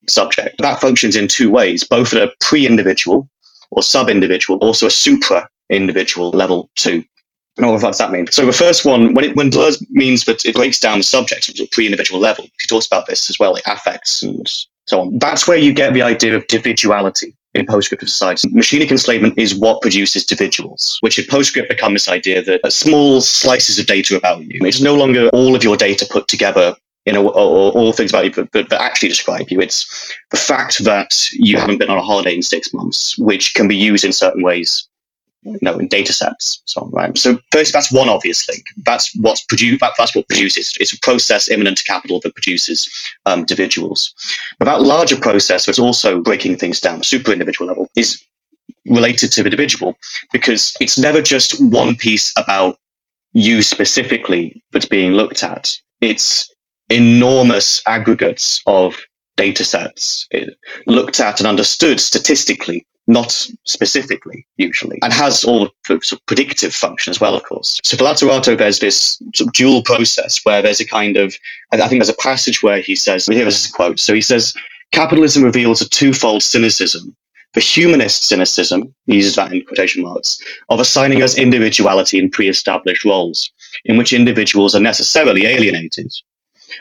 subject 0.07 0.55
that 0.59 0.81
functions 0.81 1.15
in 1.15 1.27
two 1.27 1.51
ways 1.51 1.83
both 1.83 2.13
at 2.13 2.23
a 2.23 2.33
pre-individual 2.39 3.29
or 3.75 3.83
sub-individual, 3.83 4.59
also 4.59 4.87
a 4.87 4.91
supra-individual 4.91 6.31
level 6.31 6.69
too. 6.75 7.03
And 7.57 7.67
what 7.67 7.81
does 7.81 7.97
that 7.99 8.11
mean? 8.11 8.27
So 8.31 8.45
the 8.45 8.51
first 8.51 8.83
one, 8.83 9.13
when 9.13 9.25
it, 9.25 9.35
when 9.35 9.51
Deleuze 9.51 9.85
means 9.91 10.25
that 10.25 10.43
it 10.43 10.55
breaks 10.55 10.79
down 10.79 10.97
the 10.97 11.03
subject 11.03 11.49
at 11.49 11.59
a 11.59 11.67
pre-individual 11.71 12.19
level, 12.19 12.45
he 12.59 12.67
talks 12.67 12.87
about 12.87 13.05
this 13.05 13.29
as 13.29 13.37
well, 13.37 13.53
like 13.53 13.67
affects 13.67 14.23
and 14.23 14.47
so 14.87 15.01
on. 15.01 15.19
That's 15.19 15.47
where 15.47 15.57
you 15.57 15.73
get 15.73 15.93
the 15.93 16.01
idea 16.01 16.35
of 16.35 16.43
individuality 16.51 17.35
in 17.53 17.67
post-scriptive 17.67 18.09
society. 18.09 18.49
Machinic 18.49 18.89
enslavement 18.89 19.37
is 19.37 19.53
what 19.53 19.81
produces 19.81 20.23
individuals, 20.23 20.97
which 21.01 21.19
in 21.19 21.25
post-script 21.29 21.69
become 21.69 21.93
this 21.93 22.09
idea 22.09 22.41
that 22.41 22.73
small 22.73 23.21
slices 23.21 23.77
of 23.77 23.85
data 23.85 24.17
about 24.17 24.43
you. 24.43 24.59
It's 24.65 24.81
no 24.81 24.95
longer 24.95 25.29
all 25.29 25.55
of 25.55 25.63
your 25.63 25.77
data 25.77 26.07
put 26.09 26.27
together 26.27 26.75
you 27.05 27.13
know, 27.13 27.27
or, 27.29 27.71
all 27.71 27.93
things 27.93 28.11
about 28.11 28.25
you 28.25 28.31
but 28.31 28.69
that, 28.69 28.81
actually 28.81 29.09
describe 29.09 29.49
you. 29.49 29.59
It's 29.59 30.13
the 30.31 30.37
fact 30.37 30.83
that 30.83 31.29
you 31.33 31.57
haven't 31.57 31.79
been 31.79 31.89
on 31.89 31.97
a 31.97 32.01
holiday 32.03 32.35
in 32.35 32.41
six 32.41 32.73
months, 32.73 33.17
which 33.17 33.53
can 33.53 33.67
be 33.67 33.75
used 33.75 34.05
in 34.05 34.13
certain 34.13 34.41
ways, 34.41 34.87
you 35.43 35.59
know, 35.61 35.77
in 35.77 35.87
data 35.87 36.13
sets. 36.13 36.61
So, 36.65 36.89
right. 36.93 37.17
So 37.17 37.39
first, 37.51 37.73
that's 37.73 37.91
one 37.91 38.07
obvious 38.07 38.47
link. 38.47 38.65
That's 38.85 39.13
what's 39.15 39.43
produced. 39.43 39.81
That, 39.81 39.93
that's 39.97 40.15
what 40.15 40.29
produces. 40.29 40.77
It's 40.79 40.93
a 40.93 40.99
process 40.99 41.49
immanent 41.49 41.77
to 41.77 41.83
capital 41.83 42.21
that 42.21 42.35
produces 42.35 42.89
um, 43.25 43.39
individuals. 43.39 44.13
But 44.59 44.65
that 44.65 44.81
larger 44.81 45.17
process, 45.17 45.65
that's 45.65 45.79
also 45.79 46.21
breaking 46.21 46.57
things 46.57 46.79
down, 46.79 47.03
super 47.03 47.33
individual 47.33 47.67
level, 47.67 47.89
is 47.97 48.23
related 48.85 49.31
to 49.31 49.43
the 49.43 49.47
individual 49.47 49.95
because 50.31 50.75
it's 50.79 50.97
never 50.97 51.21
just 51.21 51.61
one 51.61 51.95
piece 51.95 52.33
about 52.37 52.77
you 53.33 53.61
specifically 53.61 54.63
that's 54.71 54.85
being 54.85 55.11
looked 55.11 55.43
at. 55.43 55.77
It's 55.99 56.52
enormous 56.89 57.81
aggregates 57.85 58.61
of 58.65 58.97
data 59.35 59.63
sets 59.63 60.27
eh, 60.31 60.45
looked 60.85 61.19
at 61.19 61.39
and 61.39 61.47
understood 61.47 61.99
statistically, 61.99 62.85
not 63.07 63.31
specifically, 63.65 64.45
usually, 64.57 64.99
and 65.01 65.11
has 65.11 65.43
all 65.43 65.65
the 65.87 65.99
sort 66.01 66.13
of 66.13 66.25
predictive 66.25 66.73
function 66.73 67.11
as 67.11 67.19
well, 67.19 67.35
of 67.35 67.43
course. 67.43 67.79
So 67.83 67.97
for 67.97 68.03
Lazzarato, 68.03 68.57
there's 68.57 68.79
this 68.79 69.21
sort 69.33 69.47
of 69.47 69.53
dual 69.53 69.83
process 69.83 70.43
where 70.43 70.61
there's 70.61 70.79
a 70.79 70.87
kind 70.87 71.17
of, 71.17 71.35
I 71.71 71.77
think 71.87 71.99
there's 71.99 72.09
a 72.09 72.21
passage 72.21 72.61
where 72.61 72.79
he 72.81 72.95
says, 72.95 73.25
here 73.25 73.47
is 73.47 73.67
a 73.67 73.71
quote. 73.71 73.99
So 73.99 74.13
he 74.13 74.21
says, 74.21 74.53
capitalism 74.91 75.43
reveals 75.43 75.81
a 75.81 75.89
twofold 75.89 76.43
cynicism. 76.43 77.15
The 77.53 77.59
humanist 77.59 78.23
cynicism, 78.23 78.95
he 79.05 79.15
uses 79.15 79.35
that 79.35 79.53
in 79.53 79.63
quotation 79.63 80.01
marks, 80.01 80.41
of 80.69 80.79
assigning 80.79 81.21
us 81.21 81.37
individuality 81.37 82.17
in 82.17 82.31
pre-established 82.31 83.05
roles, 83.05 83.51
in 83.85 83.95
which 83.97 84.11
individuals 84.11 84.73
are 84.73 84.79
necessarily 84.79 85.45
alienated 85.45 86.11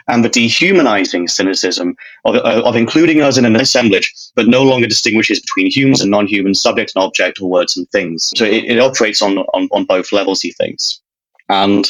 and 0.09 0.25
the 0.25 0.29
dehumanizing 0.29 1.29
cynicism 1.29 1.97
of, 2.25 2.37
uh, 2.37 2.63
of 2.65 2.77
including 2.77 3.21
us 3.23 3.39
in 3.39 3.45
an 3.45 3.57
assemblage, 3.57 4.13
but 4.35 4.49
no 4.49 4.63
longer 4.63 4.87
distinguishes 4.87 5.41
between 5.41 5.71
humans 5.71 6.01
and 6.01 6.11
non-human, 6.11 6.55
subject 6.55 6.93
and 6.95 7.05
object, 7.05 7.41
or 7.41 7.49
words 7.49 7.77
and 7.77 7.89
things. 7.91 8.33
So 8.37 8.45
it, 8.45 8.65
it 8.65 8.79
operates 8.79 9.23
on, 9.23 9.39
on, 9.39 9.69
on 9.73 9.85
both 9.85 10.13
levels, 10.13 10.41
he 10.41 10.53
thinks. 10.53 11.01
And 11.49 11.87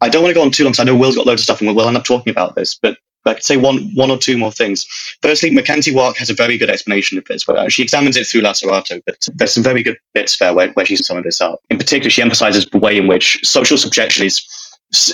I 0.00 0.08
don't 0.08 0.22
want 0.22 0.30
to 0.30 0.38
go 0.38 0.42
on 0.42 0.50
too 0.50 0.64
long 0.64 0.72
because 0.72 0.80
I 0.80 0.84
know 0.84 0.96
Will's 0.96 1.16
got 1.16 1.26
loads 1.26 1.40
of 1.40 1.44
stuff 1.44 1.60
and 1.60 1.74
we'll 1.74 1.88
end 1.88 1.96
up 1.96 2.04
talking 2.04 2.30
about 2.30 2.54
this, 2.54 2.74
but 2.74 2.98
I 3.26 3.34
could 3.34 3.42
say 3.42 3.56
one, 3.56 3.90
one 3.94 4.10
or 4.10 4.18
two 4.18 4.38
more 4.38 4.52
things. 4.52 4.84
Firstly, 5.20 5.50
McKenzie 5.50 5.94
Wark 5.94 6.16
has 6.18 6.30
a 6.30 6.34
very 6.34 6.56
good 6.56 6.70
explanation 6.70 7.18
of 7.18 7.24
this. 7.24 7.46
Where 7.46 7.68
she 7.68 7.82
examines 7.82 8.16
it 8.16 8.26
through 8.26 8.42
Lazzarato, 8.42 9.02
but 9.04 9.26
there's 9.34 9.52
some 9.52 9.62
very 9.62 9.82
good 9.82 9.98
bits 10.14 10.38
there 10.38 10.54
where, 10.54 10.68
where 10.70 10.86
she's 10.86 11.04
some 11.06 11.16
of 11.16 11.24
this 11.24 11.40
up. 11.40 11.60
In 11.70 11.78
particular, 11.78 12.10
she 12.10 12.22
emphasizes 12.22 12.66
the 12.66 12.78
way 12.78 12.96
in 12.96 13.08
which 13.08 13.40
social 13.44 13.78
subjection 13.78 14.26
is 14.26 14.46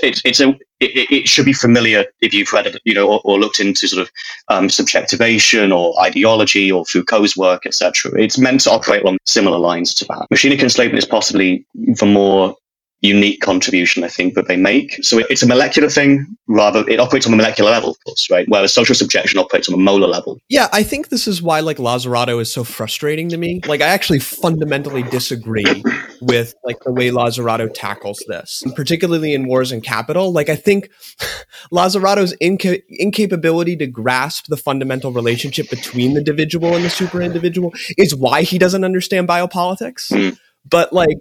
it, 0.02 0.20
it's 0.24 0.40
a 0.40 0.48
it, 0.80 1.10
it, 1.10 1.28
should 1.28 1.44
be 1.44 1.52
familiar 1.52 2.04
if 2.20 2.34
you've 2.34 2.52
read 2.52 2.76
you 2.84 2.94
know, 2.94 3.08
or, 3.08 3.20
or 3.24 3.38
looked 3.38 3.60
into 3.60 3.86
sort 3.86 4.02
of 4.02 4.10
um, 4.48 4.68
subjectivation 4.68 5.70
or 5.70 5.98
ideology 6.00 6.72
or 6.72 6.84
Foucault's 6.84 7.36
work, 7.36 7.66
etc. 7.66 8.10
It's 8.16 8.38
meant 8.38 8.62
to 8.62 8.70
operate 8.70 9.02
along 9.02 9.18
similar 9.24 9.58
lines 9.58 9.94
to 9.94 10.04
that. 10.06 10.26
Machinic 10.32 10.60
enslavement 10.60 10.98
is 10.98 11.06
possibly 11.06 11.64
the 11.74 12.06
more 12.06 12.56
unique 13.02 13.40
contribution 13.40 14.04
I 14.04 14.08
think 14.08 14.34
that 14.34 14.46
they 14.46 14.56
make. 14.56 15.04
So 15.04 15.18
it's 15.28 15.42
a 15.42 15.46
molecular 15.46 15.90
thing 15.90 16.36
rather 16.46 16.88
it 16.88 17.00
operates 17.00 17.26
on 17.26 17.32
a 17.32 17.36
molecular 17.36 17.70
level, 17.70 17.90
of 17.90 18.04
course, 18.04 18.30
right? 18.30 18.46
Whereas 18.48 18.72
social 18.72 18.94
subjection 18.94 19.40
operates 19.40 19.68
on 19.68 19.74
a 19.74 19.78
molar 19.78 20.06
level. 20.06 20.38
Yeah, 20.48 20.68
I 20.72 20.84
think 20.84 21.08
this 21.08 21.26
is 21.26 21.42
why 21.42 21.60
like 21.60 21.78
Lazzarato 21.78 22.40
is 22.40 22.52
so 22.52 22.62
frustrating 22.62 23.28
to 23.30 23.36
me. 23.36 23.60
Like 23.66 23.80
I 23.80 23.88
actually 23.88 24.20
fundamentally 24.20 25.02
disagree 25.02 25.82
with 26.20 26.54
like 26.64 26.78
the 26.84 26.92
way 26.92 27.10
Lazzarato 27.10 27.68
tackles 27.74 28.22
this, 28.28 28.62
and 28.62 28.74
particularly 28.74 29.34
in 29.34 29.48
Wars 29.48 29.72
and 29.72 29.82
Capital. 29.82 30.32
Like 30.32 30.48
I 30.48 30.56
think 30.56 30.88
Lazzarato's 31.72 32.34
inca- 32.40 32.82
incapability 32.88 33.76
to 33.76 33.86
grasp 33.88 34.46
the 34.46 34.56
fundamental 34.56 35.12
relationship 35.12 35.68
between 35.70 36.14
the 36.14 36.20
individual 36.20 36.76
and 36.76 36.84
the 36.84 36.90
super 36.90 37.20
individual 37.20 37.72
is 37.98 38.14
why 38.14 38.42
he 38.42 38.58
doesn't 38.58 38.84
understand 38.84 39.26
biopolitics. 39.26 40.12
Mm. 40.12 40.38
But 40.68 40.92
like 40.92 41.18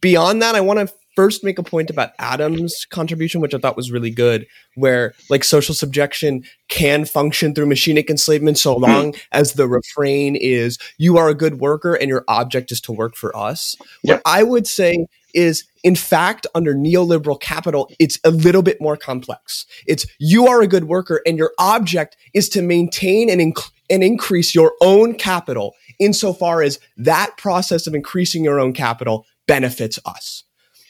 beyond 0.00 0.42
that, 0.42 0.54
I 0.54 0.60
want 0.60 0.88
to 0.88 0.94
first 1.14 1.44
make 1.44 1.58
a 1.58 1.62
point 1.62 1.90
about 1.90 2.12
Adams' 2.18 2.86
contribution, 2.90 3.40
which 3.40 3.54
I 3.54 3.58
thought 3.58 3.76
was 3.76 3.92
really 3.92 4.10
good, 4.10 4.46
where 4.74 5.14
like 5.30 5.44
social 5.44 5.74
subjection 5.74 6.44
can 6.68 7.04
function 7.04 7.54
through 7.54 7.66
machinic 7.66 8.10
enslavement 8.10 8.58
so 8.58 8.74
hmm. 8.74 8.82
long 8.82 9.14
as 9.32 9.54
the 9.54 9.68
refrain 9.68 10.36
is 10.36 10.78
you 10.98 11.16
are 11.18 11.28
a 11.28 11.34
good 11.34 11.60
worker 11.60 11.94
and 11.94 12.08
your 12.08 12.24
object 12.28 12.72
is 12.72 12.80
to 12.82 12.92
work 12.92 13.16
for 13.16 13.36
us. 13.36 13.76
What 14.02 14.22
I 14.24 14.42
would 14.42 14.66
say 14.66 15.06
is 15.34 15.64
in 15.82 15.96
fact 15.96 16.46
under 16.54 16.74
neoliberal 16.74 17.40
capital 17.40 17.90
it's 17.98 18.20
a 18.24 18.30
little 18.30 18.62
bit 18.62 18.80
more 18.80 18.96
complex. 18.96 19.66
It's 19.86 20.06
you 20.18 20.46
are 20.46 20.62
a 20.62 20.68
good 20.68 20.84
worker 20.84 21.20
and 21.26 21.36
your 21.36 21.52
object 21.58 22.16
is 22.34 22.48
to 22.50 22.62
maintain 22.62 23.28
and, 23.28 23.40
inc- 23.40 23.70
and 23.90 24.02
increase 24.02 24.54
your 24.54 24.74
own 24.80 25.14
capital 25.14 25.74
insofar 25.98 26.62
as 26.62 26.78
that 26.96 27.36
process 27.36 27.86
of 27.86 27.94
increasing 27.94 28.44
your 28.44 28.60
own 28.60 28.72
capital 28.72 29.26
benefits 29.46 29.98
us 30.06 30.44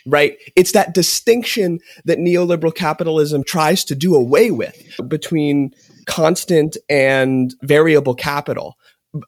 right? 0.07 0.37
It's 0.57 0.73
that 0.73 0.95
distinction 0.95 1.81
that 2.05 2.19
neoliberal 2.19 2.75
capitalism 2.75 3.43
tries 3.45 3.85
to 3.85 3.95
do 3.95 4.15
away 4.15 4.51
with 4.51 4.77
between 5.09 5.73
constant 6.07 6.77
and 6.89 7.55
variable 7.63 8.15
capital 8.15 8.77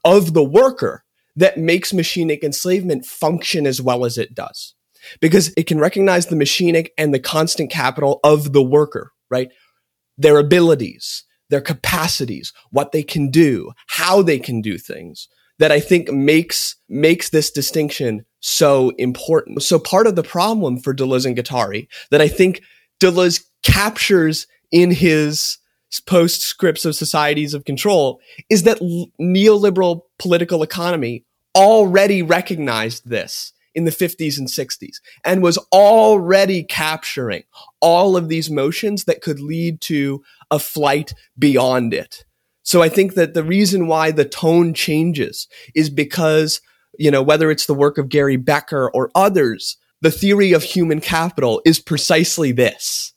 of 0.03 0.33
the 0.33 0.43
worker 0.43 1.03
that 1.35 1.57
makes 1.57 1.91
machinic 1.91 2.43
enslavement 2.43 3.05
function 3.05 3.65
as 3.65 3.81
well 3.81 4.05
as 4.05 4.17
it 4.17 4.33
does. 4.33 4.73
Because 5.21 5.53
it 5.55 5.67
can 5.67 5.79
recognize 5.79 6.25
the 6.25 6.35
machinic 6.35 6.89
and 6.97 7.13
the 7.13 7.19
constant 7.19 7.71
capital 7.71 8.19
of 8.23 8.51
the 8.51 8.63
worker, 8.63 9.11
right? 9.29 9.49
Their 10.17 10.37
abilities, 10.37 11.23
their 11.49 11.61
capacities, 11.61 12.51
what 12.71 12.91
they 12.91 13.03
can 13.03 13.29
do, 13.29 13.71
how 13.87 14.21
they 14.21 14.39
can 14.39 14.61
do 14.61 14.77
things 14.77 15.29
that 15.59 15.71
I 15.71 15.79
think 15.79 16.11
makes 16.11 16.75
makes 16.87 17.29
this 17.29 17.51
distinction 17.51 18.25
so 18.39 18.91
important. 18.97 19.63
So 19.63 19.79
part 19.79 20.07
of 20.07 20.15
the 20.15 20.23
problem 20.23 20.77
for 20.79 20.93
Deleuze 20.93 21.25
and 21.25 21.35
Guattari 21.35 21.87
that 22.11 22.21
I 22.21 22.27
think 22.27 22.61
Deleuze 22.99 23.43
captures 23.63 24.47
in 24.71 24.91
his 24.91 25.57
postscripts 26.05 26.85
of 26.85 26.95
societies 26.95 27.53
of 27.53 27.65
control 27.65 28.19
is 28.49 28.63
that 28.63 28.79
neoliberal 29.19 30.01
political 30.19 30.61
economy 30.61 31.25
already 31.55 32.21
recognized 32.21 33.09
this 33.09 33.53
in 33.73 33.85
the 33.85 33.91
50s 33.91 34.37
and 34.37 34.47
60s 34.47 34.97
and 35.23 35.41
was 35.41 35.57
already 35.71 36.63
capturing 36.63 37.43
all 37.79 38.17
of 38.17 38.27
these 38.27 38.49
motions 38.49 39.05
that 39.05 39.21
could 39.21 39.39
lead 39.39 39.79
to 39.81 40.23
a 40.51 40.59
flight 40.59 41.13
beyond 41.37 41.93
it. 41.93 42.25
So 42.67 42.81
I 42.81 42.89
think 42.89 43.15
that 43.15 43.33
the 43.33 43.43
reason 43.43 43.87
why 43.87 44.11
the 44.11 44.25
tone 44.25 44.73
changes 44.73 45.47
is 45.73 45.89
because 45.89 46.61
you 46.97 47.11
know, 47.11 47.21
whether 47.21 47.51
it's 47.51 47.65
the 47.65 47.73
work 47.73 47.97
of 47.97 48.09
Gary 48.09 48.37
Becker 48.37 48.89
or 48.89 49.11
others, 49.15 49.77
the 50.01 50.11
theory 50.11 50.53
of 50.53 50.63
human 50.63 50.99
capital 50.99 51.61
is 51.65 51.79
precisely 51.79 52.51
this. 52.51 53.13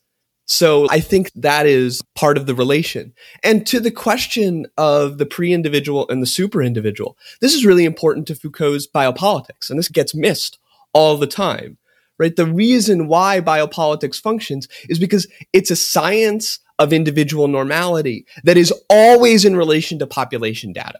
So 0.46 0.88
I 0.90 1.00
think 1.00 1.30
that 1.36 1.66
is 1.66 2.02
part 2.14 2.36
of 2.36 2.46
the 2.46 2.54
relation. 2.54 3.14
And 3.44 3.66
to 3.68 3.78
the 3.78 3.92
question 3.92 4.66
of 4.76 5.18
the 5.18 5.26
pre-individual 5.26 6.08
and 6.08 6.20
the 6.20 6.26
super-individual, 6.26 7.16
this 7.40 7.54
is 7.54 7.64
really 7.64 7.84
important 7.84 8.26
to 8.26 8.34
Foucault's 8.34 8.88
biopolitics, 8.88 9.70
and 9.70 9.78
this 9.78 9.88
gets 9.88 10.14
missed 10.14 10.58
all 10.92 11.16
the 11.16 11.28
time, 11.28 11.78
right? 12.18 12.34
The 12.34 12.46
reason 12.46 13.06
why 13.06 13.40
biopolitics 13.40 14.20
functions 14.20 14.66
is 14.88 14.98
because 14.98 15.28
it's 15.52 15.70
a 15.70 15.76
science 15.76 16.58
of 16.80 16.92
individual 16.92 17.46
normality 17.46 18.26
that 18.42 18.56
is 18.56 18.72
always 18.88 19.44
in 19.44 19.54
relation 19.54 19.98
to 19.98 20.06
population 20.06 20.72
data. 20.72 20.98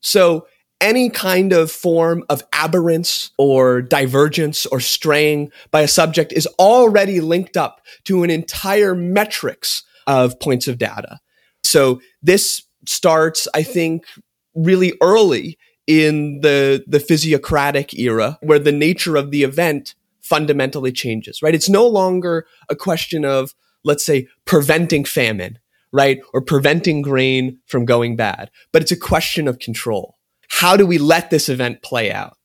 So 0.00 0.48
any 0.80 1.10
kind 1.10 1.52
of 1.52 1.70
form 1.70 2.24
of 2.28 2.42
aberrance 2.52 3.30
or 3.38 3.80
divergence 3.80 4.66
or 4.66 4.80
straying 4.80 5.52
by 5.70 5.82
a 5.82 5.88
subject 5.88 6.32
is 6.32 6.48
already 6.58 7.20
linked 7.20 7.56
up 7.56 7.82
to 8.04 8.24
an 8.24 8.30
entire 8.30 8.94
metrics 8.94 9.84
of 10.06 10.40
points 10.40 10.66
of 10.68 10.78
data. 10.78 11.20
So 11.62 12.00
this 12.22 12.64
starts, 12.86 13.46
I 13.54 13.62
think, 13.62 14.06
really 14.54 14.94
early 15.00 15.58
in 15.86 16.40
the, 16.40 16.82
the 16.86 17.00
physiocratic 17.00 17.94
era 17.94 18.38
where 18.42 18.58
the 18.58 18.72
nature 18.72 19.16
of 19.16 19.30
the 19.30 19.42
event 19.42 19.94
fundamentally 20.22 20.92
changes, 20.92 21.42
right? 21.42 21.54
It's 21.54 21.68
no 21.68 21.86
longer 21.86 22.46
a 22.70 22.76
question 22.76 23.24
of, 23.24 23.54
let's 23.84 24.04
say, 24.04 24.28
preventing 24.44 25.04
famine, 25.04 25.58
right? 25.92 26.20
Or 26.32 26.40
preventing 26.40 27.02
grain 27.02 27.58
from 27.66 27.84
going 27.84 28.16
bad, 28.16 28.50
but 28.72 28.82
it's 28.82 28.92
a 28.92 28.96
question 28.96 29.46
of 29.48 29.58
control 29.58 30.16
how 30.48 30.76
do 30.76 30.86
we 30.86 30.98
let 30.98 31.30
this 31.30 31.48
event 31.48 31.82
play 31.82 32.12
out? 32.12 32.36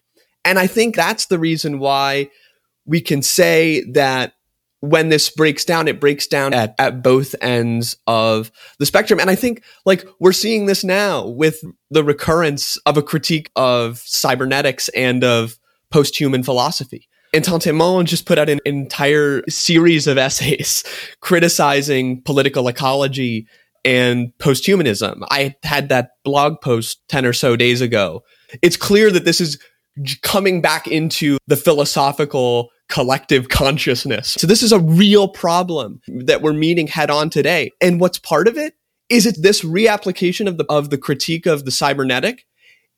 And 0.44 0.58
I 0.58 0.68
think 0.68 0.96
that's 0.96 1.28
the 1.28 1.38
reason 1.38 1.80
why 1.80 2.30
we 2.86 3.02
can 3.02 3.22
say 3.22 3.84
that 3.92 4.34
when 4.80 5.10
this 5.10 5.30
breaks 5.30 5.66
down, 5.66 5.88
it 5.88 6.00
breaks 6.00 6.26
down 6.26 6.54
at, 6.54 6.74
at 6.80 7.04
both 7.04 7.36
ends 7.42 7.98
of 8.08 8.52
the 8.80 8.86
spectrum. 8.86 9.20
And 9.20 9.30
I 9.30 9.36
think 9.36 9.64
like 9.86 10.08
we're 10.20 10.32
seeing 10.32 10.66
this 10.66 10.84
now 10.84 11.28
with 11.28 11.62
the 11.92 12.04
recurrence 12.04 12.78
of 12.86 12.98
a 12.98 13.04
critique 13.04 13.52
of 13.56 14.00
cybernetics 14.00 14.90
and 14.90 15.24
of 15.24 15.60
post-human 15.92 16.44
philosophy. 16.44 17.09
Entente 17.36 17.72
just 18.06 18.26
put 18.26 18.38
out 18.38 18.50
an 18.50 18.60
entire 18.66 19.44
series 19.48 20.08
of 20.08 20.18
essays 20.18 20.84
criticizing 21.22 22.22
political 22.24 22.68
ecology 22.68 23.48
and 23.86 24.34
posthumanism. 24.40 25.26
I 25.30 25.56
had 25.64 25.90
that 25.90 26.12
blog 26.24 26.62
post 26.62 27.02
10 27.10 27.26
or 27.26 27.34
so 27.34 27.56
days 27.56 27.82
ago. 27.82 28.24
It's 28.62 28.78
clear 28.78 29.12
that 29.12 29.26
this 29.26 29.40
is 29.40 29.60
coming 30.22 30.62
back 30.62 30.88
into 30.88 31.38
the 31.48 31.56
philosophical 31.56 32.70
collective 32.90 33.50
consciousness. 33.50 34.36
So 34.40 34.48
this 34.48 34.64
is 34.64 34.72
a 34.72 34.80
real 34.80 35.28
problem 35.28 36.02
that 36.08 36.42
we're 36.42 36.54
meeting 36.54 36.88
head 36.88 37.12
on 37.12 37.30
today. 37.30 37.72
And 37.80 38.00
what's 38.00 38.18
part 38.18 38.48
of 38.48 38.58
it 38.58 38.74
is 39.10 39.26
it 39.26 39.42
this 39.42 39.64
reapplication 39.64 40.48
of 40.48 40.58
the 40.58 40.66
of 40.70 40.90
the 40.90 40.98
critique 40.98 41.46
of 41.46 41.66
the 41.66 41.72
cybernetic 41.72 42.46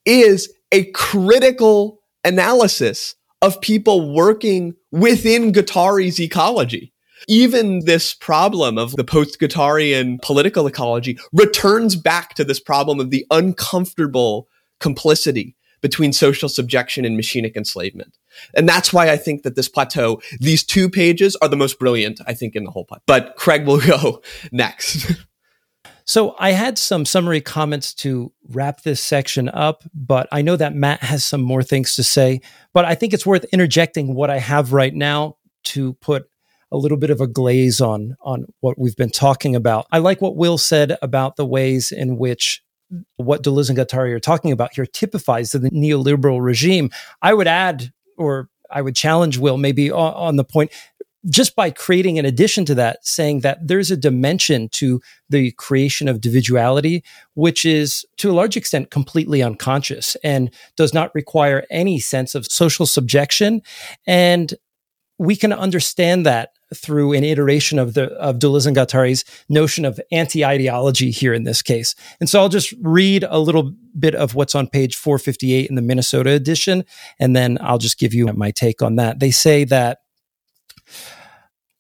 is 0.06 0.52
a 0.72 0.86
critical 0.92 2.02
analysis 2.24 3.16
of 3.42 3.60
people 3.62 4.14
working 4.14 4.76
within 4.92 5.52
Guattari's 5.52 6.20
ecology 6.20 6.94
even 7.28 7.86
this 7.86 8.14
problem 8.14 8.78
of 8.78 8.96
the 8.96 9.04
post-Guattarian 9.04 10.22
political 10.22 10.68
ecology 10.68 11.18
returns 11.34 11.96
back 11.96 12.34
to 12.36 12.44
this 12.44 12.60
problem 12.60 13.00
of 13.00 13.10
the 13.10 13.26
uncomfortable 13.32 14.48
complicity 14.80 15.56
between 15.82 16.14
social 16.14 16.48
subjection 16.48 17.06
and 17.06 17.20
machinic 17.20 17.56
enslavement. 17.56 18.18
And 18.56 18.70
that's 18.70 18.94
why 18.94 19.10
I 19.10 19.18
think 19.18 19.44
that 19.44 19.56
this 19.56 19.68
plateau, 19.68 20.22
these 20.40 20.64
two 20.64 20.90
pages 20.90 21.36
are 21.42 21.50
the 21.50 21.58
most 21.58 21.80
brilliant, 21.80 22.22
I 22.28 22.34
think, 22.34 22.56
in 22.56 22.64
the 22.64 22.72
whole 22.72 22.86
plateau. 22.86 23.04
But 23.08 23.36
Craig 23.36 23.66
will 23.66 23.80
go 23.86 24.22
next. 24.52 25.12
So 26.06 26.36
I 26.40 26.52
had 26.52 26.78
some 26.78 27.06
summary 27.06 27.42
comments 27.42 27.94
to 27.96 28.32
wrap 28.50 28.82
this 28.82 29.02
section 29.02 29.50
up, 29.50 29.84
but 29.94 30.28
I 30.32 30.42
know 30.42 30.56
that 30.56 30.76
Matt 30.76 31.02
has 31.04 31.24
some 31.24 31.42
more 31.42 31.64
things 31.64 31.96
to 31.96 32.04
say. 32.04 32.42
But 32.74 32.86
I 32.86 32.96
think 32.96 33.14
it's 33.14 33.26
worth 33.26 33.46
interjecting 33.46 34.14
what 34.14 34.30
I 34.30 34.40
have 34.40 34.74
right 34.74 34.94
now 34.94 35.38
to 35.64 35.94
put 35.94 36.28
a 36.72 36.78
little 36.78 36.98
bit 36.98 37.10
of 37.10 37.20
a 37.20 37.28
glaze 37.28 37.82
on 37.82 38.16
on 38.22 38.46
what 38.62 38.80
we've 38.80 38.96
been 38.96 39.10
talking 39.10 39.56
about. 39.56 39.88
I 39.92 40.00
like 40.00 40.22
what 40.22 40.36
Will 40.36 40.58
said 40.58 40.98
about 41.02 41.36
the 41.36 41.46
ways 41.46 41.92
in 41.92 42.18
which 42.18 42.64
what 43.18 43.44
Deleuze 43.44 43.70
and 43.70 43.78
Guattari 43.78 44.12
are 44.14 44.20
talking 44.20 44.52
about 44.52 44.74
here 44.74 44.86
typifies 44.86 45.52
the 45.52 45.60
neoliberal 45.60 46.42
regime. 46.42 46.90
I 47.22 47.34
would 47.34 47.48
add, 47.48 47.92
or 48.18 48.50
I 48.70 48.82
would 48.82 48.96
challenge 48.96 49.38
Will 49.38 49.58
maybe 49.58 49.92
on, 49.92 50.14
on 50.14 50.36
the 50.38 50.44
point 50.44 50.72
just 51.30 51.56
by 51.56 51.70
creating 51.70 52.18
an 52.18 52.26
addition 52.26 52.66
to 52.66 52.76
that, 52.76 53.06
saying 53.06 53.42
that 53.42 53.68
there's 53.68 53.92
a 53.92 53.98
dimension 53.98 54.70
to 54.70 55.00
the 55.30 55.52
creation 55.52 56.08
of 56.08 56.16
individuality, 56.16 57.04
which 57.36 57.66
is 57.66 58.06
to 58.18 58.32
a 58.32 58.34
large 58.34 58.58
extent 58.58 58.90
completely 58.90 59.44
unconscious 59.44 60.16
and 60.24 60.52
does 60.76 60.94
not 60.94 61.14
require 61.14 61.66
any 61.70 62.00
sense 62.00 62.34
of 62.34 62.48
social 62.48 62.86
subjection. 62.86 63.62
And 64.08 64.54
we 65.20 65.36
can 65.36 65.54
understand 65.54 66.26
that 66.26 66.54
through 66.74 67.14
an 67.14 67.24
iteration 67.24 67.78
of 67.78 67.94
the 67.94 68.06
of 68.14 68.40
Deleuze 68.40 68.66
and 68.66 68.76
Guattari's 68.76 69.26
notion 69.50 69.86
of 69.86 70.00
anti-ideology 70.12 71.12
here 71.12 71.34
in 71.34 71.44
this 71.44 71.62
case. 71.62 71.96
And 72.20 72.30
so 72.30 72.40
I'll 72.40 72.50
just 72.50 72.74
read 72.82 73.26
a 73.30 73.40
little 73.40 73.74
bit 74.00 74.16
of 74.16 74.36
what's 74.36 74.56
on 74.56 74.68
page 74.68 74.96
458 74.96 75.70
in 75.70 75.76
the 75.76 75.82
Minnesota 75.82 76.32
edition, 76.32 76.86
and 77.20 77.36
then 77.36 77.58
I'll 77.62 77.78
just 77.78 78.00
give 78.00 78.14
you 78.14 78.26
my 78.34 78.52
take 78.52 78.82
on 78.82 78.96
that. 78.96 79.20
They 79.20 79.32
say 79.32 79.66
that 79.66 80.00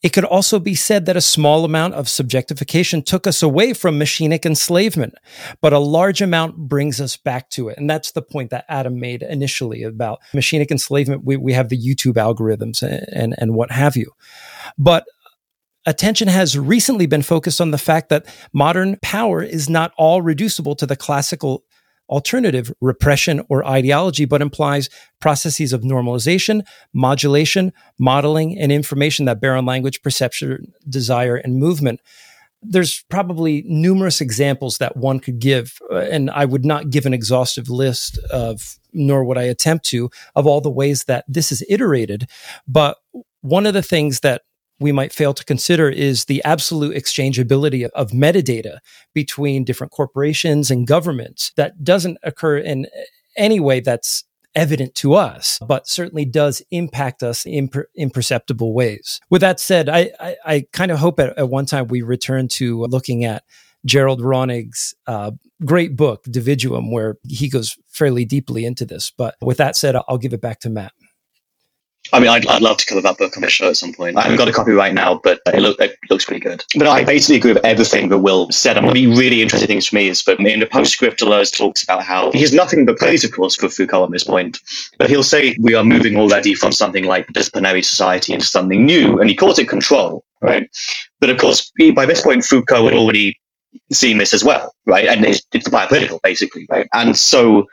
It 0.04 0.14
could 0.14 0.26
also 0.26 0.60
be 0.60 0.74
said 0.74 1.06
that 1.06 1.16
a 1.16 1.22
small 1.22 1.64
amount 1.64 1.94
of 1.94 2.08
subjectification 2.08 3.06
took 3.06 3.28
us 3.28 3.44
away 3.44 3.74
from 3.74 4.00
machinic 4.00 4.46
enslavement, 4.46 5.14
but 5.62 5.74
a 5.74 5.80
large 5.80 6.22
amount 6.22 6.58
brings 6.58 7.00
us 7.00 7.18
back 7.18 7.50
to 7.52 7.70
it. 7.70 7.78
And 7.78 7.90
that's 7.90 8.12
the 8.12 8.22
point 8.22 8.50
that 8.50 8.66
Adam 8.68 9.00
made 9.00 9.22
initially 9.22 9.84
about 9.84 10.20
machinic 10.34 10.72
enslavement. 10.72 11.24
We, 11.24 11.38
we 11.38 11.54
have 11.54 11.70
the 11.70 11.78
YouTube 11.78 12.14
algorithms 12.14 12.82
and, 12.82 13.06
and, 13.14 13.36
and 13.38 13.54
what 13.54 13.72
have 13.72 13.96
you. 13.96 14.12
But 14.78 15.06
attention 15.86 16.28
has 16.28 16.58
recently 16.58 17.06
been 17.06 17.22
focused 17.22 17.62
on 17.62 17.72
the 17.72 17.78
fact 17.78 18.10
that 18.10 18.26
modern 18.54 18.98
power 19.02 19.44
is 19.44 19.70
not 19.70 19.94
all 19.98 20.22
reducible 20.22 20.76
to 20.76 20.86
the 20.86 20.96
classical 20.96 21.64
alternative 22.12 22.72
repression 22.82 23.42
or 23.50 23.66
ideology, 23.66 24.26
but 24.26 24.42
implies 24.42 24.90
processes 25.20 25.74
of 25.74 25.82
normalization, 25.82 26.62
modulation, 26.94 27.72
modeling, 27.98 28.60
and 28.60 28.72
information 28.72 29.26
that 29.26 29.40
bear 29.40 29.56
on 29.56 29.66
language, 29.66 30.02
perception, 30.02 30.74
desire, 30.88 31.38
and 31.38 31.56
movement. 31.56 32.02
There's 32.62 33.04
probably 33.10 33.64
numerous 33.66 34.22
examples 34.22 34.78
that 34.78 34.96
one 34.96 35.20
could 35.20 35.40
give, 35.40 35.80
uh, 35.90 35.96
and 35.96 36.30
I 36.30 36.46
would 36.46 36.66
not 36.66 36.92
give 36.92 37.08
an 37.08 37.14
exhaustive 37.14 37.70
list 37.70 38.20
of, 38.30 38.78
nor 38.94 39.24
would 39.24 39.38
I 39.38 39.44
attempt 39.44 39.86
to, 39.88 40.12
of 40.36 40.46
all 40.46 40.62
the 40.62 40.70
ways 40.70 41.06
that 41.06 41.26
this 41.28 41.52
is 41.52 41.64
iterated. 41.68 42.28
But 42.68 42.98
one 43.42 43.66
of 43.66 43.74
the 43.74 43.82
things 43.82 44.20
that 44.20 44.44
we 44.82 44.92
might 44.92 45.14
fail 45.14 45.34
to 45.34 45.46
consider 45.46 45.90
is 45.90 46.26
the 46.26 46.44
absolute 46.44 46.96
exchangeability 46.96 47.88
of 47.90 48.12
metadata 48.12 48.80
between 49.14 49.64
different 49.64 49.92
corporations 49.92 50.72
and 50.72 50.88
governments 50.88 51.52
that 51.56 51.84
doesn't 51.84 52.18
occur 52.24 52.58
in 52.58 52.88
any 53.38 53.60
way 53.60 53.80
that's 53.80 54.24
evident 54.56 54.96
to 54.96 55.14
us, 55.14 55.60
but 55.66 55.88
certainly 55.88 56.26
does 56.26 56.62
impact 56.72 57.24
us 57.24 57.46
in 57.46 57.70
per- 57.70 57.88
imperceptible 57.96 58.74
ways. 58.74 59.22
With 59.30 59.42
that 59.42 59.60
said, 59.60 59.88
I, 59.88 60.12
I, 60.20 60.36
I 60.46 60.66
kind 60.74 60.92
of 60.92 61.00
hope 61.00 61.20
at, 61.20 61.38
at, 61.38 61.50
one 61.50 61.66
time 61.66 61.88
we 61.88 62.02
return 62.02 62.48
to 62.50 62.86
looking 62.88 63.24
at 63.24 63.44
Gerald 63.86 64.22
Raunig's 64.22 64.94
uh, 65.08 65.32
great 65.64 65.96
book, 65.96 66.26
Dividuum, 66.26 66.92
where 66.92 67.18
he 67.28 67.50
goes 67.50 67.78
fairly 67.88 68.26
deeply 68.26 68.66
into 68.66 68.86
this. 68.86 69.12
But 69.16 69.36
with 69.42 69.58
that 69.58 69.76
said, 69.76 69.96
I'll 70.08 70.18
give 70.18 70.34
it 70.34 70.42
back 70.42 70.60
to 70.62 70.70
Matt. 70.70 70.92
I 72.14 72.20
mean, 72.20 72.30
I'd, 72.30 72.46
I'd 72.48 72.62
love 72.62 72.78
to 72.78 72.86
cover 72.86 73.02
that 73.02 73.18
book 73.18 73.38
on 73.38 73.42
the 73.42 73.50
show 73.50 73.70
at 73.70 73.78
some 73.78 73.94
point. 73.94 74.18
I 74.18 74.22
haven't 74.22 74.38
got 74.38 74.48
a 74.48 74.52
copy 74.52 74.72
right 74.72 74.94
now, 74.94 75.20
but 75.24 75.42
it, 75.48 75.62
look, 75.62 75.80
it 75.80 75.98
looks 76.10 76.26
pretty 76.26 76.42
good. 76.42 76.64
But 76.76 76.88
I 76.88 77.04
basically 77.04 77.38
agree 77.38 77.54
with 77.54 77.66
everything 77.66 78.10
that 78.10 78.20
Will 78.20 78.52
said. 78.52 78.78
And 78.78 78.86
one 78.86 78.96
of 78.98 79.02
the 79.02 79.08
really 79.08 79.42
interesting 79.42 79.68
things 79.68 79.88
for 79.88 79.96
me 79.96 80.08
is 80.08 80.24
that 80.24 80.40
in 80.40 80.60
the 80.60 80.66
postscript, 80.66 81.20
Deleuze 81.20 81.56
talks 81.56 81.84
about 81.84 82.04
how 82.04 82.32
he 82.32 82.42
has 82.42 82.54
nothing 82.54 82.86
but 82.86 82.98
praise, 82.98 83.24
of 83.24 83.32
course, 83.32 83.56
for 83.56 83.70
Foucault 83.70 84.06
at 84.06 84.12
this 84.12 84.24
point. 84.24 84.60
But 84.98 85.10
he'll 85.10 85.24
say 85.24 85.56
we 85.60 85.76
are 85.76 85.84
moving 85.84 86.18
already 86.18 86.54
from 86.54 86.72
something 86.72 87.06
like 87.06 87.28
disciplinary 87.34 87.84
society 87.84 88.34
into 88.34 88.46
something 88.46 88.86
new, 88.86 89.20
and 89.20 89.30
he 89.30 89.36
calls 89.36 89.60
it 89.60 89.70
control, 89.70 90.24
right? 90.42 90.70
But 91.20 91.30
of 91.30 91.38
course, 91.38 91.72
by 91.96 92.06
this 92.06 92.22
point, 92.22 92.44
Foucault 92.44 92.86
had 92.86 92.94
already 92.94 93.40
seen 93.92 94.18
this 94.18 94.34
as 94.34 94.44
well, 94.44 94.74
right? 94.86 95.08
And 95.08 95.26
it's, 95.26 95.42
it's 95.54 95.70
biopolitical, 95.70 96.22
basically, 96.22 96.68
right? 96.70 96.88
And 96.94 97.16
so 97.18 97.68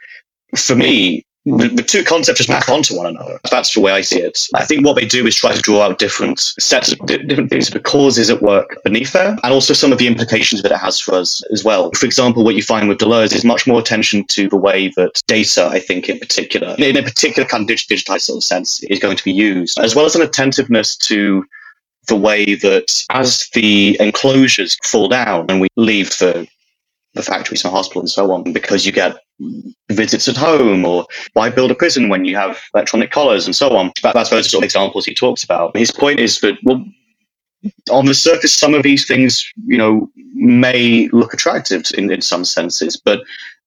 for 0.57 0.75
me, 0.77 1.25
the, 1.57 1.85
two 1.87 2.05
concepts 2.05 2.39
just 2.39 2.49
map 2.49 2.69
onto 2.69 2.97
one 2.97 3.07
another. 3.07 3.41
That's 3.51 3.75
the 3.75 3.81
way 3.81 3.93
I 3.93 4.03
see 4.03 4.21
it. 4.21 4.49
I 4.55 4.65
think 4.65 4.85
what 4.85 4.97
they 4.97 5.07
do 5.07 5.27
is 5.27 5.35
try 5.35 5.55
to 5.55 5.61
draw 5.61 5.83
out 5.83 5.99
different 5.99 6.39
sets 6.39 6.93
of 6.93 7.07
different 7.07 7.51
things, 7.51 7.71
the 7.71 7.81
causes 7.81 8.31
at 8.31 8.43
work 8.43 8.83
beneath 8.85 9.13
there, 9.13 9.37
and 9.43 9.53
also 9.53 9.75
some 9.75 9.93
of 9.93 9.99
the 9.99 10.07
implications 10.07 10.63
that 10.63 10.73
it 10.73 10.79
has 10.79 11.01
for 11.01 11.15
us 11.15 11.43
as 11.53 11.65
well. 11.65 11.91
For 11.93 12.07
example, 12.07 12.45
what 12.45 12.55
you 12.55 12.63
find 12.63 12.89
with 12.89 12.99
Deleuze 12.99 13.35
is 13.35 13.45
much 13.45 13.67
more 13.67 13.81
attention 13.81 14.25
to 14.27 14.49
the 14.49 14.57
way 14.57 14.89
that 14.97 15.21
data, 15.27 15.67
I 15.67 15.81
think 15.81 16.09
in 16.09 16.19
particular, 16.19 16.75
in 16.79 16.97
a 16.97 17.03
particular 17.03 17.49
kind 17.49 17.69
of 17.69 17.77
digitized 17.77 18.23
sort 18.23 18.39
of 18.39 18.45
sense, 18.45 18.83
is 18.85 18.99
going 18.99 19.17
to 19.17 19.25
be 19.25 19.33
used, 19.33 19.79
as 19.79 19.95
well 19.95 20.05
as 20.05 20.17
an 20.17 20.23
attentiveness 20.23 20.97
to 20.97 21.45
the 22.09 22.17
way 22.17 22.55
that 22.55 23.05
as 23.11 23.49
the 23.53 23.97
enclosures 24.01 24.77
fall 24.83 25.09
down 25.09 25.47
and 25.49 25.61
we 25.61 25.69
leave 25.77 26.11
the 26.19 26.49
the 27.15 27.23
factories 27.23 27.65
and 27.65 27.73
hospitals 27.73 28.03
and 28.03 28.11
so 28.11 28.33
on 28.33 28.53
because 28.53 28.87
you 28.87 28.93
get 28.93 29.17
visits 29.91 30.29
at 30.29 30.37
home 30.37 30.85
or 30.85 31.07
why 31.33 31.51
build 31.51 31.71
a 31.71 31.75
prison 31.75 32.09
when 32.09 32.25
you 32.25 32.37
have 32.37 32.61
electronic 32.75 33.11
collars 33.11 33.47
and 33.47 33.55
so 33.55 33.77
on. 33.77 33.93
That, 34.03 34.15
that's 34.15 34.31
those 34.31 34.51
sort 34.51 34.63
of 34.63 34.67
examples 34.67 35.07
he 35.07 35.15
talks 35.15 35.45
about. 35.45 35.77
His 35.77 35.91
point 35.91 36.21
is 36.21 36.41
that, 36.41 36.59
well, 36.63 36.85
on 37.91 38.07
the 38.07 38.15
surface, 38.15 38.53
some 38.53 38.75
of 38.75 38.83
these 38.83 39.07
things, 39.07 39.51
you 39.67 39.79
know, 39.79 40.11
may 40.35 41.09
look 41.09 41.35
attractive 41.35 41.85
in, 41.97 42.11
in 42.11 42.23
some 42.23 42.45
senses, 42.45 42.97
but 42.97 43.21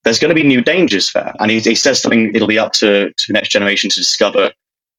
there's 0.04 0.20
going 0.20 0.30
to 0.30 0.42
be 0.42 0.48
new 0.48 0.62
dangers 0.62 1.12
there. 1.14 1.34
And 1.40 1.52
he, 1.52 1.60
he 1.60 1.76
says 1.76 2.02
something, 2.02 2.34
it'll 2.34 2.48
be 2.48 2.60
up 2.60 2.74
to, 2.74 3.12
to 3.12 3.28
the 3.28 3.34
next 3.34 3.50
generation 3.50 3.90
to 3.90 4.00
discover 4.00 4.52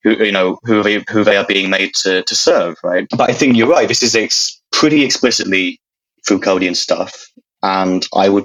who, 0.02 0.12
you 0.24 0.32
know, 0.32 0.58
who 0.64 0.82
they, 0.82 1.04
who 1.10 1.24
they 1.24 1.36
are 1.36 1.46
being 1.46 1.70
made 1.70 1.94
to, 1.96 2.22
to 2.22 2.34
serve, 2.34 2.76
right? 2.82 3.06
But 3.10 3.30
I 3.30 3.32
think 3.32 3.56
you're 3.56 3.68
right. 3.68 3.88
This 3.88 4.02
is 4.02 4.14
ex- 4.14 4.60
pretty 4.72 5.04
explicitly 5.04 5.80
Foucauldian 6.26 6.76
stuff 6.76 7.26
and 7.62 8.04
I 8.14 8.28
would 8.28 8.44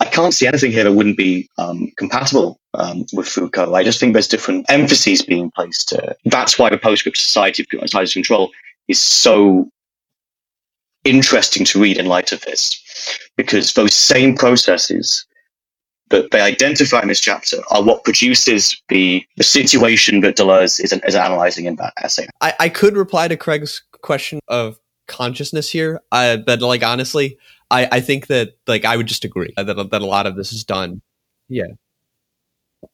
I 0.00 0.06
can't 0.06 0.34
see 0.34 0.46
anything 0.46 0.72
here 0.72 0.84
that 0.84 0.92
wouldn't 0.92 1.16
be 1.16 1.48
um, 1.58 1.92
compatible 1.96 2.58
um, 2.74 3.04
with 3.12 3.28
Foucault. 3.28 3.74
I 3.74 3.84
just 3.84 4.00
think 4.00 4.12
there's 4.12 4.28
different 4.28 4.66
emphases 4.68 5.22
being 5.22 5.50
placed. 5.50 5.94
That's 6.24 6.58
why 6.58 6.70
the 6.70 6.78
Postscript 6.78 7.16
Society 7.16 7.62
of 7.62 7.68
Control 7.68 8.50
is 8.88 9.00
so 9.00 9.70
interesting 11.04 11.64
to 11.66 11.80
read 11.80 11.98
in 11.98 12.06
light 12.06 12.32
of 12.32 12.40
this, 12.42 13.18
because 13.36 13.74
those 13.74 13.94
same 13.94 14.36
processes 14.36 15.26
that 16.10 16.30
they 16.30 16.40
identify 16.40 17.00
in 17.00 17.08
this 17.08 17.20
chapter 17.20 17.56
are 17.70 17.82
what 17.82 18.04
produces 18.04 18.80
the, 18.88 19.24
the 19.36 19.42
situation 19.42 20.20
that 20.20 20.36
Deleuze 20.36 20.78
is, 20.78 20.92
is 20.92 21.14
analyzing 21.14 21.64
in 21.64 21.76
that 21.76 21.94
essay. 22.02 22.28
I, 22.40 22.54
I 22.60 22.68
could 22.68 22.96
reply 22.96 23.28
to 23.28 23.36
Craig's 23.36 23.82
question 24.02 24.40
of 24.46 24.78
consciousness 25.08 25.70
here, 25.70 26.00
but 26.10 26.60
like 26.60 26.82
honestly, 26.82 27.38
I, 27.72 27.88
I 27.90 28.00
think 28.00 28.26
that 28.26 28.50
like 28.66 28.84
I 28.84 28.96
would 28.96 29.06
just 29.06 29.24
agree 29.24 29.52
that 29.56 29.64
that 29.64 30.02
a 30.02 30.06
lot 30.06 30.26
of 30.26 30.36
this 30.36 30.52
is 30.52 30.62
done. 30.62 31.00
Yeah. 31.48 31.68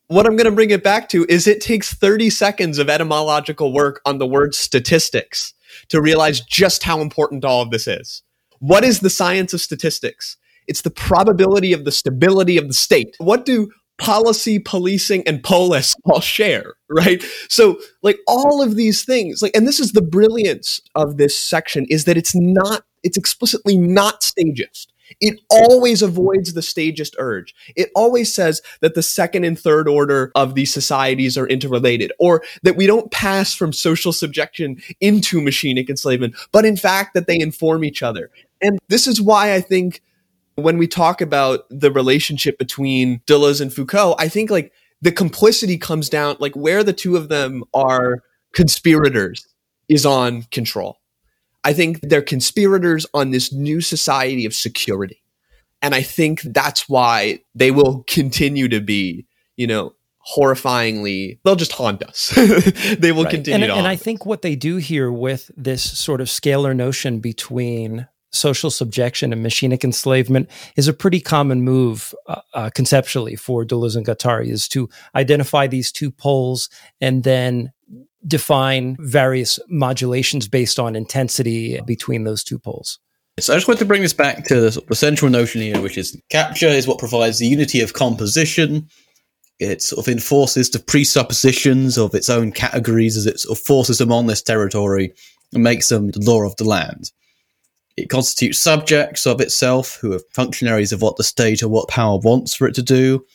What 0.07 0.27
I'm 0.27 0.37
going 0.37 0.47
to 0.47 0.55
bring 0.55 0.71
it 0.71 0.85
back 0.85 1.09
to 1.11 1.27
is 1.29 1.47
it 1.47 1.61
takes 1.61 1.93
30 1.93 2.31
seconds 2.31 2.79
of 2.79 2.89
etymological 2.89 3.73
work 3.73 4.01
on 4.05 4.19
the 4.19 4.27
word 4.27 4.55
statistics 4.55 5.53
to 5.89 6.01
realize 6.01 6.41
just 6.41 6.83
how 6.83 7.01
important 7.01 7.45
all 7.45 7.63
of 7.63 7.71
this 7.71 7.87
is. 7.87 8.23
What 8.61 8.85
is 8.85 9.01
the 9.01 9.11
science 9.11 9.53
of 9.53 9.61
statistics? 9.61 10.37
It's 10.67 10.83
the 10.83 10.91
probability 10.91 11.73
of 11.73 11.85
the 11.85 11.93
stability 11.93 12.59
of 12.59 12.69
the 12.69 12.75
state. 12.75 13.17
What 13.19 13.45
do 13.45 13.71
policy, 13.99 14.59
policing, 14.59 15.23
and 15.27 15.43
polis 15.43 15.95
all 16.05 16.21
share, 16.21 16.75
right? 16.89 17.23
So, 17.49 17.79
like 18.03 18.19
all 18.27 18.63
of 18.63 18.77
these 18.77 19.05
things, 19.05 19.43
like, 19.43 19.55
and 19.55 19.67
this 19.67 19.81
is 19.81 19.93
the 19.93 20.03
brilliance 20.03 20.81
of 20.95 21.17
this 21.17 21.39
section 21.39 21.87
is 21.91 22.05
that 22.05 22.17
it's 22.17 22.35
not 22.35 22.85
it's 23.03 23.17
explicitly 23.17 23.77
not 23.77 24.23
stagist. 24.23 24.93
It 25.21 25.41
always 25.51 26.03
avoids 26.03 26.53
the 26.53 26.63
stagist 26.63 27.17
urge. 27.19 27.55
It 27.77 27.91
always 27.95 28.33
says 28.33 28.61
that 28.81 28.95
the 28.95 29.03
second 29.03 29.45
and 29.45 29.59
third 29.59 29.89
order 29.89 30.31
of 30.35 30.55
these 30.55 30.73
societies 30.73 31.39
are 31.39 31.47
interrelated, 31.47 32.13
or 32.19 32.43
that 32.63 32.77
we 32.77 32.87
don't 32.87 33.11
pass 33.11 33.55
from 33.55 33.73
social 33.73 34.13
subjection 34.13 34.83
into 35.01 35.41
machinic 35.41 35.89
enslavement, 35.89 36.35
but 36.53 36.65
in 36.67 36.77
fact 36.77 37.15
that 37.15 37.27
they 37.27 37.41
inform 37.41 37.85
each 37.85 38.03
other. 38.03 38.31
And 38.61 38.79
this 38.89 39.07
is 39.07 39.21
why 39.21 39.55
I 39.55 39.61
think 39.61 40.03
when 40.59 40.79
we 40.79 40.87
talk 40.87 41.21
about 41.21 41.67
the 41.71 41.91
relationship 41.91 42.59
between 42.59 43.21
Deleuze 43.27 43.61
and 43.61 43.73
Foucault, 43.73 44.17
I 44.19 44.29
think 44.29 44.51
like 44.51 44.73
the 45.01 45.13
complicity 45.13 45.79
comes 45.79 46.09
down, 46.09 46.37
like 46.41 46.55
where 46.55 46.83
the 46.83 46.93
two 46.93 47.17
of 47.17 47.29
them 47.29 47.65
are 47.73 48.23
conspirators 48.53 49.47
is 49.89 50.05
on 50.05 50.43
control 50.51 50.99
I 51.65 51.73
think 51.73 52.01
they're 52.03 52.23
conspirators 52.23 53.07
on 53.13 53.31
this 53.31 53.53
new 53.53 53.81
society 53.81 54.47
of 54.47 54.55
security. 54.55 55.23
And 55.83 55.95
I 55.95 56.03
think 56.03 56.41
that's 56.43 56.89
why 56.89 57.41
they 57.55 57.71
will 57.71 58.05
continue 58.07 58.69
to 58.69 58.81
be, 58.81 59.27
you 59.57 59.67
know, 59.67 59.95
horrifyingly, 60.35 61.39
they'll 61.45 61.57
just 61.57 61.73
haunt 61.73 62.03
us. 62.03 62.31
they 62.99 63.13
will 63.13 63.25
right. 63.25 63.35
continue 63.35 63.65
and, 63.67 63.73
and 63.73 63.87
I 63.87 63.97
think 63.97 64.27
what 64.27 64.43
they 64.43 64.57
do 64.57 64.77
here 64.77 65.11
with 65.11 65.51
this 65.57 65.99
sort 65.99 66.21
of 66.21 66.29
scalar 66.29 66.75
notion 66.75 67.21
between 67.21 68.09
social 68.31 68.71
subjection 68.71 69.33
and 69.33 69.45
machinic 69.45 69.85
enslavement 69.85 70.49
is 70.77 70.89
a 70.89 70.93
pretty 70.93 71.21
common 71.21 71.63
move 71.63 72.15
uh, 72.27 72.41
uh, 72.55 72.71
conceptually 72.75 73.37
for 73.37 73.65
Deleuze 73.65 73.97
and 73.97 74.07
Guattari 74.07 74.49
is 74.49 74.69
to 74.69 74.89
identify 75.15 75.67
these 75.67 75.91
two 75.91 76.11
poles 76.11 76.69
and 77.01 77.25
then 77.25 77.73
define 78.27 78.97
various 79.01 79.59
modulations 79.69 80.49
based 80.49 80.79
on 80.79 80.97
intensity 80.97 81.81
between 81.87 82.25
those 82.25 82.45
two 82.45 82.59
poles. 82.59 82.99
So 83.41 83.53
I 83.53 83.57
just 83.57 83.69
want 83.69 83.79
to 83.79 83.87
bring 83.87 84.03
this 84.03 84.13
back 84.13 84.45
to 84.47 84.61
the, 84.61 84.83
the, 84.89 84.97
central 84.97 85.31
notion 85.31 85.61
here, 85.61 85.81
which 85.81 85.97
is 85.97 86.21
capture 86.29 86.67
is 86.67 86.89
what 86.89 86.99
provides 86.99 87.39
the 87.39 87.47
unity 87.47 87.81
of 87.81 87.93
composition. 87.93 88.89
It 89.61 89.81
sort 89.81 90.05
of 90.05 90.13
enforces 90.13 90.71
the 90.71 90.81
presuppositions 90.81 91.97
of 91.99 92.15
its 92.15 92.29
own 92.29 92.51
categories 92.51 93.17
as 93.17 93.27
it 93.27 93.39
sort 93.39 93.57
of 93.57 93.65
forces 93.65 93.99
them 93.99 94.11
on 94.11 94.27
this 94.27 94.43
territory 94.43 95.13
and 95.53 95.63
makes 95.63 95.89
them 95.89 96.11
the 96.11 96.21
law 96.21 96.43
of 96.43 96.57
the 96.57 96.65
land. 96.65 97.13
It 97.99 98.11
constitutes 98.11 98.61
subjects 98.61 99.27
of 99.27 99.41
itself 99.41 99.99
who 100.01 100.13
are 100.13 100.21
functionaries 100.33 100.93
of 100.93 101.03
what 101.03 101.17
the 101.17 101.25
state 101.25 101.65
or 101.65 101.69
what 101.69 101.89
power 101.89 102.19
wants 102.19 102.55
for 102.55 102.69
it 102.69 102.75
to 102.77 102.83
do. 102.83 103.27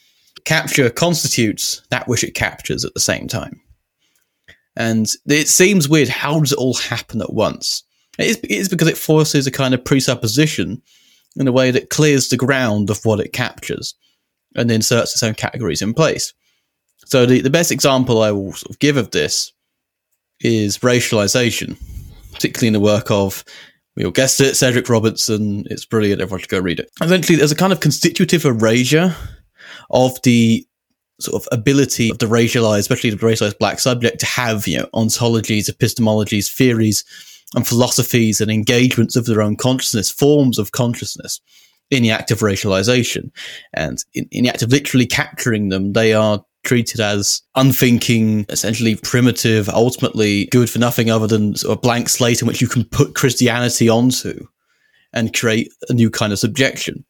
Capture 0.45 0.89
constitutes 0.89 1.81
that 1.89 2.07
which 2.07 2.23
it 2.23 2.33
captures 2.33 2.85
at 2.85 2.93
the 2.93 3.01
same 3.01 3.27
time. 3.27 3.59
And 4.77 5.13
it 5.25 5.49
seems 5.49 5.89
weird. 5.89 6.07
How 6.07 6.39
does 6.39 6.53
it 6.53 6.57
all 6.57 6.75
happen 6.75 7.21
at 7.21 7.33
once? 7.33 7.83
It 8.17 8.27
is, 8.27 8.37
it 8.37 8.51
is 8.51 8.69
because 8.69 8.87
it 8.87 8.97
forces 8.97 9.45
a 9.45 9.51
kind 9.51 9.73
of 9.73 9.83
presupposition 9.83 10.81
in 11.35 11.47
a 11.47 11.51
way 11.51 11.69
that 11.71 11.89
clears 11.89 12.29
the 12.29 12.37
ground 12.37 12.89
of 12.89 13.03
what 13.03 13.19
it 13.19 13.33
captures 13.33 13.95
and 14.55 14.71
inserts 14.71 15.11
its 15.11 15.23
own 15.23 15.33
categories 15.33 15.81
in 15.81 15.93
place. 15.93 16.33
So 17.05 17.25
the, 17.25 17.41
the 17.41 17.49
best 17.49 17.71
example 17.71 18.21
I 18.21 18.31
will 18.31 18.53
sort 18.53 18.69
of 18.69 18.79
give 18.79 18.95
of 18.95 19.11
this 19.11 19.51
is 20.39 20.77
racialization, 20.77 21.77
particularly 22.31 22.67
in 22.67 22.73
the 22.73 22.79
work 22.79 23.11
of 23.11 23.43
we 23.95 24.05
all 24.05 24.11
guessed 24.11 24.41
it, 24.41 24.55
Cedric 24.55 24.89
Robinson. 24.89 25.65
It's 25.69 25.85
brilliant. 25.85 26.21
Everyone 26.21 26.39
should 26.39 26.49
go 26.49 26.59
read 26.59 26.79
it. 26.79 26.89
Eventually, 27.01 27.37
there's 27.37 27.51
a 27.51 27.55
kind 27.55 27.73
of 27.73 27.79
constitutive 27.79 28.45
erasure 28.45 29.15
of 29.91 30.19
the 30.23 30.65
sort 31.19 31.41
of 31.41 31.47
ability 31.57 32.09
of 32.09 32.19
the 32.19 32.25
racialized, 32.25 32.79
especially 32.79 33.11
the 33.11 33.17
racialized 33.17 33.59
black 33.59 33.79
subject, 33.79 34.19
to 34.19 34.25
have 34.25 34.67
you 34.67 34.79
know 34.79 34.89
ontologies, 34.93 35.69
epistemologies, 35.69 36.51
theories, 36.51 37.03
and 37.55 37.67
philosophies 37.67 38.41
and 38.41 38.49
engagements 38.51 39.15
of 39.15 39.25
their 39.25 39.41
own 39.41 39.55
consciousness, 39.55 40.09
forms 40.09 40.57
of 40.57 40.71
consciousness 40.71 41.39
in 41.91 42.01
the 42.01 42.11
act 42.11 42.31
of 42.31 42.39
racialization. 42.39 43.29
And 43.73 44.03
in, 44.13 44.27
in 44.31 44.43
the 44.43 44.49
act 44.49 44.63
of 44.63 44.71
literally 44.71 45.05
capturing 45.05 45.69
them, 45.69 45.93
they 45.93 46.13
are 46.13 46.43
treated 46.63 46.99
as 46.99 47.41
unthinking, 47.55 48.45
essentially 48.49 48.95
primitive, 48.95 49.69
ultimately 49.69 50.45
good 50.45 50.69
for 50.69 50.79
nothing 50.79 51.09
other 51.09 51.27
than 51.27 51.55
sort 51.55 51.71
of 51.71 51.77
a 51.77 51.81
blank 51.81 52.09
slate 52.09 52.41
in 52.41 52.47
which 52.47 52.61
you 52.61 52.67
can 52.67 52.85
put 52.85 53.15
Christianity 53.15 53.89
onto 53.89 54.47
and 55.11 55.33
create 55.33 55.71
a 55.89 55.93
new 55.93 56.09
kind 56.09 56.33
of 56.33 56.39
subjection. 56.39 57.03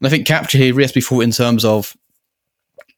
And 0.00 0.06
I 0.06 0.10
think 0.10 0.26
capture 0.26 0.58
here 0.58 0.74
has 0.80 0.92
to 0.92 1.00
be 1.00 1.24
in 1.24 1.30
terms 1.30 1.64
of 1.64 1.96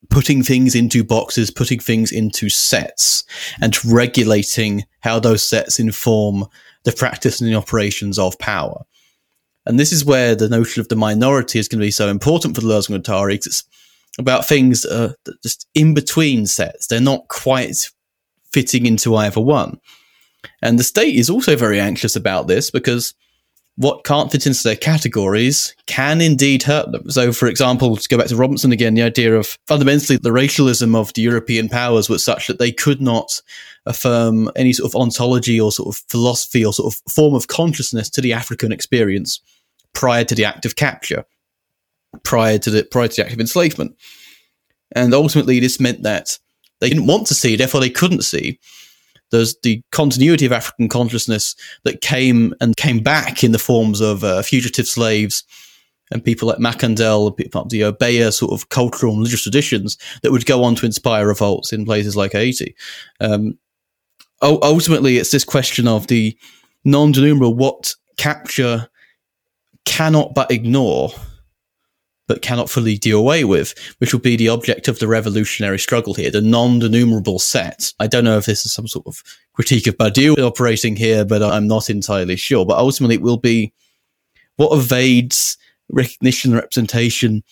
putting 0.08 0.42
things 0.42 0.74
into 0.74 1.04
boxes, 1.04 1.50
putting 1.50 1.78
things 1.78 2.10
into 2.10 2.48
sets, 2.48 3.24
and 3.60 3.84
regulating 3.84 4.84
how 5.00 5.20
those 5.20 5.42
sets 5.42 5.78
inform 5.78 6.46
the 6.84 6.92
practice 6.92 7.40
and 7.40 7.50
the 7.50 7.56
operations 7.56 8.18
of 8.18 8.38
power. 8.38 8.82
And 9.66 9.78
this 9.78 9.92
is 9.92 10.04
where 10.04 10.34
the 10.34 10.48
notion 10.48 10.80
of 10.80 10.88
the 10.88 10.96
minority 10.96 11.58
is 11.58 11.68
going 11.68 11.80
to 11.80 11.86
be 11.86 11.90
so 11.90 12.08
important 12.08 12.54
for 12.54 12.60
the 12.60 12.68
Guattari, 12.68 13.32
because 13.32 13.46
it's 13.46 13.64
about 14.20 14.46
things 14.46 14.82
that 14.82 15.00
are 15.00 15.14
just 15.42 15.66
in 15.74 15.94
between 15.94 16.46
sets. 16.46 16.86
They're 16.86 17.00
not 17.00 17.28
quite 17.28 17.90
fitting 18.52 18.86
into 18.86 19.16
either 19.16 19.40
one. 19.40 19.80
And 20.62 20.78
the 20.78 20.84
state 20.84 21.16
is 21.16 21.30
also 21.30 21.56
very 21.56 21.80
anxious 21.80 22.16
about 22.16 22.46
this 22.46 22.70
because 22.70 23.14
what 23.76 24.04
can't 24.04 24.30
fit 24.30 24.46
into 24.46 24.62
their 24.62 24.76
categories 24.76 25.74
can 25.86 26.20
indeed 26.20 26.62
hurt 26.62 26.92
them. 26.92 27.08
So, 27.10 27.32
for 27.32 27.46
example, 27.48 27.96
to 27.96 28.08
go 28.08 28.18
back 28.18 28.26
to 28.26 28.36
Robinson 28.36 28.72
again, 28.72 28.94
the 28.94 29.02
idea 29.02 29.34
of 29.34 29.58
fundamentally 29.66 30.18
the 30.18 30.32
racialism 30.32 30.94
of 30.94 31.12
the 31.14 31.22
European 31.22 31.68
powers 31.68 32.08
was 32.08 32.22
such 32.22 32.46
that 32.46 32.58
they 32.58 32.72
could 32.72 33.00
not 33.00 33.40
affirm 33.86 34.50
any 34.54 34.72
sort 34.74 34.90
of 34.90 35.00
ontology 35.00 35.58
or 35.58 35.72
sort 35.72 35.94
of 35.94 36.02
philosophy 36.08 36.64
or 36.64 36.74
sort 36.74 36.92
of 36.92 37.00
form 37.10 37.34
of 37.34 37.48
consciousness 37.48 38.10
to 38.10 38.20
the 38.20 38.34
African 38.34 38.70
experience 38.70 39.40
prior 39.94 40.24
to 40.24 40.34
the 40.34 40.44
act 40.44 40.66
of 40.66 40.76
capture, 40.76 41.24
prior 42.22 42.58
to 42.58 42.70
the 42.70 42.84
prior 42.84 43.08
to 43.08 43.16
the 43.16 43.24
act 43.24 43.34
of 43.34 43.40
enslavement. 43.40 43.96
And 44.92 45.14
ultimately, 45.14 45.60
this 45.60 45.78
meant 45.78 46.02
that 46.02 46.38
they 46.80 46.88
didn't 46.88 47.06
want 47.06 47.26
to 47.28 47.34
see, 47.34 47.56
therefore, 47.56 47.80
they 47.80 47.90
couldn't 47.90 48.22
see 48.22 48.58
there's 49.30 49.56
the 49.62 49.82
continuity 49.92 50.44
of 50.44 50.52
African 50.52 50.88
consciousness 50.88 51.54
that 51.84 52.00
came 52.00 52.54
and 52.60 52.76
came 52.76 53.00
back 53.00 53.44
in 53.44 53.52
the 53.52 53.58
forms 53.58 54.00
of 54.00 54.24
uh, 54.24 54.42
fugitive 54.42 54.88
slaves 54.88 55.44
and 56.10 56.24
people 56.24 56.48
like 56.48 56.58
Makandal, 56.58 57.36
people 57.36 57.64
the 57.66 57.84
Obeah 57.84 58.32
sort 58.32 58.52
of 58.52 58.68
cultural 58.68 59.12
and 59.12 59.20
religious 59.20 59.44
traditions 59.44 59.96
that 60.22 60.32
would 60.32 60.46
go 60.46 60.64
on 60.64 60.74
to 60.74 60.86
inspire 60.86 61.26
revolts 61.26 61.72
in 61.72 61.84
places 61.84 62.16
like 62.16 62.32
Haiti. 62.32 62.74
Um, 63.20 63.56
ultimately, 64.42 65.18
it's 65.18 65.30
this 65.30 65.44
question 65.44 65.86
of 65.86 66.08
the 66.08 66.36
non-denouement, 66.84 67.56
what 67.56 67.94
capture 68.16 68.88
cannot 69.84 70.34
but 70.34 70.50
ignore 70.50 71.10
but 72.30 72.42
cannot 72.42 72.70
fully 72.70 72.96
do 72.96 73.18
away 73.18 73.42
with, 73.42 73.74
which 73.98 74.12
will 74.12 74.20
be 74.20 74.36
the 74.36 74.48
object 74.48 74.86
of 74.86 75.00
the 75.00 75.08
revolutionary 75.08 75.80
struggle 75.80 76.14
here, 76.14 76.30
the 76.30 76.40
non-denumerable 76.40 77.40
set. 77.40 77.92
I 77.98 78.06
don't 78.06 78.22
know 78.22 78.38
if 78.38 78.46
this 78.46 78.64
is 78.64 78.72
some 78.72 78.86
sort 78.86 79.04
of 79.08 79.20
critique 79.54 79.88
of 79.88 79.96
Badiou 79.96 80.38
operating 80.38 80.94
here, 80.94 81.24
but 81.24 81.42
I'm 81.42 81.66
not 81.66 81.90
entirely 81.90 82.36
sure. 82.36 82.64
But 82.64 82.78
ultimately, 82.78 83.16
it 83.16 83.20
will 83.20 83.36
be 83.36 83.72
what 84.58 84.72
evades 84.72 85.58
recognition 85.88 86.52
and 86.52 86.60
representation, 86.60 87.42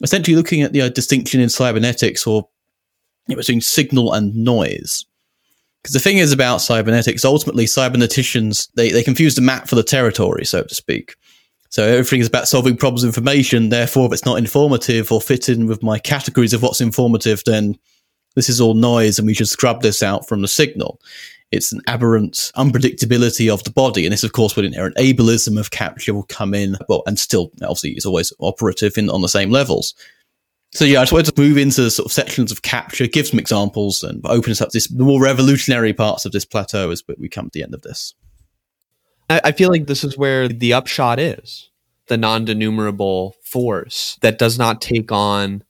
essentially 0.00 0.34
looking 0.34 0.62
at 0.62 0.72
the 0.72 0.80
uh, 0.80 0.88
distinction 0.88 1.38
in 1.38 1.50
cybernetics 1.50 2.26
or 2.26 2.48
you 3.26 3.34
know, 3.34 3.38
between 3.38 3.60
signal 3.60 4.14
and 4.14 4.34
noise. 4.34 5.04
Because 5.82 5.92
the 5.92 6.00
thing 6.00 6.16
is 6.16 6.32
about 6.32 6.62
cybernetics, 6.62 7.22
ultimately, 7.22 7.66
cyberneticians, 7.66 8.70
they, 8.76 8.92
they 8.92 9.02
confuse 9.02 9.34
the 9.34 9.42
map 9.42 9.68
for 9.68 9.74
the 9.74 9.82
territory, 9.82 10.46
so 10.46 10.62
to 10.62 10.74
speak. 10.74 11.16
So 11.72 11.86
everything 11.86 12.20
is 12.20 12.26
about 12.26 12.48
solving 12.48 12.76
problems 12.76 13.02
information. 13.02 13.70
Therefore, 13.70 14.04
if 14.04 14.12
it's 14.12 14.26
not 14.26 14.36
informative 14.36 15.10
or 15.10 15.22
fit 15.22 15.48
in 15.48 15.66
with 15.66 15.82
my 15.82 15.98
categories 15.98 16.52
of 16.52 16.62
what's 16.62 16.82
informative, 16.82 17.42
then 17.46 17.78
this 18.34 18.50
is 18.50 18.60
all 18.60 18.74
noise 18.74 19.18
and 19.18 19.26
we 19.26 19.32
should 19.32 19.48
scrub 19.48 19.80
this 19.80 20.02
out 20.02 20.28
from 20.28 20.42
the 20.42 20.48
signal. 20.48 21.00
It's 21.50 21.72
an 21.72 21.80
aberrant 21.86 22.52
unpredictability 22.56 23.50
of 23.50 23.64
the 23.64 23.70
body. 23.70 24.04
And 24.04 24.12
this, 24.12 24.22
of 24.22 24.34
course, 24.34 24.54
would 24.54 24.66
inherent 24.66 24.96
ableism 24.96 25.58
of 25.58 25.70
capture 25.70 26.12
will 26.12 26.24
come 26.24 26.52
in. 26.52 26.76
Well, 26.90 27.04
and 27.06 27.18
still, 27.18 27.50
obviously, 27.62 27.92
it's 27.92 28.04
always 28.04 28.34
operative 28.38 28.98
in, 28.98 29.08
on 29.08 29.22
the 29.22 29.28
same 29.28 29.50
levels. 29.50 29.94
So 30.74 30.84
yeah, 30.84 31.00
I 31.00 31.02
just 31.04 31.12
wanted 31.12 31.34
to 31.34 31.40
move 31.40 31.56
into 31.56 31.90
sort 31.90 32.04
of 32.04 32.12
sections 32.12 32.52
of 32.52 32.60
capture, 32.60 33.06
give 33.06 33.28
some 33.28 33.40
examples, 33.40 34.02
and 34.02 34.20
open 34.26 34.50
us 34.50 34.60
up 34.60 34.70
this 34.70 34.88
the 34.88 35.04
more 35.04 35.22
revolutionary 35.22 35.94
parts 35.94 36.26
of 36.26 36.32
this 36.32 36.44
plateau 36.44 36.90
as 36.90 37.02
we 37.16 37.30
come 37.30 37.46
to 37.46 37.50
the 37.54 37.62
end 37.62 37.72
of 37.72 37.80
this. 37.80 38.14
I 39.30 39.52
feel 39.52 39.70
like 39.70 39.86
this 39.86 40.04
is 40.04 40.18
where 40.18 40.48
the 40.48 40.72
upshot 40.72 41.18
is 41.18 41.70
the 42.08 42.16
non 42.16 42.44
denumerable 42.44 43.32
force 43.42 44.18
that 44.20 44.38
does 44.38 44.58
not 44.58 44.80
take 44.80 45.10
on 45.10 45.64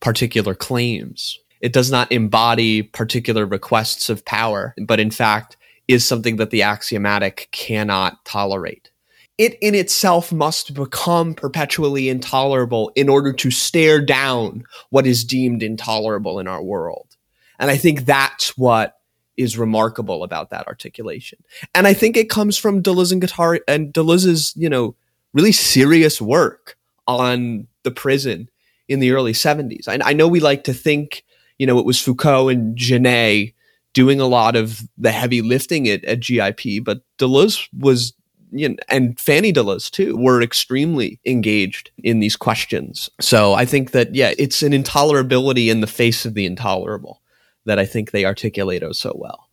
particular 0.00 0.54
claims. 0.54 1.38
It 1.60 1.72
does 1.72 1.90
not 1.90 2.10
embody 2.10 2.82
particular 2.82 3.46
requests 3.46 4.08
of 4.08 4.24
power, 4.24 4.74
but 4.86 5.00
in 5.00 5.10
fact 5.10 5.56
is 5.88 6.04
something 6.04 6.36
that 6.36 6.50
the 6.50 6.62
axiomatic 6.62 7.48
cannot 7.52 8.24
tolerate. 8.24 8.90
It 9.38 9.58
in 9.60 9.74
itself 9.74 10.32
must 10.32 10.74
become 10.74 11.34
perpetually 11.34 12.08
intolerable 12.08 12.92
in 12.94 13.08
order 13.08 13.32
to 13.32 13.50
stare 13.50 14.00
down 14.00 14.64
what 14.90 15.06
is 15.06 15.24
deemed 15.24 15.62
intolerable 15.62 16.38
in 16.38 16.46
our 16.46 16.62
world. 16.62 17.16
And 17.58 17.70
I 17.70 17.76
think 17.76 18.04
that's 18.04 18.56
what 18.56 18.96
is 19.36 19.58
remarkable 19.58 20.24
about 20.24 20.50
that 20.50 20.66
articulation. 20.66 21.38
And 21.74 21.86
I 21.86 21.94
think 21.94 22.16
it 22.16 22.28
comes 22.28 22.56
from 22.56 22.82
Deleuze 22.82 23.12
and 23.12 23.22
Guattari 23.22 23.60
and 23.66 23.92
Deleuze's, 23.92 24.54
you 24.56 24.68
know, 24.68 24.94
really 25.32 25.52
serious 25.52 26.20
work 26.20 26.76
on 27.06 27.66
the 27.82 27.90
prison 27.90 28.48
in 28.88 29.00
the 29.00 29.12
early 29.12 29.32
70s. 29.32 29.88
I, 29.88 29.98
I 30.10 30.12
know 30.12 30.28
we 30.28 30.40
like 30.40 30.64
to 30.64 30.74
think, 30.74 31.24
you 31.58 31.66
know, 31.66 31.78
it 31.78 31.86
was 31.86 32.00
Foucault 32.00 32.48
and 32.48 32.76
Genet 32.76 33.54
doing 33.94 34.20
a 34.20 34.26
lot 34.26 34.56
of 34.56 34.82
the 34.96 35.10
heavy 35.10 35.42
lifting 35.42 35.88
at, 35.88 36.04
at 36.04 36.20
GIP, 36.20 36.84
but 36.84 37.02
Deleuze 37.18 37.68
was 37.76 38.14
you 38.54 38.68
know, 38.68 38.76
and 38.88 39.18
Fanny 39.18 39.50
Deleuze 39.50 39.90
too 39.90 40.14
were 40.16 40.42
extremely 40.42 41.18
engaged 41.24 41.90
in 42.04 42.20
these 42.20 42.36
questions. 42.36 43.08
So 43.18 43.54
I 43.54 43.64
think 43.64 43.92
that 43.92 44.14
yeah, 44.14 44.34
it's 44.38 44.62
an 44.62 44.72
intolerability 44.72 45.70
in 45.70 45.80
the 45.80 45.86
face 45.86 46.26
of 46.26 46.34
the 46.34 46.44
intolerable 46.44 47.21
that 47.64 47.78
I 47.78 47.86
think 47.86 48.10
they 48.10 48.24
articulate 48.24 48.82
oh 48.82 48.92
so 48.92 49.12
well. 49.14 49.48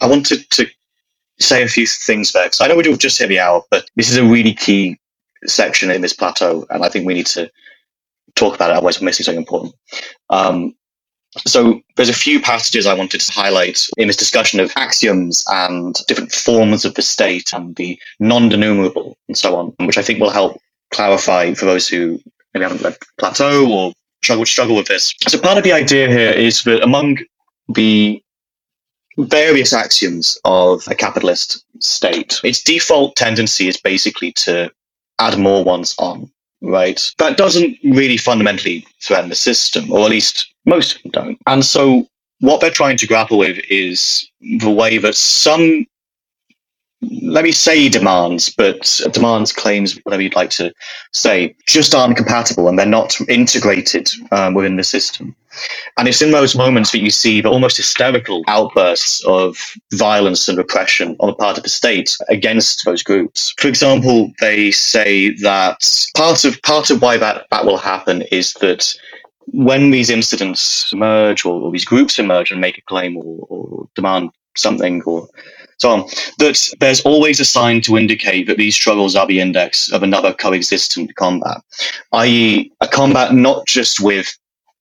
I 0.00 0.06
wanted 0.06 0.48
to 0.50 0.66
say 1.38 1.62
a 1.62 1.68
few 1.68 1.86
things 1.86 2.32
there 2.32 2.44
because 2.44 2.60
I 2.60 2.66
know 2.66 2.76
we 2.76 2.88
have 2.88 2.98
just 2.98 3.18
hit 3.18 3.28
the 3.28 3.40
hour, 3.40 3.62
but 3.70 3.88
this 3.96 4.10
is 4.10 4.16
a 4.16 4.24
really 4.24 4.54
key 4.54 4.98
section 5.46 5.90
in 5.90 6.02
this 6.02 6.12
plateau, 6.12 6.66
and 6.70 6.84
I 6.84 6.88
think 6.88 7.06
we 7.06 7.14
need 7.14 7.26
to 7.26 7.50
talk 8.34 8.54
about 8.54 8.70
it. 8.70 8.76
Otherwise, 8.76 9.00
we're 9.00 9.06
missing 9.06 9.24
something 9.24 9.42
important. 9.42 9.74
Um, 10.30 10.74
so 11.46 11.80
there's 11.96 12.08
a 12.08 12.14
few 12.14 12.40
passages 12.40 12.86
I 12.86 12.94
wanted 12.94 13.20
to 13.20 13.32
highlight 13.32 13.86
in 13.96 14.06
this 14.06 14.16
discussion 14.16 14.60
of 14.60 14.72
axioms 14.76 15.44
and 15.48 15.94
different 16.06 16.32
forms 16.32 16.84
of 16.84 16.94
the 16.94 17.02
state 17.02 17.52
and 17.52 17.76
the 17.76 17.98
non-denumerable 18.18 19.14
and 19.28 19.36
so 19.36 19.54
on, 19.56 19.74
which 19.86 19.98
I 19.98 20.02
think 20.02 20.20
will 20.20 20.30
help 20.30 20.60
clarify 20.90 21.52
for 21.54 21.66
those 21.66 21.86
who 21.86 22.18
maybe 22.54 22.64
haven't 22.64 22.82
read 22.82 22.96
Plateau 23.18 23.70
or 23.70 23.92
struggle 24.22 24.46
struggle 24.46 24.76
with 24.76 24.86
this. 24.86 25.14
So 25.28 25.38
part 25.38 25.58
of 25.58 25.64
the 25.64 25.72
idea 25.72 26.08
here 26.08 26.30
is 26.30 26.62
that 26.64 26.82
among 26.82 27.18
the 27.68 28.22
various 29.16 29.72
axioms 29.72 30.38
of 30.44 30.86
a 30.88 30.94
capitalist 30.94 31.64
state, 31.80 32.40
its 32.44 32.62
default 32.62 33.16
tendency 33.16 33.68
is 33.68 33.76
basically 33.76 34.32
to 34.32 34.70
add 35.18 35.38
more 35.38 35.64
ones 35.64 35.94
on. 35.98 36.30
Right. 36.60 37.00
That 37.18 37.36
doesn't 37.36 37.78
really 37.84 38.16
fundamentally 38.16 38.84
threaten 39.00 39.28
the 39.28 39.36
system, 39.36 39.92
or 39.92 40.00
at 40.00 40.10
least 40.10 40.52
most 40.64 40.96
of 40.96 41.02
them 41.02 41.10
don't. 41.12 41.38
And 41.46 41.64
so 41.64 42.08
what 42.40 42.60
they're 42.60 42.70
trying 42.70 42.96
to 42.98 43.06
grapple 43.06 43.38
with 43.38 43.58
is 43.68 44.28
the 44.40 44.70
way 44.70 44.98
that 44.98 45.14
some 45.14 45.86
let 47.00 47.44
me 47.44 47.52
say 47.52 47.88
demands, 47.88 48.48
but 48.50 49.00
demands, 49.12 49.52
claims, 49.52 49.98
whatever 50.02 50.22
you'd 50.22 50.34
like 50.34 50.50
to 50.50 50.72
say, 51.12 51.54
just 51.66 51.94
aren't 51.94 52.16
compatible 52.16 52.68
and 52.68 52.78
they're 52.78 52.86
not 52.86 53.16
integrated 53.28 54.10
um, 54.32 54.54
within 54.54 54.76
the 54.76 54.84
system. 54.84 55.34
And 55.96 56.08
it's 56.08 56.22
in 56.22 56.32
those 56.32 56.56
moments 56.56 56.92
that 56.92 57.00
you 57.00 57.10
see 57.10 57.40
the 57.40 57.50
almost 57.50 57.76
hysterical 57.76 58.42
outbursts 58.48 59.24
of 59.24 59.56
violence 59.92 60.48
and 60.48 60.58
repression 60.58 61.16
on 61.20 61.28
the 61.28 61.34
part 61.34 61.56
of 61.56 61.62
the 61.62 61.68
state 61.68 62.16
against 62.28 62.84
those 62.84 63.02
groups. 63.02 63.54
For 63.58 63.68
example, 63.68 64.32
they 64.40 64.70
say 64.70 65.34
that 65.36 66.08
part 66.16 66.44
of 66.44 66.60
part 66.62 66.90
of 66.90 67.00
why 67.00 67.16
that, 67.16 67.46
that 67.50 67.64
will 67.64 67.78
happen 67.78 68.22
is 68.22 68.54
that 68.54 68.94
when 69.46 69.90
these 69.90 70.10
incidents 70.10 70.92
emerge 70.92 71.44
or, 71.44 71.60
or 71.62 71.72
these 71.72 71.84
groups 71.84 72.18
emerge 72.18 72.50
and 72.50 72.60
make 72.60 72.78
a 72.78 72.82
claim 72.82 73.16
or, 73.16 73.46
or 73.48 73.88
demand 73.94 74.30
something 74.56 75.02
or 75.04 75.28
so 75.78 76.08
that 76.38 76.74
there's 76.80 77.00
always 77.02 77.40
a 77.40 77.44
sign 77.44 77.80
to 77.82 77.96
indicate 77.96 78.46
that 78.46 78.58
these 78.58 78.74
struggles 78.74 79.16
are 79.16 79.26
the 79.26 79.40
index 79.40 79.90
of 79.92 80.02
another 80.02 80.32
coexistent 80.32 81.14
combat, 81.16 81.60
i.e., 82.12 82.70
a 82.80 82.88
combat 82.88 83.32
not 83.32 83.66
just 83.66 84.00
with 84.00 84.36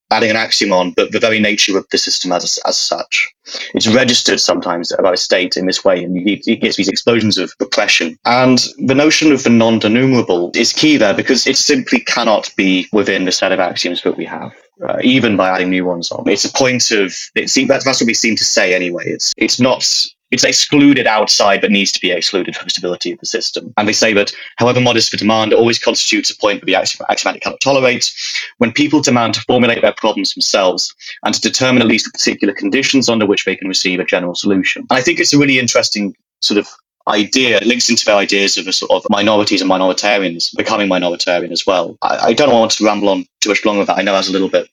adding 0.09 0.29
an 0.29 0.37
axiom 0.37 0.71
on, 0.71 0.91
but 0.91 1.11
the 1.11 1.19
very 1.19 1.39
nature 1.39 1.77
of 1.77 1.85
the 1.91 1.97
system 1.97 2.31
as, 2.31 2.59
as 2.65 2.77
such. 2.77 3.29
It's 3.73 3.87
registered 3.87 4.39
sometimes 4.39 4.93
by 5.01 5.13
a 5.13 5.17
state 5.17 5.57
in 5.57 5.65
this 5.65 5.83
way, 5.83 6.03
and 6.03 6.17
it 6.27 6.61
gets 6.61 6.77
these 6.77 6.87
explosions 6.87 7.37
of 7.37 7.53
repression. 7.59 8.17
And 8.25 8.65
the 8.77 8.95
notion 8.95 9.31
of 9.31 9.43
the 9.43 9.49
non-denumerable 9.49 10.55
is 10.55 10.73
key 10.73 10.97
there 10.97 11.13
because 11.13 11.45
it 11.45 11.57
simply 11.57 11.99
cannot 11.99 12.49
be 12.55 12.87
within 12.93 13.25
the 13.25 13.31
set 13.31 13.51
of 13.51 13.59
axioms 13.59 14.01
that 14.03 14.17
we 14.17 14.25
have. 14.25 14.53
Uh, 14.87 14.99
even 15.03 15.35
by 15.35 15.49
adding 15.49 15.71
new 15.71 15.83
ones 15.83 16.11
on, 16.11 16.29
it's 16.29 16.45
a 16.45 16.53
point 16.53 16.91
of 16.91 17.11
it's 17.33 17.55
that's, 17.67 17.83
that's 17.83 17.99
what 17.99 18.05
we 18.05 18.13
seem 18.13 18.35
to 18.35 18.45
say 18.45 18.75
anyway. 18.75 19.05
It's 19.07 19.33
it's 19.35 19.59
not 19.59 19.83
it's 20.31 20.43
excluded 20.43 21.07
outside 21.07 21.61
but 21.61 21.71
needs 21.71 21.91
to 21.93 22.01
be 22.01 22.11
excluded 22.11 22.55
for 22.55 22.63
the 22.63 22.69
stability 22.69 23.11
of 23.11 23.19
the 23.19 23.25
system. 23.25 23.73
And 23.77 23.87
they 23.87 23.93
say 23.93 24.13
that, 24.13 24.31
however 24.57 24.81
modest 24.81 25.11
the 25.11 25.17
demand, 25.17 25.53
always 25.53 25.79
constitutes 25.79 26.29
a 26.31 26.37
point 26.37 26.59
that 26.59 26.65
the 26.65 26.75
axiomatic 26.75 27.41
cannot 27.41 27.61
tolerate. 27.61 28.11
When 28.57 28.71
people 28.71 29.01
demand 29.01 29.35
to 29.35 29.41
formulate 29.41 29.81
their 29.81 29.93
problems 29.93 30.33
themselves 30.33 30.93
and 31.23 31.33
to 31.33 31.41
determine 31.41 31.81
at 31.81 31.87
least 31.87 32.05
the 32.05 32.11
particular 32.11 32.53
conditions 32.53 33.09
under 33.09 33.25
which 33.25 33.45
they 33.45 33.55
can 33.55 33.67
receive 33.67 33.99
a 33.99 34.05
general 34.05 34.35
solution. 34.35 34.85
And 34.89 34.99
I 34.99 35.01
think 35.01 35.19
it's 35.19 35.33
a 35.33 35.39
really 35.39 35.59
interesting 35.59 36.15
sort 36.41 36.57
of 36.57 36.67
idea. 37.07 37.57
It 37.57 37.65
links 37.65 37.89
into 37.89 38.05
their 38.05 38.15
ideas 38.15 38.57
of 38.57 38.67
a 38.67 38.73
sort 38.73 38.91
of 38.91 39.09
minorities 39.09 39.61
and 39.61 39.71
minoritarians 39.71 40.55
becoming 40.55 40.89
minoritarian 40.89 41.51
as 41.51 41.65
well. 41.65 41.97
I, 42.01 42.17
I 42.17 42.33
don't 42.33 42.51
want 42.51 42.71
to 42.71 42.85
ramble 42.85 43.09
on 43.09 43.25
too 43.39 43.49
much 43.49 43.63
longer 43.63 43.79
with 43.79 43.87
that. 43.87 43.97
I 43.97 44.01
know 44.01 44.13
that's 44.13 44.29
a 44.29 44.33
little 44.33 44.49
bit 44.49 44.69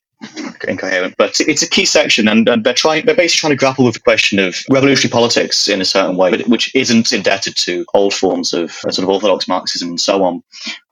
incoherent, 0.66 1.14
but 1.16 1.40
it's 1.40 1.62
a 1.62 1.68
key 1.68 1.84
section, 1.84 2.28
and, 2.28 2.48
and, 2.48 2.64
they're 2.64 2.74
trying. 2.74 3.04
They're 3.06 3.14
basically 3.14 3.40
trying 3.40 3.52
to 3.52 3.56
grapple 3.56 3.84
with 3.84 3.94
the 3.94 4.00
question 4.00 4.38
of 4.38 4.56
revolutionary 4.70 5.12
politics 5.12 5.68
in 5.68 5.80
a 5.80 5.84
certain 5.84 6.16
way, 6.16 6.30
but 6.30 6.48
which 6.48 6.74
isn't 6.74 7.12
indebted 7.12 7.56
to 7.58 7.84
old 7.94 8.14
forms 8.14 8.52
of 8.52 8.72
sort 8.72 8.98
of 8.98 9.08
orthodox 9.08 9.48
Marxism 9.48 9.88
and 9.88 10.00
so 10.00 10.24
on, 10.24 10.42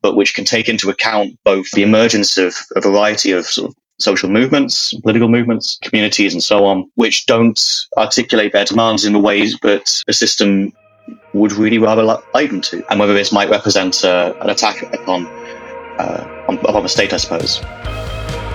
but 0.02 0.16
which 0.16 0.34
can 0.34 0.44
take 0.44 0.68
into 0.68 0.90
account 0.90 1.38
both 1.44 1.70
the 1.72 1.82
emergence 1.82 2.36
of 2.38 2.54
a 2.76 2.80
variety 2.80 3.32
of 3.32 3.46
sort 3.46 3.70
of 3.70 3.76
social 3.98 4.28
movements, 4.28 4.92
political 5.00 5.28
movements, 5.28 5.78
communities, 5.82 6.32
and 6.32 6.42
so 6.42 6.64
on, 6.64 6.90
which 6.96 7.26
don't 7.26 7.86
articulate 7.96 8.52
their 8.52 8.64
demands 8.64 9.04
in 9.04 9.12
the 9.12 9.18
ways 9.18 9.58
that 9.62 10.02
the 10.06 10.12
system 10.12 10.72
would 11.34 11.52
really 11.52 11.78
rather 11.78 12.02
like 12.02 12.50
them 12.50 12.60
to, 12.60 12.84
and 12.90 13.00
whether 13.00 13.14
this 13.14 13.32
might 13.32 13.50
represent 13.50 14.04
uh, 14.04 14.34
an 14.40 14.50
attack 14.50 14.82
upon 14.94 15.26
uh, 15.98 16.44
on, 16.48 16.58
upon 16.58 16.82
the 16.82 16.88
state, 16.88 17.12
I 17.12 17.16
suppose. 17.16 17.60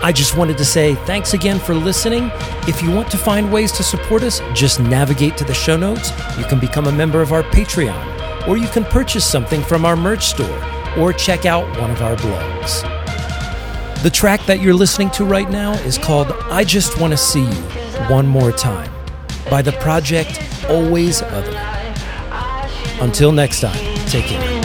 I 0.04 0.12
just 0.12 0.38
wanted 0.38 0.58
to 0.60 0.66
say 0.66 0.96
thanks 0.96 1.34
again 1.34 1.60
for 1.60 1.74
listening. 1.74 2.30
If 2.68 2.84
you 2.84 2.92
want 2.92 3.10
to 3.12 3.18
find 3.18 3.52
ways 3.52 3.72
to 3.74 3.84
support 3.84 4.24
us, 4.24 4.42
just 4.54 4.80
navigate 4.80 5.36
to 5.38 5.44
the 5.44 5.54
show 5.54 5.76
notes. 5.76 6.12
You 6.38 6.46
can 6.46 6.60
become 6.60 6.86
a 6.86 6.92
member 6.92 7.22
of 7.22 7.32
our 7.32 7.44
Patreon, 7.44 8.48
or 8.48 8.58
you 8.58 8.68
can 8.68 8.86
purchase 8.86 9.26
something 9.26 9.62
from 9.62 9.86
our 9.86 9.96
merch 9.96 10.28
store, 10.28 10.64
or 10.98 11.14
check 11.14 11.46
out 11.46 11.66
one 11.82 11.90
of 11.90 12.02
our 12.02 12.16
blogs. 12.16 12.84
The 14.04 14.12
track 14.12 14.46
that 14.46 14.62
you're 14.62 14.76
listening 14.76 15.10
to 15.12 15.26
right 15.26 15.50
now 15.50 15.74
is 15.74 15.98
called 15.98 16.32
I 16.52 16.64
Just 16.64 17.00
Want 17.02 17.12
to 17.12 17.18
See 17.18 17.42
You 17.42 17.64
One 18.08 18.28
More 18.28 18.52
Time 18.52 18.92
by 19.50 19.62
the 19.62 19.72
project 19.74 20.40
Always 20.70 21.22
Other. 21.22 21.60
Until 23.02 23.32
next 23.32 23.62
time, 23.62 23.78
take 24.08 24.26
care. 24.26 24.57